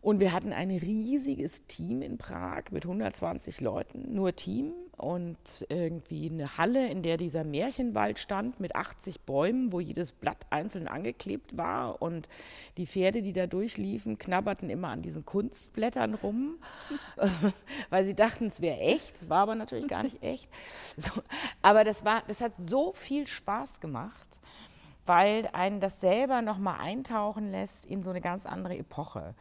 Und 0.00 0.20
wir 0.20 0.32
hatten 0.32 0.52
ein 0.52 0.70
riesiges 0.70 1.66
Team 1.66 2.02
in 2.02 2.18
Prag 2.18 2.70
mit 2.70 2.84
120 2.84 3.60
Leuten, 3.60 4.14
nur 4.14 4.34
Team. 4.34 4.72
Und 4.96 5.64
irgendwie 5.68 6.28
eine 6.28 6.58
Halle, 6.58 6.88
in 6.88 7.02
der 7.02 7.18
dieser 7.18 7.44
Märchenwald 7.44 8.18
stand 8.18 8.58
mit 8.58 8.74
80 8.74 9.20
Bäumen, 9.20 9.72
wo 9.72 9.78
jedes 9.78 10.10
Blatt 10.10 10.46
einzeln 10.50 10.88
angeklebt 10.88 11.56
war. 11.56 12.02
Und 12.02 12.28
die 12.76 12.86
Pferde, 12.86 13.22
die 13.22 13.32
da 13.32 13.46
durchliefen, 13.46 14.18
knabberten 14.18 14.70
immer 14.70 14.88
an 14.88 15.02
diesen 15.02 15.24
Kunstblättern 15.24 16.14
rum, 16.14 16.56
weil 17.90 18.04
sie 18.04 18.14
dachten, 18.14 18.46
es 18.46 18.60
wäre 18.60 18.78
echt. 18.78 19.14
Es 19.14 19.28
war 19.28 19.42
aber 19.42 19.54
natürlich 19.54 19.86
gar 19.88 20.02
nicht 20.02 20.20
echt. 20.22 20.48
So, 20.96 21.22
aber 21.62 21.84
das, 21.84 22.04
war, 22.04 22.24
das 22.26 22.40
hat 22.40 22.52
so 22.58 22.92
viel 22.92 23.28
Spaß 23.28 23.80
gemacht 23.80 24.40
weil 25.08 25.48
einen 25.52 25.80
das 25.80 26.00
selber 26.00 26.42
nochmal 26.42 26.80
eintauchen 26.80 27.50
lässt 27.50 27.86
in 27.86 28.02
so 28.02 28.10
eine 28.10 28.20
ganz 28.20 28.46
andere 28.46 28.76
Epoche. 28.76 29.34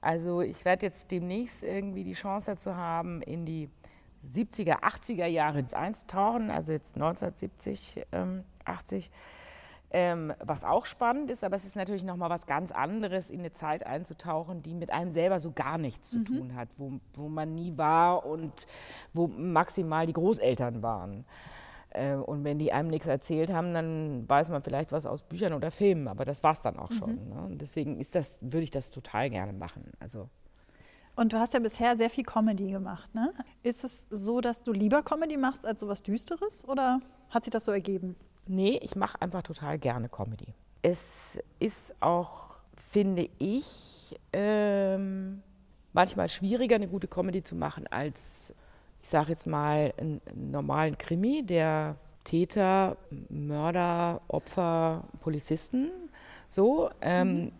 Also 0.00 0.42
ich 0.42 0.64
werde 0.64 0.84
jetzt 0.84 1.10
demnächst 1.10 1.64
irgendwie 1.64 2.04
die 2.04 2.12
Chance 2.12 2.52
dazu 2.52 2.76
haben, 2.76 3.22
in 3.22 3.46
die 3.46 3.70
70er, 4.26 4.82
80er 4.82 5.26
Jahre 5.26 5.64
einzutauchen, 5.72 6.50
also 6.50 6.72
jetzt 6.72 6.96
1970, 6.96 8.04
ähm, 8.12 8.44
80. 8.64 9.10
Ähm, 9.96 10.34
was 10.40 10.64
auch 10.64 10.86
spannend 10.86 11.30
ist, 11.30 11.44
aber 11.44 11.54
es 11.54 11.64
ist 11.64 11.76
natürlich 11.76 12.02
nochmal 12.02 12.28
was 12.28 12.46
ganz 12.46 12.72
anderes, 12.72 13.30
in 13.30 13.38
eine 13.38 13.52
Zeit 13.52 13.86
einzutauchen, 13.86 14.60
die 14.60 14.74
mit 14.74 14.92
einem 14.92 15.12
selber 15.12 15.38
so 15.38 15.52
gar 15.52 15.78
nichts 15.78 16.10
zu 16.10 16.24
tun 16.24 16.56
hat, 16.56 16.68
wo, 16.76 16.94
wo 17.14 17.28
man 17.28 17.54
nie 17.54 17.78
war 17.78 18.26
und 18.26 18.66
wo 19.12 19.28
maximal 19.28 20.04
die 20.06 20.12
Großeltern 20.12 20.82
waren. 20.82 21.24
Äh, 21.94 22.14
Und 22.16 22.44
wenn 22.44 22.58
die 22.58 22.72
einem 22.72 22.88
nichts 22.90 23.06
erzählt 23.06 23.50
haben, 23.52 23.72
dann 23.72 24.28
weiß 24.28 24.50
man 24.50 24.62
vielleicht 24.62 24.92
was 24.92 25.06
aus 25.06 25.22
Büchern 25.22 25.54
oder 25.54 25.70
Filmen, 25.70 26.08
aber 26.08 26.24
das 26.24 26.42
war 26.42 26.52
es 26.52 26.60
dann 26.62 26.78
auch 26.78 26.92
schon. 26.92 27.28
Ne? 27.30 27.42
Und 27.46 27.60
deswegen 27.60 27.98
ist 27.98 28.14
das, 28.14 28.38
würde 28.42 28.62
ich 28.64 28.70
das 28.70 28.90
total 28.90 29.30
gerne 29.30 29.52
machen. 29.52 29.92
Also 30.00 30.28
Und 31.16 31.32
du 31.32 31.38
hast 31.38 31.54
ja 31.54 31.60
bisher 31.60 31.96
sehr 31.96 32.10
viel 32.10 32.24
Comedy 32.24 32.70
gemacht, 32.70 33.14
ne? 33.14 33.30
Ist 33.62 33.84
es 33.84 34.08
so, 34.10 34.40
dass 34.40 34.62
du 34.64 34.72
lieber 34.72 35.02
Comedy 35.02 35.36
machst 35.36 35.64
als 35.64 35.80
sowas 35.80 36.02
Düsteres 36.02 36.66
oder 36.68 37.00
hat 37.30 37.44
sich 37.44 37.52
das 37.52 37.64
so 37.64 37.72
ergeben? 37.72 38.16
Nee, 38.46 38.78
ich 38.82 38.96
mache 38.96 39.22
einfach 39.22 39.42
total 39.42 39.78
gerne 39.78 40.08
Comedy. 40.08 40.52
Es 40.82 41.40
ist 41.60 41.94
auch, 42.00 42.56
finde 42.76 43.30
ich, 43.38 44.18
ähm, 44.32 45.42
manchmal 45.92 46.28
schwieriger, 46.28 46.74
eine 46.76 46.88
gute 46.88 47.06
Comedy 47.08 47.42
zu 47.42 47.54
machen, 47.54 47.86
als, 47.86 48.52
ich 49.04 49.10
sage 49.10 49.32
jetzt 49.32 49.46
mal, 49.46 49.92
einen, 49.98 50.22
einen 50.26 50.50
normalen 50.50 50.96
Krimi, 50.96 51.44
der 51.44 51.96
Täter, 52.24 52.96
Mörder, 53.28 54.22
Opfer, 54.28 55.04
Polizisten, 55.20 55.90
so. 56.48 56.88
Ähm, 57.02 57.52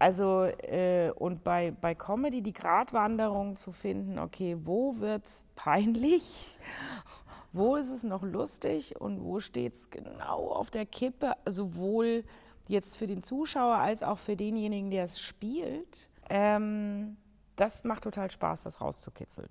Also, 0.00 0.42
äh, 0.42 1.12
und 1.14 1.44
bei, 1.44 1.70
bei 1.70 1.94
Comedy 1.94 2.42
die 2.42 2.52
Gratwanderung 2.52 3.54
zu 3.54 3.70
finden, 3.70 4.18
okay, 4.18 4.56
wo 4.64 4.98
wird's 4.98 5.44
peinlich? 5.54 6.58
Wo 7.52 7.76
ist 7.76 7.92
es 7.92 8.02
noch 8.02 8.24
lustig 8.24 9.00
und 9.00 9.22
wo 9.22 9.38
steht 9.38 9.74
es 9.74 9.88
genau 9.88 10.48
auf 10.48 10.72
der 10.72 10.86
Kippe, 10.86 11.34
sowohl 11.46 12.24
jetzt 12.66 12.96
für 12.96 13.06
den 13.06 13.22
Zuschauer 13.22 13.76
als 13.76 14.02
auch 14.02 14.18
für 14.18 14.34
denjenigen, 14.34 14.90
der 14.90 15.04
es 15.04 15.20
spielt. 15.20 16.08
Ähm, 16.28 17.16
das 17.54 17.84
macht 17.84 18.02
total 18.02 18.28
Spaß, 18.28 18.64
das 18.64 18.80
rauszukitzeln. 18.80 19.48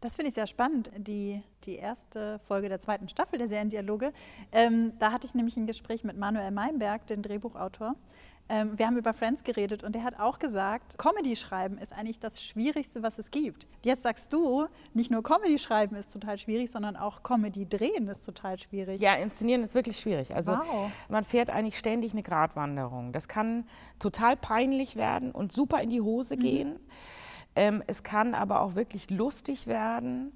Das 0.00 0.16
finde 0.16 0.28
ich 0.28 0.34
sehr 0.34 0.46
spannend. 0.46 0.90
Die, 0.96 1.42
die 1.64 1.76
erste 1.76 2.38
Folge 2.40 2.68
der 2.68 2.80
zweiten 2.80 3.08
Staffel 3.08 3.38
der 3.38 3.48
Seriendialoge, 3.48 4.12
ähm, 4.52 4.92
da 4.98 5.12
hatte 5.12 5.26
ich 5.26 5.34
nämlich 5.34 5.56
ein 5.56 5.66
Gespräch 5.66 6.04
mit 6.04 6.16
Manuel 6.16 6.50
Meinberg, 6.50 7.06
den 7.06 7.22
Drehbuchautor. 7.22 7.94
Ähm, 8.50 8.78
wir 8.78 8.86
haben 8.86 8.96
über 8.96 9.12
Friends 9.12 9.44
geredet 9.44 9.84
und 9.84 9.94
der 9.94 10.04
hat 10.04 10.18
auch 10.18 10.38
gesagt, 10.38 10.96
Comedy 10.96 11.36
schreiben 11.36 11.76
ist 11.76 11.92
eigentlich 11.92 12.18
das 12.18 12.42
Schwierigste, 12.42 13.02
was 13.02 13.18
es 13.18 13.30
gibt. 13.30 13.66
Jetzt 13.84 14.04
sagst 14.04 14.32
du, 14.32 14.66
nicht 14.94 15.10
nur 15.10 15.22
Comedy 15.22 15.58
schreiben 15.58 15.96
ist 15.96 16.12
total 16.14 16.38
schwierig, 16.38 16.70
sondern 16.70 16.96
auch 16.96 17.22
Comedy 17.22 17.68
drehen 17.68 18.08
ist 18.08 18.24
total 18.24 18.58
schwierig. 18.58 19.00
Ja, 19.02 19.16
inszenieren 19.16 19.62
ist 19.62 19.74
wirklich 19.74 19.98
schwierig. 20.00 20.34
Also 20.34 20.52
Wow. 20.52 20.90
man 21.10 21.24
fährt 21.24 21.50
eigentlich 21.50 21.76
ständig 21.76 22.12
eine 22.12 22.22
Gratwanderung. 22.22 23.12
Das 23.12 23.28
kann 23.28 23.66
total 23.98 24.34
peinlich 24.36 24.96
werden 24.96 25.30
und 25.30 25.52
super 25.52 25.82
in 25.82 25.90
die 25.90 26.00
Hose 26.00 26.38
gehen. 26.38 26.80
Ähm, 27.58 27.82
es 27.88 28.04
kann 28.04 28.34
aber 28.34 28.60
auch 28.60 28.76
wirklich 28.76 29.10
lustig 29.10 29.66
werden. 29.66 30.32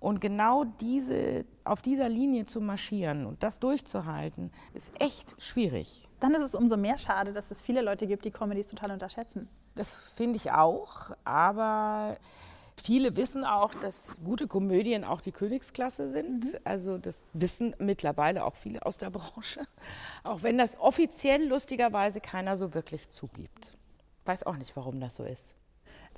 Und 0.00 0.20
genau 0.20 0.64
diese, 0.64 1.46
auf 1.64 1.80
dieser 1.80 2.10
Linie 2.10 2.44
zu 2.44 2.60
marschieren 2.60 3.24
und 3.24 3.42
das 3.42 3.58
durchzuhalten, 3.58 4.52
ist 4.74 4.92
echt 5.00 5.42
schwierig. 5.42 6.06
Dann 6.20 6.34
ist 6.34 6.42
es 6.42 6.54
umso 6.54 6.76
mehr 6.76 6.98
schade, 6.98 7.32
dass 7.32 7.50
es 7.50 7.62
viele 7.62 7.80
Leute 7.80 8.06
gibt, 8.06 8.26
die 8.26 8.30
Comedies 8.30 8.68
total 8.68 8.90
unterschätzen. 8.90 9.48
Das 9.76 9.94
finde 9.94 10.36
ich 10.36 10.52
auch, 10.52 11.10
aber 11.24 12.18
Viele 12.80 13.16
wissen 13.16 13.44
auch, 13.44 13.74
dass 13.74 14.20
gute 14.22 14.46
Komödien 14.46 15.02
auch 15.02 15.20
die 15.20 15.32
Königsklasse 15.32 16.10
sind. 16.10 16.60
Also 16.64 16.96
das 16.96 17.26
wissen 17.32 17.74
mittlerweile 17.80 18.44
auch 18.44 18.54
viele 18.54 18.86
aus 18.86 18.98
der 18.98 19.10
Branche. 19.10 19.62
Auch 20.22 20.44
wenn 20.44 20.58
das 20.58 20.78
offiziell 20.78 21.44
lustigerweise 21.48 22.20
keiner 22.20 22.56
so 22.56 22.74
wirklich 22.74 23.08
zugibt. 23.08 23.76
Weiß 24.26 24.44
auch 24.44 24.56
nicht, 24.56 24.76
warum 24.76 25.00
das 25.00 25.16
so 25.16 25.24
ist. 25.24 25.57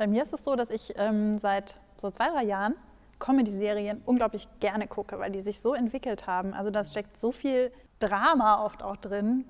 Bei 0.01 0.07
mir 0.07 0.23
ist 0.23 0.33
es 0.33 0.45
so, 0.45 0.57
dass 0.57 0.71
ich 0.71 0.95
ähm, 0.97 1.39
seit 1.39 1.77
so 1.99 2.11
zwei, 2.11 2.31
drei 2.31 2.43
Jahren 2.43 2.75
Comedy-Serien 3.19 4.01
unglaublich 4.07 4.49
gerne 4.59 4.89
gucke, 4.89 5.19
weil 5.19 5.31
die 5.31 5.41
sich 5.41 5.61
so 5.61 5.75
entwickelt 5.75 6.27
haben. 6.27 6.55
Also 6.55 6.71
da 6.71 6.83
steckt 6.87 7.21
so 7.21 7.33
viel 7.33 7.71
Drama 7.99 8.65
oft 8.65 8.83
auch 8.83 8.97
drin. 8.97 9.45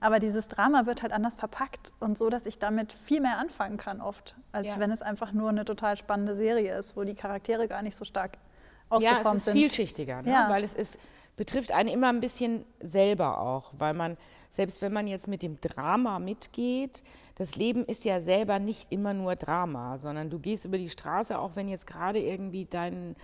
Aber 0.00 0.18
dieses 0.18 0.48
Drama 0.48 0.84
wird 0.84 1.00
halt 1.02 1.12
anders 1.12 1.36
verpackt 1.36 1.92
und 1.98 2.18
so, 2.18 2.28
dass 2.28 2.44
ich 2.44 2.58
damit 2.58 2.92
viel 2.92 3.22
mehr 3.22 3.38
anfangen 3.38 3.78
kann 3.78 4.02
oft, 4.02 4.36
als 4.52 4.72
Ja. 4.72 4.78
wenn 4.78 4.90
es 4.92 5.00
einfach 5.00 5.32
nur 5.32 5.48
eine 5.48 5.64
total 5.64 5.96
spannende 5.96 6.34
Serie 6.34 6.76
ist, 6.76 6.94
wo 6.94 7.02
die 7.04 7.14
Charaktere 7.14 7.66
gar 7.66 7.80
nicht 7.80 7.96
so 7.96 8.04
stark 8.04 8.34
Ja, 8.34 8.96
ausgeformt 8.96 9.26
es 9.28 9.34
ist 9.38 9.44
sind. 9.46 9.52
vielschichtiger, 9.54 10.20
ne? 10.22 10.30
Ja. 10.30 10.50
weil 10.50 10.62
es 10.62 10.74
ist, 10.74 11.00
betrifft 11.36 11.72
einen 11.72 11.88
immer 11.88 12.08
ein 12.08 12.20
bisschen 12.20 12.64
selber 12.80 13.40
auch, 13.40 13.72
weil 13.78 13.94
man, 13.94 14.16
selbst 14.50 14.82
wenn 14.82 14.92
man 14.92 15.06
jetzt 15.06 15.28
mit 15.28 15.42
dem 15.42 15.60
Drama 15.60 16.18
mitgeht, 16.18 17.02
das 17.36 17.56
Leben 17.56 17.84
ist 17.84 18.04
ja 18.04 18.20
selber 18.20 18.58
nicht 18.58 18.90
immer 18.90 19.12
nur 19.12 19.36
Drama, 19.36 19.98
sondern 19.98 20.30
du 20.30 20.38
gehst 20.38 20.64
über 20.64 20.78
die 20.78 20.88
Straße, 20.88 21.38
auch 21.38 21.54
wenn 21.54 21.68
jetzt 21.68 21.86
gerade 21.86 22.18
irgendwie 22.18 22.64
dein, 22.64 23.14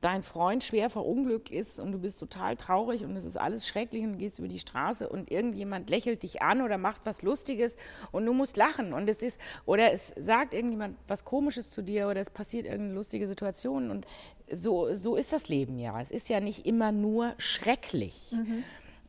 dein 0.00 0.22
Freund 0.22 0.64
schwer 0.64 0.88
verunglückt 0.88 1.50
ist 1.50 1.78
und 1.78 1.92
du 1.92 1.98
bist 1.98 2.18
total 2.18 2.56
traurig 2.56 3.04
und 3.04 3.14
es 3.16 3.26
ist 3.26 3.36
alles 3.36 3.66
schrecklich 3.68 4.02
und 4.02 4.12
du 4.12 4.18
gehst 4.18 4.38
über 4.38 4.48
die 4.48 4.58
Straße 4.58 5.06
und 5.08 5.30
irgendjemand 5.30 5.90
lächelt 5.90 6.22
dich 6.22 6.40
an 6.40 6.62
oder 6.62 6.78
macht 6.78 7.02
was 7.04 7.20
Lustiges 7.20 7.76
und 8.10 8.24
du 8.24 8.32
musst 8.32 8.56
lachen 8.56 8.94
und 8.94 9.08
es 9.08 9.22
ist, 9.22 9.38
oder 9.66 9.92
es 9.92 10.14
sagt 10.16 10.54
irgendjemand 10.54 10.96
was 11.06 11.26
Komisches 11.26 11.70
zu 11.70 11.82
dir 11.82 12.08
oder 12.08 12.20
es 12.20 12.30
passiert 12.30 12.64
irgendeine 12.64 12.94
lustige 12.94 13.28
Situation 13.28 13.90
und 13.90 14.06
so, 14.52 14.94
so 14.94 15.16
ist 15.16 15.32
das 15.32 15.48
Leben 15.48 15.78
ja. 15.78 16.00
Es 16.00 16.10
ist 16.10 16.28
ja 16.28 16.40
nicht 16.40 16.66
immer 16.66 16.92
nur 16.92 17.34
schrecklich. 17.38 18.34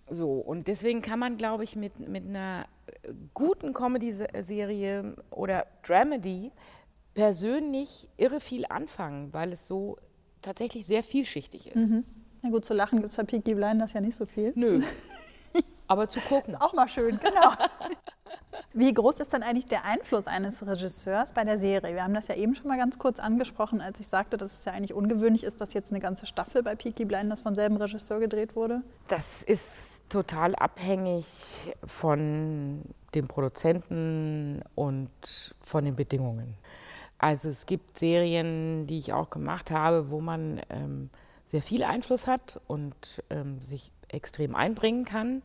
So, 0.09 0.33
und 0.33 0.67
deswegen 0.67 1.01
kann 1.01 1.19
man, 1.19 1.37
glaube 1.37 1.63
ich, 1.63 1.75
mit, 1.75 1.99
mit 1.99 2.27
einer 2.27 2.65
äh, 2.87 3.13
guten 3.33 3.73
Comedy-Serie 3.73 5.15
oder 5.29 5.67
Dramedy 5.83 6.51
persönlich 7.13 8.09
irre 8.17 8.41
viel 8.41 8.65
anfangen, 8.65 9.31
weil 9.33 9.53
es 9.53 9.67
so 9.67 9.97
tatsächlich 10.41 10.85
sehr 10.85 11.03
vielschichtig 11.03 11.67
ist. 11.67 12.03
Na 12.41 12.49
gut, 12.49 12.65
zu 12.65 12.73
lachen 12.73 12.99
gibt 12.99 13.11
es 13.11 13.17
bei 13.17 13.23
Peaky 13.23 13.55
Blinders 13.55 13.93
ja 13.93 14.01
nicht 14.01 14.15
so 14.15 14.25
viel. 14.25 14.51
Nö. 14.55 14.81
Aber 15.87 16.07
zu 16.07 16.19
gucken. 16.21 16.55
Auch 16.55 16.73
mal 16.73 16.87
schön, 16.87 17.19
genau. 17.19 17.51
Wie 18.73 18.93
groß 18.93 19.19
ist 19.19 19.33
denn 19.33 19.43
eigentlich 19.43 19.65
der 19.65 19.83
Einfluss 19.83 20.27
eines 20.27 20.65
Regisseurs 20.65 21.33
bei 21.33 21.43
der 21.43 21.57
Serie? 21.57 21.93
Wir 21.93 22.03
haben 22.03 22.13
das 22.13 22.27
ja 22.27 22.35
eben 22.35 22.55
schon 22.55 22.67
mal 22.67 22.77
ganz 22.77 22.97
kurz 22.99 23.19
angesprochen, 23.19 23.81
als 23.81 23.99
ich 23.99 24.07
sagte, 24.07 24.37
dass 24.37 24.59
es 24.59 24.65
ja 24.65 24.71
eigentlich 24.71 24.93
ungewöhnlich 24.93 25.43
ist, 25.43 25.59
dass 25.59 25.73
jetzt 25.73 25.91
eine 25.91 25.99
ganze 25.99 26.25
Staffel 26.25 26.63
bei 26.63 26.75
Peaky 26.75 27.05
Blinders 27.05 27.41
vom 27.41 27.55
selben 27.55 27.77
Regisseur 27.77 28.19
gedreht 28.19 28.55
wurde. 28.55 28.81
Das 29.07 29.43
ist 29.43 30.09
total 30.09 30.55
abhängig 30.55 31.73
von 31.83 32.81
dem 33.13 33.27
Produzenten 33.27 34.61
und 34.75 35.55
von 35.61 35.83
den 35.83 35.95
Bedingungen. 35.95 36.55
Also 37.17 37.49
es 37.49 37.65
gibt 37.65 37.99
Serien, 37.99 38.87
die 38.87 38.97
ich 38.97 39.13
auch 39.13 39.29
gemacht 39.29 39.69
habe, 39.69 40.09
wo 40.09 40.21
man 40.21 40.61
ähm, 40.69 41.09
sehr 41.45 41.61
viel 41.61 41.83
Einfluss 41.83 42.25
hat 42.25 42.59
und 42.67 43.21
ähm, 43.29 43.61
sich 43.61 43.91
extrem 44.07 44.55
einbringen 44.55 45.05
kann. 45.05 45.43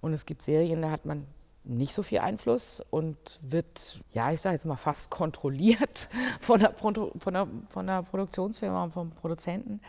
Und 0.00 0.12
es 0.12 0.26
gibt 0.26 0.44
Serien, 0.44 0.80
da 0.80 0.90
hat 0.90 1.04
man 1.04 1.26
nicht 1.64 1.92
so 1.92 2.02
viel 2.02 2.20
Einfluss 2.20 2.82
und 2.90 3.40
wird, 3.42 4.00
ja, 4.12 4.30
ich 4.32 4.40
sage 4.40 4.54
jetzt 4.54 4.66
mal 4.66 4.76
fast 4.76 5.10
kontrolliert 5.10 6.08
von 6.40 6.60
der, 6.60 6.68
Produ 6.68 7.12
von 7.18 7.34
der, 7.34 7.48
von 7.68 7.86
der 7.86 8.02
Produktionsfirma 8.02 8.84
und 8.84 8.90
vom 8.90 9.10
Produzenten. 9.10 9.80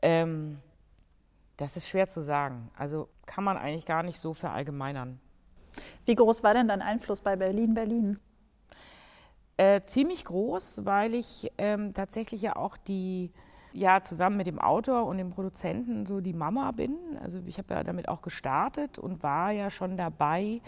Ähm, 0.00 0.58
das 1.56 1.76
ist 1.76 1.88
schwer 1.88 2.08
zu 2.08 2.22
sagen. 2.22 2.70
Also 2.76 3.08
kann 3.26 3.44
man 3.44 3.56
eigentlich 3.56 3.86
gar 3.86 4.02
nicht 4.02 4.18
so 4.18 4.34
verallgemeinern. 4.34 5.20
Wie 6.04 6.14
groß 6.14 6.42
war 6.42 6.54
denn 6.54 6.68
dein 6.68 6.82
Einfluss 6.82 7.20
bei 7.20 7.36
Berlin 7.36 7.74
Berlin? 7.74 8.18
Äh, 9.56 9.82
ziemlich 9.82 10.24
groß, 10.24 10.84
weil 10.84 11.14
ich 11.14 11.52
ähm, 11.58 11.92
tatsächlich 11.92 12.42
ja 12.42 12.56
auch 12.56 12.76
die, 12.76 13.30
ja, 13.72 14.02
zusammen 14.02 14.36
mit 14.36 14.46
dem 14.46 14.58
Autor 14.58 15.06
und 15.06 15.18
dem 15.18 15.30
Produzenten 15.30 16.04
so 16.06 16.20
die 16.20 16.32
Mama 16.34 16.72
bin. 16.72 16.96
Also 17.22 17.38
ich 17.46 17.58
habe 17.58 17.74
ja 17.74 17.82
damit 17.82 18.08
auch 18.08 18.22
gestartet 18.22 18.98
und 18.98 19.22
war 19.22 19.50
ja 19.50 19.70
schon 19.70 19.96
dabei, 19.96 20.60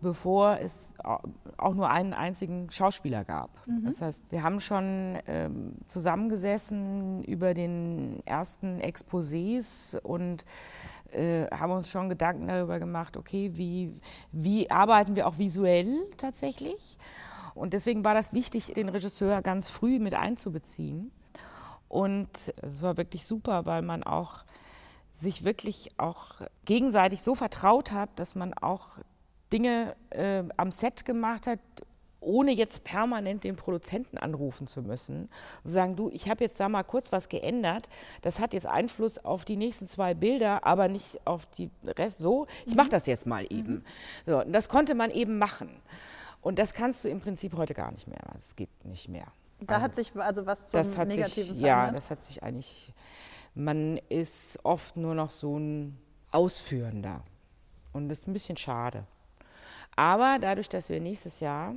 bevor 0.00 0.58
es 0.58 0.94
au- 1.02 1.20
auch 1.58 1.74
nur 1.74 1.90
einen 1.90 2.12
einzigen 2.12 2.70
Schauspieler 2.70 3.24
gab. 3.24 3.50
Das 3.84 4.00
heißt, 4.00 4.24
wir 4.30 4.42
haben 4.42 4.60
schon 4.60 5.18
ähm, 5.26 5.74
zusammengesessen 5.86 7.22
über 7.24 7.54
den 7.54 8.22
ersten 8.26 8.78
Exposés 8.80 9.98
und 10.00 10.44
äh, 11.12 11.46
haben 11.50 11.72
uns 11.72 11.88
schon 11.88 12.08
Gedanken 12.08 12.48
darüber 12.48 12.78
gemacht, 12.78 13.16
okay, 13.16 13.50
wie, 13.54 13.92
wie 14.32 14.70
arbeiten 14.70 15.14
wir 15.16 15.26
auch 15.26 15.38
visuell 15.38 15.94
tatsächlich? 16.16 16.96
Und 17.54 17.72
deswegen 17.74 18.04
war 18.04 18.14
das 18.14 18.32
wichtig, 18.32 18.72
den 18.74 18.88
Regisseur 18.88 19.42
ganz 19.42 19.68
früh 19.68 19.98
mit 19.98 20.14
einzubeziehen. 20.14 21.10
Und 21.92 22.54
es 22.62 22.80
war 22.80 22.96
wirklich 22.96 23.26
super, 23.26 23.66
weil 23.66 23.82
man 23.82 24.02
auch 24.02 24.44
sich 25.20 25.44
wirklich 25.44 25.90
auch 25.98 26.40
gegenseitig 26.64 27.20
so 27.20 27.34
vertraut 27.34 27.92
hat, 27.92 28.08
dass 28.18 28.34
man 28.34 28.54
auch 28.54 28.92
Dinge 29.52 29.94
äh, 30.08 30.42
am 30.56 30.72
Set 30.72 31.04
gemacht 31.04 31.46
hat, 31.46 31.58
ohne 32.20 32.52
jetzt 32.52 32.84
permanent 32.84 33.44
den 33.44 33.56
Produzenten 33.56 34.16
anrufen 34.16 34.66
zu 34.66 34.80
müssen 34.80 35.28
und 35.64 35.70
sagen, 35.70 35.94
du, 35.94 36.08
ich 36.14 36.30
habe 36.30 36.42
jetzt 36.42 36.58
da 36.58 36.70
mal 36.70 36.82
kurz 36.82 37.12
was 37.12 37.28
geändert, 37.28 37.90
das 38.22 38.40
hat 38.40 38.54
jetzt 38.54 38.66
Einfluss 38.66 39.22
auf 39.22 39.44
die 39.44 39.56
nächsten 39.56 39.86
zwei 39.86 40.14
Bilder, 40.14 40.64
aber 40.64 40.88
nicht 40.88 41.20
auf 41.26 41.44
die 41.44 41.68
Rest 41.84 42.20
so, 42.20 42.46
ich 42.64 42.74
mache 42.74 42.88
das 42.88 43.04
jetzt 43.04 43.26
mal 43.26 43.44
eben. 43.50 43.84
So, 44.24 44.40
und 44.40 44.54
das 44.54 44.70
konnte 44.70 44.94
man 44.94 45.10
eben 45.10 45.36
machen. 45.36 45.68
Und 46.40 46.58
das 46.58 46.72
kannst 46.72 47.04
du 47.04 47.10
im 47.10 47.20
Prinzip 47.20 47.54
heute 47.54 47.74
gar 47.74 47.92
nicht 47.92 48.08
mehr. 48.08 48.22
Das 48.32 48.56
geht 48.56 48.70
nicht 48.86 49.10
mehr. 49.10 49.26
Da 49.66 49.80
hat 49.80 49.94
sich 49.94 50.14
also 50.16 50.46
was 50.46 50.68
zum 50.68 50.78
Das 50.78 50.96
hat 50.96 51.08
Negativen 51.08 51.54
sich, 51.54 51.60
ja, 51.60 51.90
das 51.90 52.10
hat 52.10 52.22
sich 52.22 52.42
eigentlich, 52.42 52.92
man 53.54 53.98
ist 54.08 54.58
oft 54.62 54.96
nur 54.96 55.14
noch 55.14 55.30
so 55.30 55.58
ein 55.58 55.98
Ausführender. 56.30 57.22
Und 57.92 58.08
das 58.08 58.20
ist 58.20 58.28
ein 58.28 58.32
bisschen 58.32 58.56
schade. 58.56 59.04
Aber 59.96 60.38
dadurch, 60.40 60.68
dass 60.68 60.88
wir 60.88 61.00
nächstes 61.00 61.40
Jahr, 61.40 61.74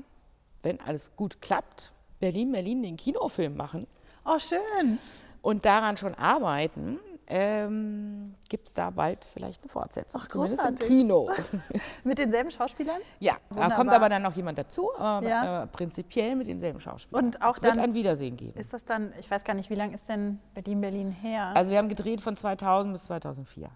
wenn 0.63 0.79
alles 0.79 1.15
gut 1.15 1.41
klappt, 1.41 1.91
Berlin, 2.19 2.51
Berlin 2.51 2.81
den 2.81 2.95
Kinofilm 2.97 3.55
machen 3.57 3.87
Oh, 4.23 4.39
schön. 4.39 4.97
und 5.41 5.65
daran 5.65 5.97
schon 5.97 6.15
arbeiten, 6.15 6.99
ähm, 7.27 8.35
gibt 8.49 8.67
es 8.67 8.73
da 8.73 8.89
bald 8.91 9.25
vielleicht 9.25 9.61
eine 9.63 9.69
Fortsetzung. 9.69 10.21
Ach, 10.23 10.27
zumindest 10.27 10.63
im 10.63 10.69
großartig. 10.75 10.87
Kino. 10.87 11.29
Mit 12.03 12.19
denselben 12.19 12.51
Schauspielern? 12.51 12.99
ja, 13.19 13.33
da 13.49 13.55
Wunderbar. 13.55 13.77
kommt 13.77 13.93
aber 13.93 14.09
dann 14.09 14.21
noch 14.21 14.35
jemand 14.35 14.57
dazu, 14.59 14.89
aber 14.97 15.27
Ja. 15.27 15.63
äh, 15.63 15.67
prinzipiell 15.67 16.35
mit 16.35 16.47
denselben 16.47 16.79
Schauspielern. 16.79 17.25
Und 17.25 17.41
auch 17.41 17.55
es 17.57 17.63
wird 17.63 17.75
dann- 17.77 17.83
ein 17.83 17.93
Wiedersehen 17.93 18.37
geben. 18.37 18.59
Ist 18.59 18.73
das 18.73 18.85
dann, 18.85 19.13
ich 19.19 19.29
weiß 19.29 19.43
gar 19.43 19.53
nicht, 19.55 19.69
wie 19.69 19.75
lange 19.75 19.95
ist 19.95 20.07
denn 20.09 20.39
Berlin 20.53 20.81
Berlin 20.81 21.11
her? 21.11 21.51
Also 21.55 21.71
wir 21.71 21.77
haben 21.79 21.89
gedreht 21.89 22.21
von 22.21 22.37
2000 22.37 22.93
bis 22.93 23.03
2004. 23.05 23.69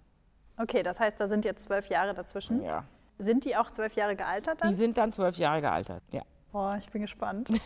okay, 0.57 0.83
das 0.83 0.99
heißt, 0.99 1.19
da 1.19 1.27
sind 1.27 1.45
jetzt 1.45 1.63
zwölf 1.63 1.87
Jahre 1.87 2.13
dazwischen. 2.13 2.61
Ja. 2.63 2.83
Sind 3.17 3.45
die 3.45 3.55
auch 3.57 3.71
zwölf 3.71 3.93
Jahre 3.95 4.15
gealtert 4.15 4.61
dann? 4.61 4.69
Die 4.69 4.75
sind 4.75 4.97
dann 4.97 5.11
zwölf 5.11 5.37
Jahre 5.37 5.61
gealtert. 5.61 6.03
Ja, 6.11 6.21
Boah, 6.51 6.77
ich 6.79 6.89
bin 6.89 7.01
gespannt. 7.01 7.49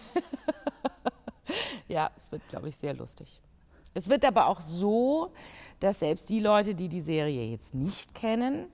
ja 1.88 2.10
es 2.16 2.32
wird, 2.32 2.48
glaube 2.50 2.70
ich, 2.70 2.76
sehr 2.78 2.94
lustig. 2.94 3.42
Es 3.94 4.10
wird 4.10 4.26
aber 4.26 4.48
auch 4.48 4.62
so, 4.62 5.32
dass 5.80 6.00
selbst 6.00 6.30
die 6.30 6.40
Leute, 6.40 6.76
die 6.76 6.90
die 6.90 7.02
Serie 7.02 7.46
jetzt 7.46 7.74
nicht 7.74 8.16
kennen, 8.16 8.68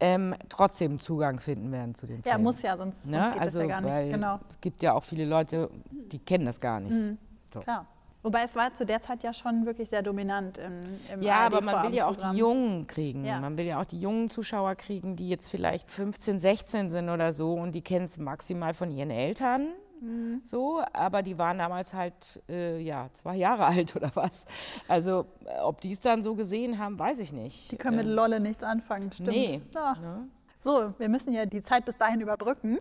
ähm, 0.00 0.34
trotzdem 0.48 1.00
Zugang 1.00 1.40
finden 1.40 1.72
werden 1.72 1.94
zu 1.94 2.06
den 2.06 2.18
Ja, 2.24 2.32
Filmen. 2.32 2.44
muss 2.44 2.62
ja, 2.62 2.76
sonst, 2.76 3.02
sonst 3.02 3.12
Ne? 3.14 3.30
geht 3.32 3.40
also, 3.42 3.58
das 3.60 3.68
ja 3.68 3.80
gar 3.80 4.00
nicht. 4.02 4.12
Genau, 4.12 4.38
Es 4.48 4.60
gibt 4.60 4.82
ja 4.82 4.92
auch 4.94 5.04
viele 5.04 5.24
Leute, 5.24 5.70
die 5.90 6.18
kennen 6.18 6.46
das 6.46 6.60
gar 6.60 6.80
nicht. 6.80 7.18
So. 7.52 7.60
klar. 7.60 7.86
Wobei 8.22 8.42
es 8.42 8.56
war 8.56 8.74
zu 8.74 8.84
der 8.84 9.00
Zeit 9.00 9.22
ja 9.22 9.32
schon 9.32 9.64
wirklich 9.64 9.88
sehr 9.88 10.02
dominant 10.02 10.58
im, 10.58 10.98
im 11.12 11.22
Ja, 11.22 11.46
aber 11.46 11.60
man 11.60 11.84
will 11.84 11.94
ja 11.94 12.06
auch 12.08 12.16
die 12.16 12.36
Jungen 12.36 12.86
kriegen. 12.88 13.24
Ja. 13.24 13.40
Man 13.40 13.56
will 13.56 13.64
ja 13.64 13.80
auch 13.80 13.84
die 13.84 14.00
jungen 14.00 14.28
Zuschauer 14.28 14.74
kriegen, 14.74 15.14
die 15.14 15.28
jetzt 15.28 15.48
vielleicht 15.48 15.88
15, 15.90 16.40
16 16.40 16.90
sind 16.90 17.08
oder 17.10 17.32
so 17.32 17.54
und 17.54 17.72
die 17.72 17.80
kennen 17.80 18.06
es 18.06 18.18
maximal 18.18 18.74
von 18.74 18.90
ihren 18.90 19.10
Eltern. 19.10 19.68
Mhm. 20.00 20.42
So, 20.44 20.82
aber 20.92 21.22
die 21.22 21.36
waren 21.38 21.58
damals 21.58 21.92
halt 21.94 22.40
äh, 22.48 22.78
ja 22.80 23.08
zwei 23.14 23.36
Jahre 23.36 23.64
alt 23.66 23.96
oder 23.96 24.10
was. 24.14 24.46
Also 24.86 25.26
ob 25.62 25.80
die 25.80 25.92
es 25.92 26.00
dann 26.00 26.22
so 26.22 26.34
gesehen 26.34 26.78
haben, 26.78 26.98
weiß 26.98 27.18
ich 27.20 27.32
nicht. 27.32 27.72
Die 27.72 27.76
können 27.76 27.96
mit 27.96 28.06
Ähm, 28.06 28.12
Lolle 28.12 28.40
nichts 28.40 28.62
anfangen, 28.62 29.10
stimmt. 29.12 29.28
Nee. 29.28 29.60
Ja. 29.74 29.94
Ne? 30.00 30.28
So, 30.60 30.92
wir 30.98 31.08
müssen 31.08 31.32
ja 31.32 31.46
die 31.46 31.62
Zeit 31.62 31.84
bis 31.84 31.96
dahin 31.96 32.20
überbrücken. 32.20 32.78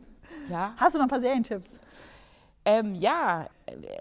Ja. 0.50 0.74
Hast 0.78 0.96
du 0.96 1.00
noch 1.00 1.06
ein 1.06 1.10
paar 1.10 1.22
Serientipps? 1.22 1.80
Ähm, 2.66 2.96
ja, 2.96 3.48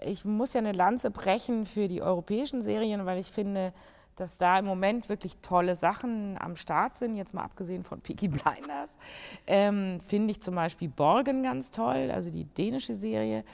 ich 0.05 0.25
muss 0.25 0.53
ja 0.53 0.59
eine 0.59 0.73
Lanze 0.73 1.09
brechen 1.11 1.65
für 1.65 1.87
die 1.87 2.01
europäischen 2.01 2.61
Serien, 2.61 3.05
weil 3.05 3.17
ich 3.19 3.31
finde, 3.31 3.71
dass 4.17 4.37
da 4.37 4.59
im 4.59 4.65
Moment 4.65 5.09
wirklich 5.09 5.37
tolle 5.37 5.75
Sachen 5.75 6.37
am 6.39 6.55
Start 6.55 6.97
sind, 6.97 7.15
jetzt 7.15 7.33
mal 7.33 7.43
abgesehen 7.43 7.83
von 7.83 8.01
Peaky 8.01 8.27
Blinders. 8.27 8.97
Ähm, 9.45 9.99
finde 10.05 10.31
ich 10.31 10.41
zum 10.41 10.55
Beispiel 10.55 10.89
Borgen 10.89 11.43
ganz 11.43 11.71
toll, 11.71 12.11
also 12.11 12.29
die 12.29 12.43
dänische 12.43 12.95
Serie. 12.95 13.45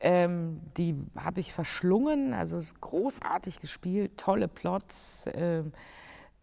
Ähm, 0.00 0.60
die 0.78 0.96
habe 1.16 1.40
ich 1.40 1.52
verschlungen, 1.52 2.32
also 2.32 2.58
großartig 2.80 3.60
gespielt, 3.60 4.16
tolle 4.16 4.48
Plots. 4.48 5.28
Ähm, 5.34 5.72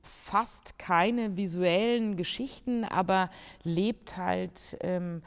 fast 0.03 0.77
keine 0.79 1.35
visuellen 1.35 2.15
Geschichten, 2.15 2.85
aber 2.85 3.29
lebt 3.63 4.17
halt 4.17 4.77
ähm, 4.81 5.21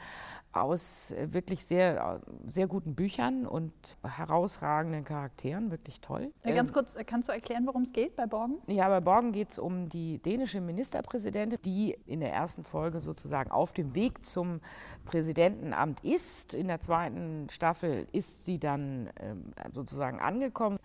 aus 0.53 1.11
äh, 1.11 1.33
wirklich 1.33 1.65
sehr, 1.65 2.21
sehr 2.47 2.67
guten 2.67 2.95
Büchern 2.95 3.45
und 3.45 3.71
herausragenden 4.03 5.03
Charakteren, 5.03 5.71
wirklich 5.71 6.01
toll. 6.01 6.31
Ja, 6.43 6.53
ganz 6.53 6.69
ähm, 6.69 6.73
kurz, 6.73 6.95
äh, 6.95 7.03
kannst 7.03 7.29
du 7.29 7.33
erklären, 7.33 7.65
worum 7.65 7.83
es 7.83 7.93
geht 7.93 8.15
bei 8.15 8.25
Borgen? 8.25 8.57
Ja, 8.67 8.89
bei 8.89 8.99
Borgen 8.99 9.31
geht 9.31 9.51
es 9.51 9.59
um 9.59 9.87
die 9.87 10.19
dänische 10.19 10.59
Ministerpräsidentin, 10.59 11.59
die 11.63 11.97
in 12.05 12.19
der 12.19 12.33
ersten 12.33 12.63
Folge 12.63 12.99
sozusagen 12.99 13.51
auf 13.51 13.73
dem 13.73 13.95
Weg 13.95 14.25
zum 14.25 14.59
Präsidentenamt 15.05 16.03
ist. 16.03 16.53
In 16.53 16.67
der 16.67 16.81
zweiten 16.81 17.47
Staffel 17.49 18.07
ist 18.11 18.45
sie 18.45 18.59
dann 18.59 19.09
ähm, 19.19 19.53
sozusagen 19.71 20.19
angekommen. 20.19 20.79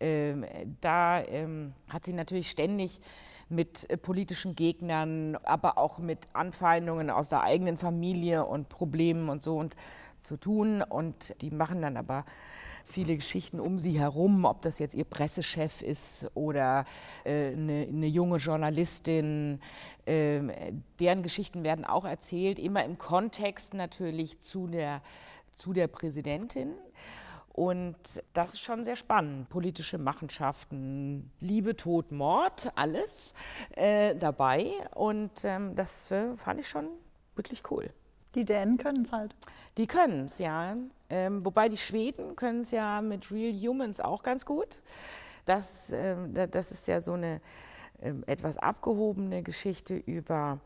Ähm, 0.00 0.44
da 0.80 1.22
ähm, 1.22 1.74
hat 1.88 2.04
sie 2.04 2.12
natürlich 2.12 2.50
ständig 2.50 3.00
mit 3.48 3.88
äh, 3.88 3.96
politischen 3.96 4.56
Gegnern, 4.56 5.36
aber 5.44 5.78
auch 5.78 5.98
mit 5.98 6.26
Anfeindungen 6.32 7.10
aus 7.10 7.28
der 7.28 7.42
eigenen 7.42 7.76
Familie 7.76 8.44
und 8.44 8.68
Problemen 8.68 9.11
und 9.28 9.42
so 9.42 9.56
und 9.56 9.76
zu 10.20 10.36
tun. 10.36 10.82
Und 10.82 11.40
die 11.42 11.50
machen 11.50 11.82
dann 11.82 11.96
aber 11.96 12.24
viele 12.84 13.16
Geschichten 13.16 13.60
um 13.60 13.78
sie 13.78 13.98
herum, 13.98 14.44
ob 14.44 14.62
das 14.62 14.78
jetzt 14.78 14.94
ihr 14.94 15.04
Pressechef 15.04 15.82
ist 15.82 16.30
oder 16.34 16.84
äh, 17.24 17.52
eine, 17.52 17.86
eine, 17.88 18.06
junge 18.06 18.36
Journalistin. 18.36 19.60
Äh, 20.04 20.72
deren 21.00 21.22
Geschichten 21.22 21.64
werden 21.64 21.84
auch 21.84 22.04
erzählt, 22.04 22.58
immer 22.58 22.84
im 22.84 22.98
Kontext 22.98 23.74
natürlich 23.74 24.40
zu 24.40 24.66
der, 24.66 25.02
zu 25.52 25.72
der 25.72 25.86
Präsidentin. 25.86 26.74
Und 27.52 28.22
das 28.32 28.54
ist 28.54 28.60
schon 28.60 28.82
sehr 28.82 28.96
spannend. 28.96 29.50
Politische 29.50 29.98
Machenschaften, 29.98 31.30
Liebe, 31.38 31.76
Tod, 31.76 32.10
Mord, 32.10 32.72
alles 32.76 33.34
äh, 33.72 34.16
dabei. 34.16 34.72
Und 34.94 35.44
ähm, 35.44 35.74
das 35.74 36.10
äh, 36.10 36.34
fand 36.34 36.60
ich 36.60 36.68
schon 36.68 36.88
wirklich 37.34 37.62
cool. 37.70 37.92
Die 38.34 38.44
Dänen 38.44 38.78
können 38.78 39.02
es 39.02 39.12
halt. 39.12 39.34
Die 39.76 39.86
können 39.86 40.26
es, 40.26 40.38
ja. 40.38 40.76
Ähm, 41.10 41.44
wobei 41.44 41.68
die 41.68 41.76
Schweden 41.76 42.36
können 42.36 42.60
es 42.60 42.70
ja 42.70 43.00
mit 43.02 43.30
Real 43.30 43.52
Humans 43.52 44.00
auch 44.00 44.22
ganz 44.22 44.46
gut. 44.46 44.82
Das, 45.44 45.92
ähm, 45.92 46.32
das 46.32 46.72
ist 46.72 46.86
ja 46.88 47.00
so 47.00 47.12
eine 47.12 47.40
ähm, 48.00 48.24
etwas 48.26 48.56
abgehobene 48.58 49.42
Geschichte 49.42 49.96
über 49.96 50.60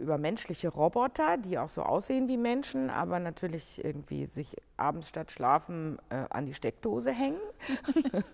über 0.00 0.18
menschliche 0.18 0.68
Roboter, 0.68 1.36
die 1.36 1.58
auch 1.58 1.68
so 1.68 1.82
aussehen 1.82 2.28
wie 2.28 2.36
Menschen, 2.36 2.90
aber 2.90 3.18
natürlich 3.18 3.84
irgendwie 3.84 4.26
sich 4.26 4.56
abends 4.76 5.08
statt 5.08 5.30
schlafen 5.30 5.98
äh, 6.10 6.24
an 6.30 6.46
die 6.46 6.54
Steckdose 6.54 7.12
hängen. 7.12 7.40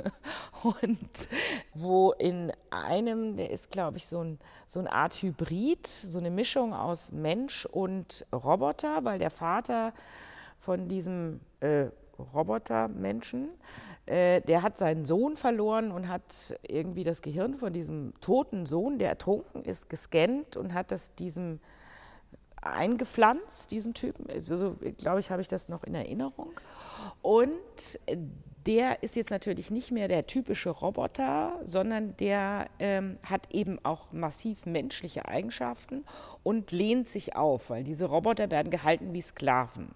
und 0.62 1.28
wo 1.74 2.12
in 2.12 2.52
einem, 2.70 3.36
der 3.36 3.50
ist 3.50 3.70
glaube 3.70 3.98
ich 3.98 4.06
so, 4.06 4.22
ein, 4.22 4.38
so 4.66 4.80
eine 4.80 4.92
Art 4.92 5.14
Hybrid, 5.22 5.86
so 5.86 6.18
eine 6.18 6.30
Mischung 6.30 6.72
aus 6.74 7.12
Mensch 7.12 7.66
und 7.66 8.26
Roboter, 8.32 9.04
weil 9.04 9.18
der 9.18 9.30
Vater 9.30 9.92
von 10.58 10.88
diesem 10.88 11.40
äh, 11.60 11.86
Robotermenschen. 12.18 13.48
Äh, 14.06 14.40
der 14.42 14.62
hat 14.62 14.78
seinen 14.78 15.04
Sohn 15.04 15.36
verloren 15.36 15.90
und 15.90 16.08
hat 16.08 16.58
irgendwie 16.66 17.04
das 17.04 17.22
Gehirn 17.22 17.54
von 17.54 17.72
diesem 17.72 18.12
toten 18.20 18.66
Sohn, 18.66 18.98
der 18.98 19.10
ertrunken 19.10 19.64
ist, 19.64 19.88
gescannt 19.88 20.56
und 20.56 20.74
hat 20.74 20.90
das 20.90 21.14
diesem 21.14 21.60
eingepflanzt, 22.60 23.70
diesem 23.70 23.94
Typen. 23.94 24.28
Also, 24.30 24.76
glaube 24.96 25.20
ich, 25.20 25.30
habe 25.30 25.40
ich 25.40 25.48
das 25.48 25.68
noch 25.68 25.84
in 25.84 25.94
Erinnerung. 25.94 26.50
Und 27.22 28.00
der 28.66 29.02
ist 29.02 29.16
jetzt 29.16 29.30
natürlich 29.30 29.70
nicht 29.70 29.92
mehr 29.92 30.08
der 30.08 30.26
typische 30.26 30.70
Roboter, 30.70 31.58
sondern 31.62 32.16
der 32.18 32.68
ähm, 32.78 33.18
hat 33.22 33.48
eben 33.50 33.78
auch 33.82 34.12
massiv 34.12 34.66
menschliche 34.66 35.26
Eigenschaften 35.26 36.04
und 36.42 36.70
lehnt 36.70 37.08
sich 37.08 37.34
auf, 37.36 37.70
weil 37.70 37.84
diese 37.84 38.06
Roboter 38.06 38.50
werden 38.50 38.70
gehalten 38.70 39.14
wie 39.14 39.22
Sklaven. 39.22 39.94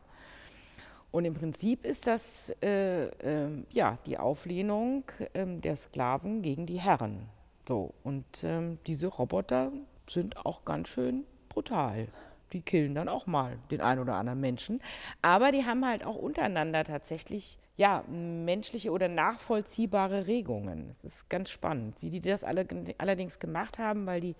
Und 1.13 1.27
im 1.27 1.35
Prinzip 1.35 1.85
ist 1.85 2.07
das 2.07 2.55
äh, 2.63 3.05
äh, 3.05 3.65
ja, 3.71 3.99
die 4.07 4.19
Auflehnung 4.19 5.05
äh, 5.35 5.45
der 5.47 5.77
Sklaven 5.77 6.41
gegen 6.43 6.67
die 6.67 6.81
Herren. 6.81 7.29
So, 7.69 7.93
und 8.03 8.43
ähm, 8.43 8.79
diese 8.87 9.07
Roboter 9.07 9.71
sind 10.09 10.45
auch 10.45 10.65
ganz 10.65 10.89
schön 10.89 11.25
brutal. 11.49 12.09
Die 12.53 12.63
killen 12.63 12.95
dann 12.95 13.09
auch 13.09 13.27
mal 13.27 13.59
den 13.71 13.81
einen 13.81 14.01
oder 14.01 14.15
anderen 14.15 14.41
Menschen. 14.41 14.81
Aber 15.21 15.53
die 15.53 15.65
haben 15.65 15.87
halt 15.87 16.05
auch 16.05 16.17
untereinander 16.17 16.83
tatsächlich 16.85 17.59
ja, 17.77 18.05
menschliche 18.09 18.91
oder 18.91 19.09
nachvollziehbare 19.09 20.27
Regungen. 20.27 20.89
Das 20.89 21.05
ist 21.05 21.29
ganz 21.29 21.51
spannend, 21.51 21.97
wie 22.01 22.11
die 22.11 22.21
das 22.21 22.43
alle, 22.43 22.67
allerdings 22.99 23.39
gemacht 23.39 23.79
haben, 23.79 24.07
weil 24.07 24.21
die, 24.21 24.35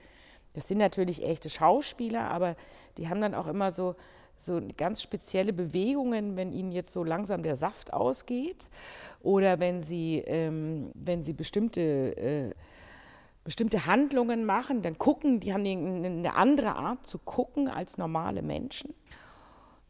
das 0.55 0.69
sind 0.69 0.79
natürlich 0.79 1.25
echte 1.25 1.49
Schauspieler, 1.49 2.31
aber 2.31 2.57
die 2.99 3.09
haben 3.09 3.21
dann 3.21 3.35
auch 3.35 3.47
immer 3.47 3.71
so 3.71 3.95
so 4.45 4.61
ganz 4.77 5.03
spezielle 5.03 5.53
Bewegungen, 5.53 6.37
wenn 6.37 6.53
ihnen 6.53 6.73
jetzt 6.73 6.93
so 6.93 7.05
langsam 7.05 7.43
der 7.43 7.57
Saft 7.57 7.93
ausgeht 7.93 8.69
oder 9.21 9.61
wenn 9.61 9.83
sie, 9.83 10.19
ähm, 10.27 10.91
wenn 10.95 11.23
sie 11.25 11.33
bestimmte, 11.33 12.17
äh, 12.17 12.51
bestimmte 13.45 13.87
Handlungen 13.87 14.45
machen, 14.45 14.83
dann 14.83 14.99
gucken, 14.99 15.41
die 15.41 15.53
haben 15.53 15.65
eine 15.67 16.35
andere 16.35 16.77
Art 16.77 17.07
zu 17.07 17.19
gucken 17.19 17.69
als 17.69 17.99
normale 17.99 18.43
Menschen. 18.43 18.95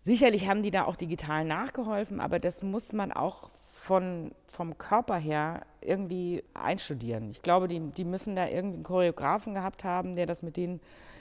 Sicherlich 0.00 0.48
haben 0.48 0.62
die 0.62 0.70
da 0.70 0.84
auch 0.84 0.96
digital 0.96 1.44
nachgeholfen, 1.44 2.18
aber 2.18 2.40
das 2.40 2.62
muss 2.62 2.92
man 2.92 3.12
auch 3.12 3.50
von, 3.82 4.32
vom 4.46 4.78
Körper 4.78 5.16
her 5.16 5.66
irgendwie 5.80 6.44
einstudieren. 6.55 7.30
Ich 7.32 7.42
glaube, 7.42 7.66
die, 7.66 7.80
die 7.80 8.05
müssen 8.05 8.36
da 8.36 8.46
irgendwie 8.46 8.76
einen 8.76 8.84
Choreografen 8.84 9.55
gehabt 9.55 9.82
haben, 9.82 10.14
der 10.14 10.26
das 10.26 10.42
mit 10.42 10.57
denen 10.57 10.80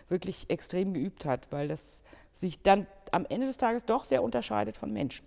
wirklich 0.10 0.50
extrem 0.50 0.94
geübt 0.94 1.26
hat, 1.26 1.52
weil 1.52 1.68
das 1.68 2.04
sich 2.34 2.62
dann 2.62 2.86
am 3.12 3.26
Ende 3.30 3.48
des 3.48 3.58
Tages 3.58 3.86
doch 3.86 4.06
sehr 4.06 4.24
unterscheidet 4.24 4.78
von 4.78 4.92
Menschen. 4.92 5.26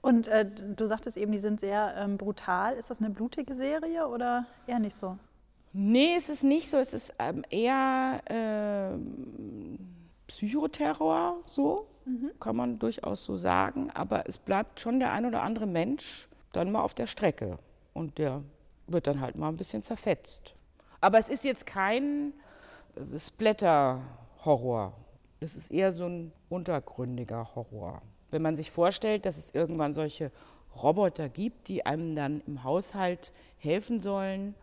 Und 0.00 0.28
äh, 0.28 0.44
du 0.44 0.86
sagtest 0.86 1.16
eben, 1.16 1.32
die 1.32 1.38
sind 1.38 1.60
sehr 1.60 1.94
ähm, 1.96 2.18
brutal. 2.18 2.74
Ist 2.74 2.90
das 2.90 2.98
eine 2.98 3.08
blutige 3.08 3.54
Serie 3.54 4.06
oder 4.06 4.44
eher 4.66 4.78
nicht 4.78 4.94
so? 4.94 5.18
Nee, 5.72 6.14
es 6.14 6.28
ist 6.28 6.44
nicht 6.44 6.68
so. 6.68 6.76
Es 6.76 6.92
ist 6.92 7.14
ähm, 7.18 7.42
eher 7.48 8.20
äh, 8.26 8.98
Psychoterror, 10.26 11.38
so 11.46 11.88
mhm. 12.04 12.32
kann 12.38 12.54
man 12.54 12.78
durchaus 12.78 13.24
so 13.24 13.36
sagen. 13.36 13.90
Aber 13.92 14.28
es 14.28 14.38
bleibt 14.38 14.78
schon 14.78 15.00
der 15.00 15.12
ein 15.12 15.24
oder 15.24 15.42
andere 15.42 15.66
Mensch 15.66 16.28
dann 16.52 16.70
mal 16.70 16.82
auf 16.82 16.92
der 16.92 17.06
Strecke. 17.06 17.58
Und 17.94 18.18
der 18.18 18.42
wird 18.86 19.06
dann 19.06 19.20
halt 19.20 19.36
mal 19.36 19.48
ein 19.48 19.56
bisschen 19.56 19.82
zerfetzt. 19.82 20.54
Aber 21.00 21.18
es 21.18 21.28
ist 21.28 21.44
jetzt 21.44 21.66
kein 21.66 22.34
äh, 22.94 23.18
Splatter-Horror. 23.18 24.92
Es 25.40 25.56
ist 25.56 25.70
eher 25.70 25.92
so 25.92 26.06
ein 26.06 26.32
untergründiger 26.48 27.54
Horror. 27.54 28.02
Wenn 28.30 28.42
man 28.42 28.56
sich 28.56 28.70
vorstellt, 28.70 29.26
dass 29.26 29.36
es 29.36 29.54
irgendwann 29.54 29.92
solche 29.92 30.30
Roboter 30.74 31.28
gibt, 31.28 31.68
die 31.68 31.86
einem 31.86 32.14
dann 32.14 32.42
im 32.46 32.64
Haushalt 32.64 33.32
helfen 33.58 34.00
sollen 34.00 34.54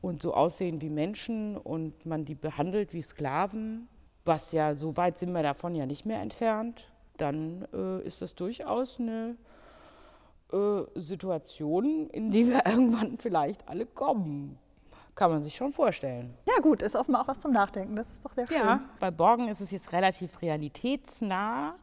und 0.00 0.22
so 0.22 0.34
aussehen 0.34 0.80
wie 0.80 0.90
Menschen 0.90 1.56
und 1.56 2.04
man 2.06 2.24
die 2.24 2.34
behandelt 2.34 2.92
wie 2.92 3.02
Sklaven, 3.02 3.88
was 4.24 4.52
ja 4.52 4.74
so 4.74 4.96
weit 4.96 5.18
sind 5.18 5.32
wir 5.32 5.42
davon 5.42 5.74
ja 5.74 5.86
nicht 5.86 6.04
mehr 6.04 6.20
entfernt, 6.20 6.92
dann 7.16 7.66
äh, 7.72 8.02
ist 8.02 8.22
das 8.22 8.34
durchaus 8.34 9.00
eine 9.00 9.36
äh, 10.52 10.82
Situation, 10.94 12.08
in 12.10 12.30
die 12.30 12.48
wir 12.48 12.62
irgendwann 12.66 13.18
vielleicht 13.18 13.68
alle 13.68 13.86
kommen. 13.86 14.58
Kann 15.18 15.32
man 15.32 15.42
sich 15.42 15.56
schon 15.56 15.72
vorstellen. 15.72 16.32
Ja, 16.46 16.60
gut, 16.62 16.80
ist 16.80 16.94
offenbar 16.94 17.22
auch 17.22 17.26
was 17.26 17.40
zum 17.40 17.50
Nachdenken. 17.50 17.96
Das 17.96 18.12
ist 18.12 18.24
doch 18.24 18.34
sehr 18.34 18.46
schön. 18.46 18.56
Ja, 18.56 18.82
bei 19.00 19.10
Borgen 19.10 19.48
ist 19.48 19.60
es 19.60 19.72
jetzt 19.72 19.90
relativ 19.90 20.40
realitätsnah. 20.40 21.74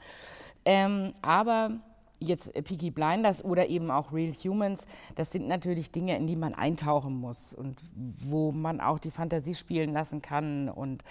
Ähm, 0.64 1.12
aber 1.22 1.72
jetzt 2.20 2.54
Peaky 2.54 2.92
Blinders 2.92 3.44
oder 3.44 3.68
eben 3.68 3.92
auch 3.92 4.14
Real 4.14 4.32
Humans, 4.32 4.88
das 5.16 5.34
sind 5.34 5.50
natürlich 5.50 5.92
Dinge, 5.92 6.16
in 6.16 6.28
die 6.28 6.38
man 6.38 6.54
eintauchen 6.54 7.14
muss 7.14 7.54
und 7.54 7.82
wo 7.94 8.54
man 8.54 8.80
auch 8.80 9.00
die 9.00 9.12
Fantasie 9.12 9.54
spielen 9.54 9.92
lassen 9.92 10.22
kann 10.22 10.70
und 10.70 11.04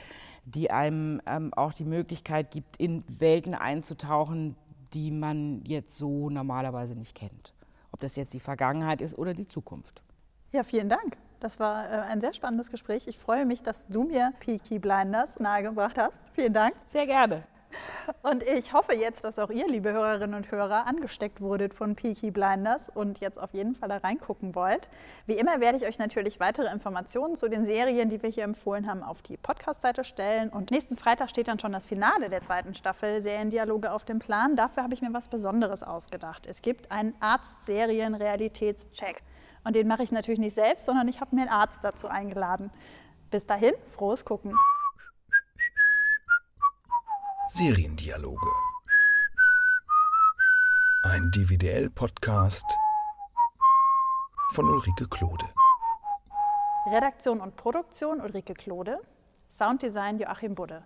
die 0.47 0.71
einem 0.71 1.21
ähm, 1.27 1.53
auch 1.53 1.75
die 1.75 1.85
Möglichkeit 1.85 2.51
gibt, 2.51 2.79
in 2.79 3.05
Welten 3.07 3.55
einzutauchen, 3.55 4.57
die 4.95 5.11
man 5.11 5.63
jetzt 5.67 5.99
so 5.99 6.31
normalerweise 6.31 6.95
nicht 6.95 7.15
kennt. 7.15 7.53
Ob 7.93 8.01
das 8.01 8.17
jetzt 8.17 8.33
die 8.33 8.41
Vergangenheit 8.41 9.03
ist 9.03 9.19
oder 9.19 9.35
die 9.35 9.47
Zukunft. 9.47 10.01
Ja, 10.53 10.63
vielen 10.63 10.89
Dank. 10.89 11.19
Das 11.45 11.61
war 11.61 11.85
äh, 11.85 11.97
ein 11.97 12.23
sehr 12.23 12.33
spannendes 12.33 12.71
Gespräch. 12.71 13.07
Ich 13.07 13.19
freue 13.19 13.45
mich, 13.45 13.63
dass 13.63 13.87
du 13.89 14.05
mir 14.05 14.33
Peaky 14.41 14.79
Blinders 14.79 15.39
nahegebracht 15.39 15.99
hast. 15.99 16.23
Vielen 16.33 16.55
Dank. 16.55 16.75
Sehr 16.87 17.05
gerne. 17.05 17.43
Und 18.23 18.43
ich 18.45 18.73
hoffe 18.73 18.95
jetzt, 18.95 19.25
dass 19.25 19.39
auch 19.39 19.51
ihr, 19.51 19.69
liebe 19.69 19.93
Hörerinnen 19.93 20.37
und 20.37 20.51
Hörer, 20.51 20.87
angesteckt 20.87 21.43
wurdet 21.43 21.75
von 21.75 21.97
Peaky 21.97 22.31
Blinders 22.31 22.89
und 22.89 23.21
jetzt 23.21 23.39
auf 23.39 23.53
jeden 23.53 23.75
Fall 23.75 23.91
da 23.91 23.99
reingucken 23.99 24.55
wollt. 24.55 24.89
Wie 25.27 25.35
immer 25.35 25.61
werde 25.61 25.77
ich 25.77 25.85
euch 25.85 25.99
natürlich 25.99 26.41
weitere 26.41 26.73
Informationen 26.73 27.37
zu 27.37 27.51
den 27.51 27.67
Serien, 27.67 28.09
die 28.09 28.23
wir 28.23 28.31
hier 28.31 28.45
empfohlen 28.45 28.89
haben, 28.89 29.03
auf 29.03 29.21
die 29.21 29.37
Podcast-Seite 29.37 30.03
stellen. 30.03 30.49
Und 30.49 30.71
nächsten 30.71 30.97
Freitag 30.97 31.29
steht 31.29 31.49
dann 31.49 31.59
schon 31.59 31.73
das 31.73 31.85
Finale 31.85 32.31
der 32.31 32.41
zweiten 32.41 32.73
Staffel 32.73 33.21
Seriendialoge 33.21 33.93
auf 33.93 34.07
dem 34.07 34.19
Plan. 34.19 34.57
Dafür 34.57 34.83
habe 34.83 34.95
ich 34.95 35.03
mir 35.03 35.13
was 35.13 35.29
Besonderes 35.29 35.83
ausgedacht. 35.83 36.47
Es 36.47 36.63
gibt 36.63 36.91
einen 36.91 37.13
Arzt-Serien-Realitätscheck. 37.21 39.23
Und 39.65 39.77
den 39.77 39.89
mache 39.89 40.03
ich 40.03 40.13
natürlich 40.13 40.41
nicht 40.41 40.55
selbst, 40.55 40.85
sondern 40.87 41.09
ich 41.09 41.21
habe 41.21 41.35
mir 41.35 41.43
einen 41.43 41.51
Arzt 41.51 41.83
dazu 41.83 42.09
eingeladen. 42.09 42.71
Bis 43.31 43.47
dahin, 43.47 43.73
frohes 43.97 44.25
Gucken. 44.25 44.55
Seriendialoge. 47.49 48.51
Ein 51.05 51.31
DVDL-Podcast 51.31 52.65
von 54.53 54.67
Ulrike 54.67 55.09
Klode. 55.09 55.47
Redaktion 56.87 57.41
und 57.41 57.57
Produktion 57.57 58.21
Ulrike 58.21 58.55
Klode. 58.55 59.01
Sounddesign 59.49 60.19
Joachim 60.19 60.55
Budde. 60.55 60.83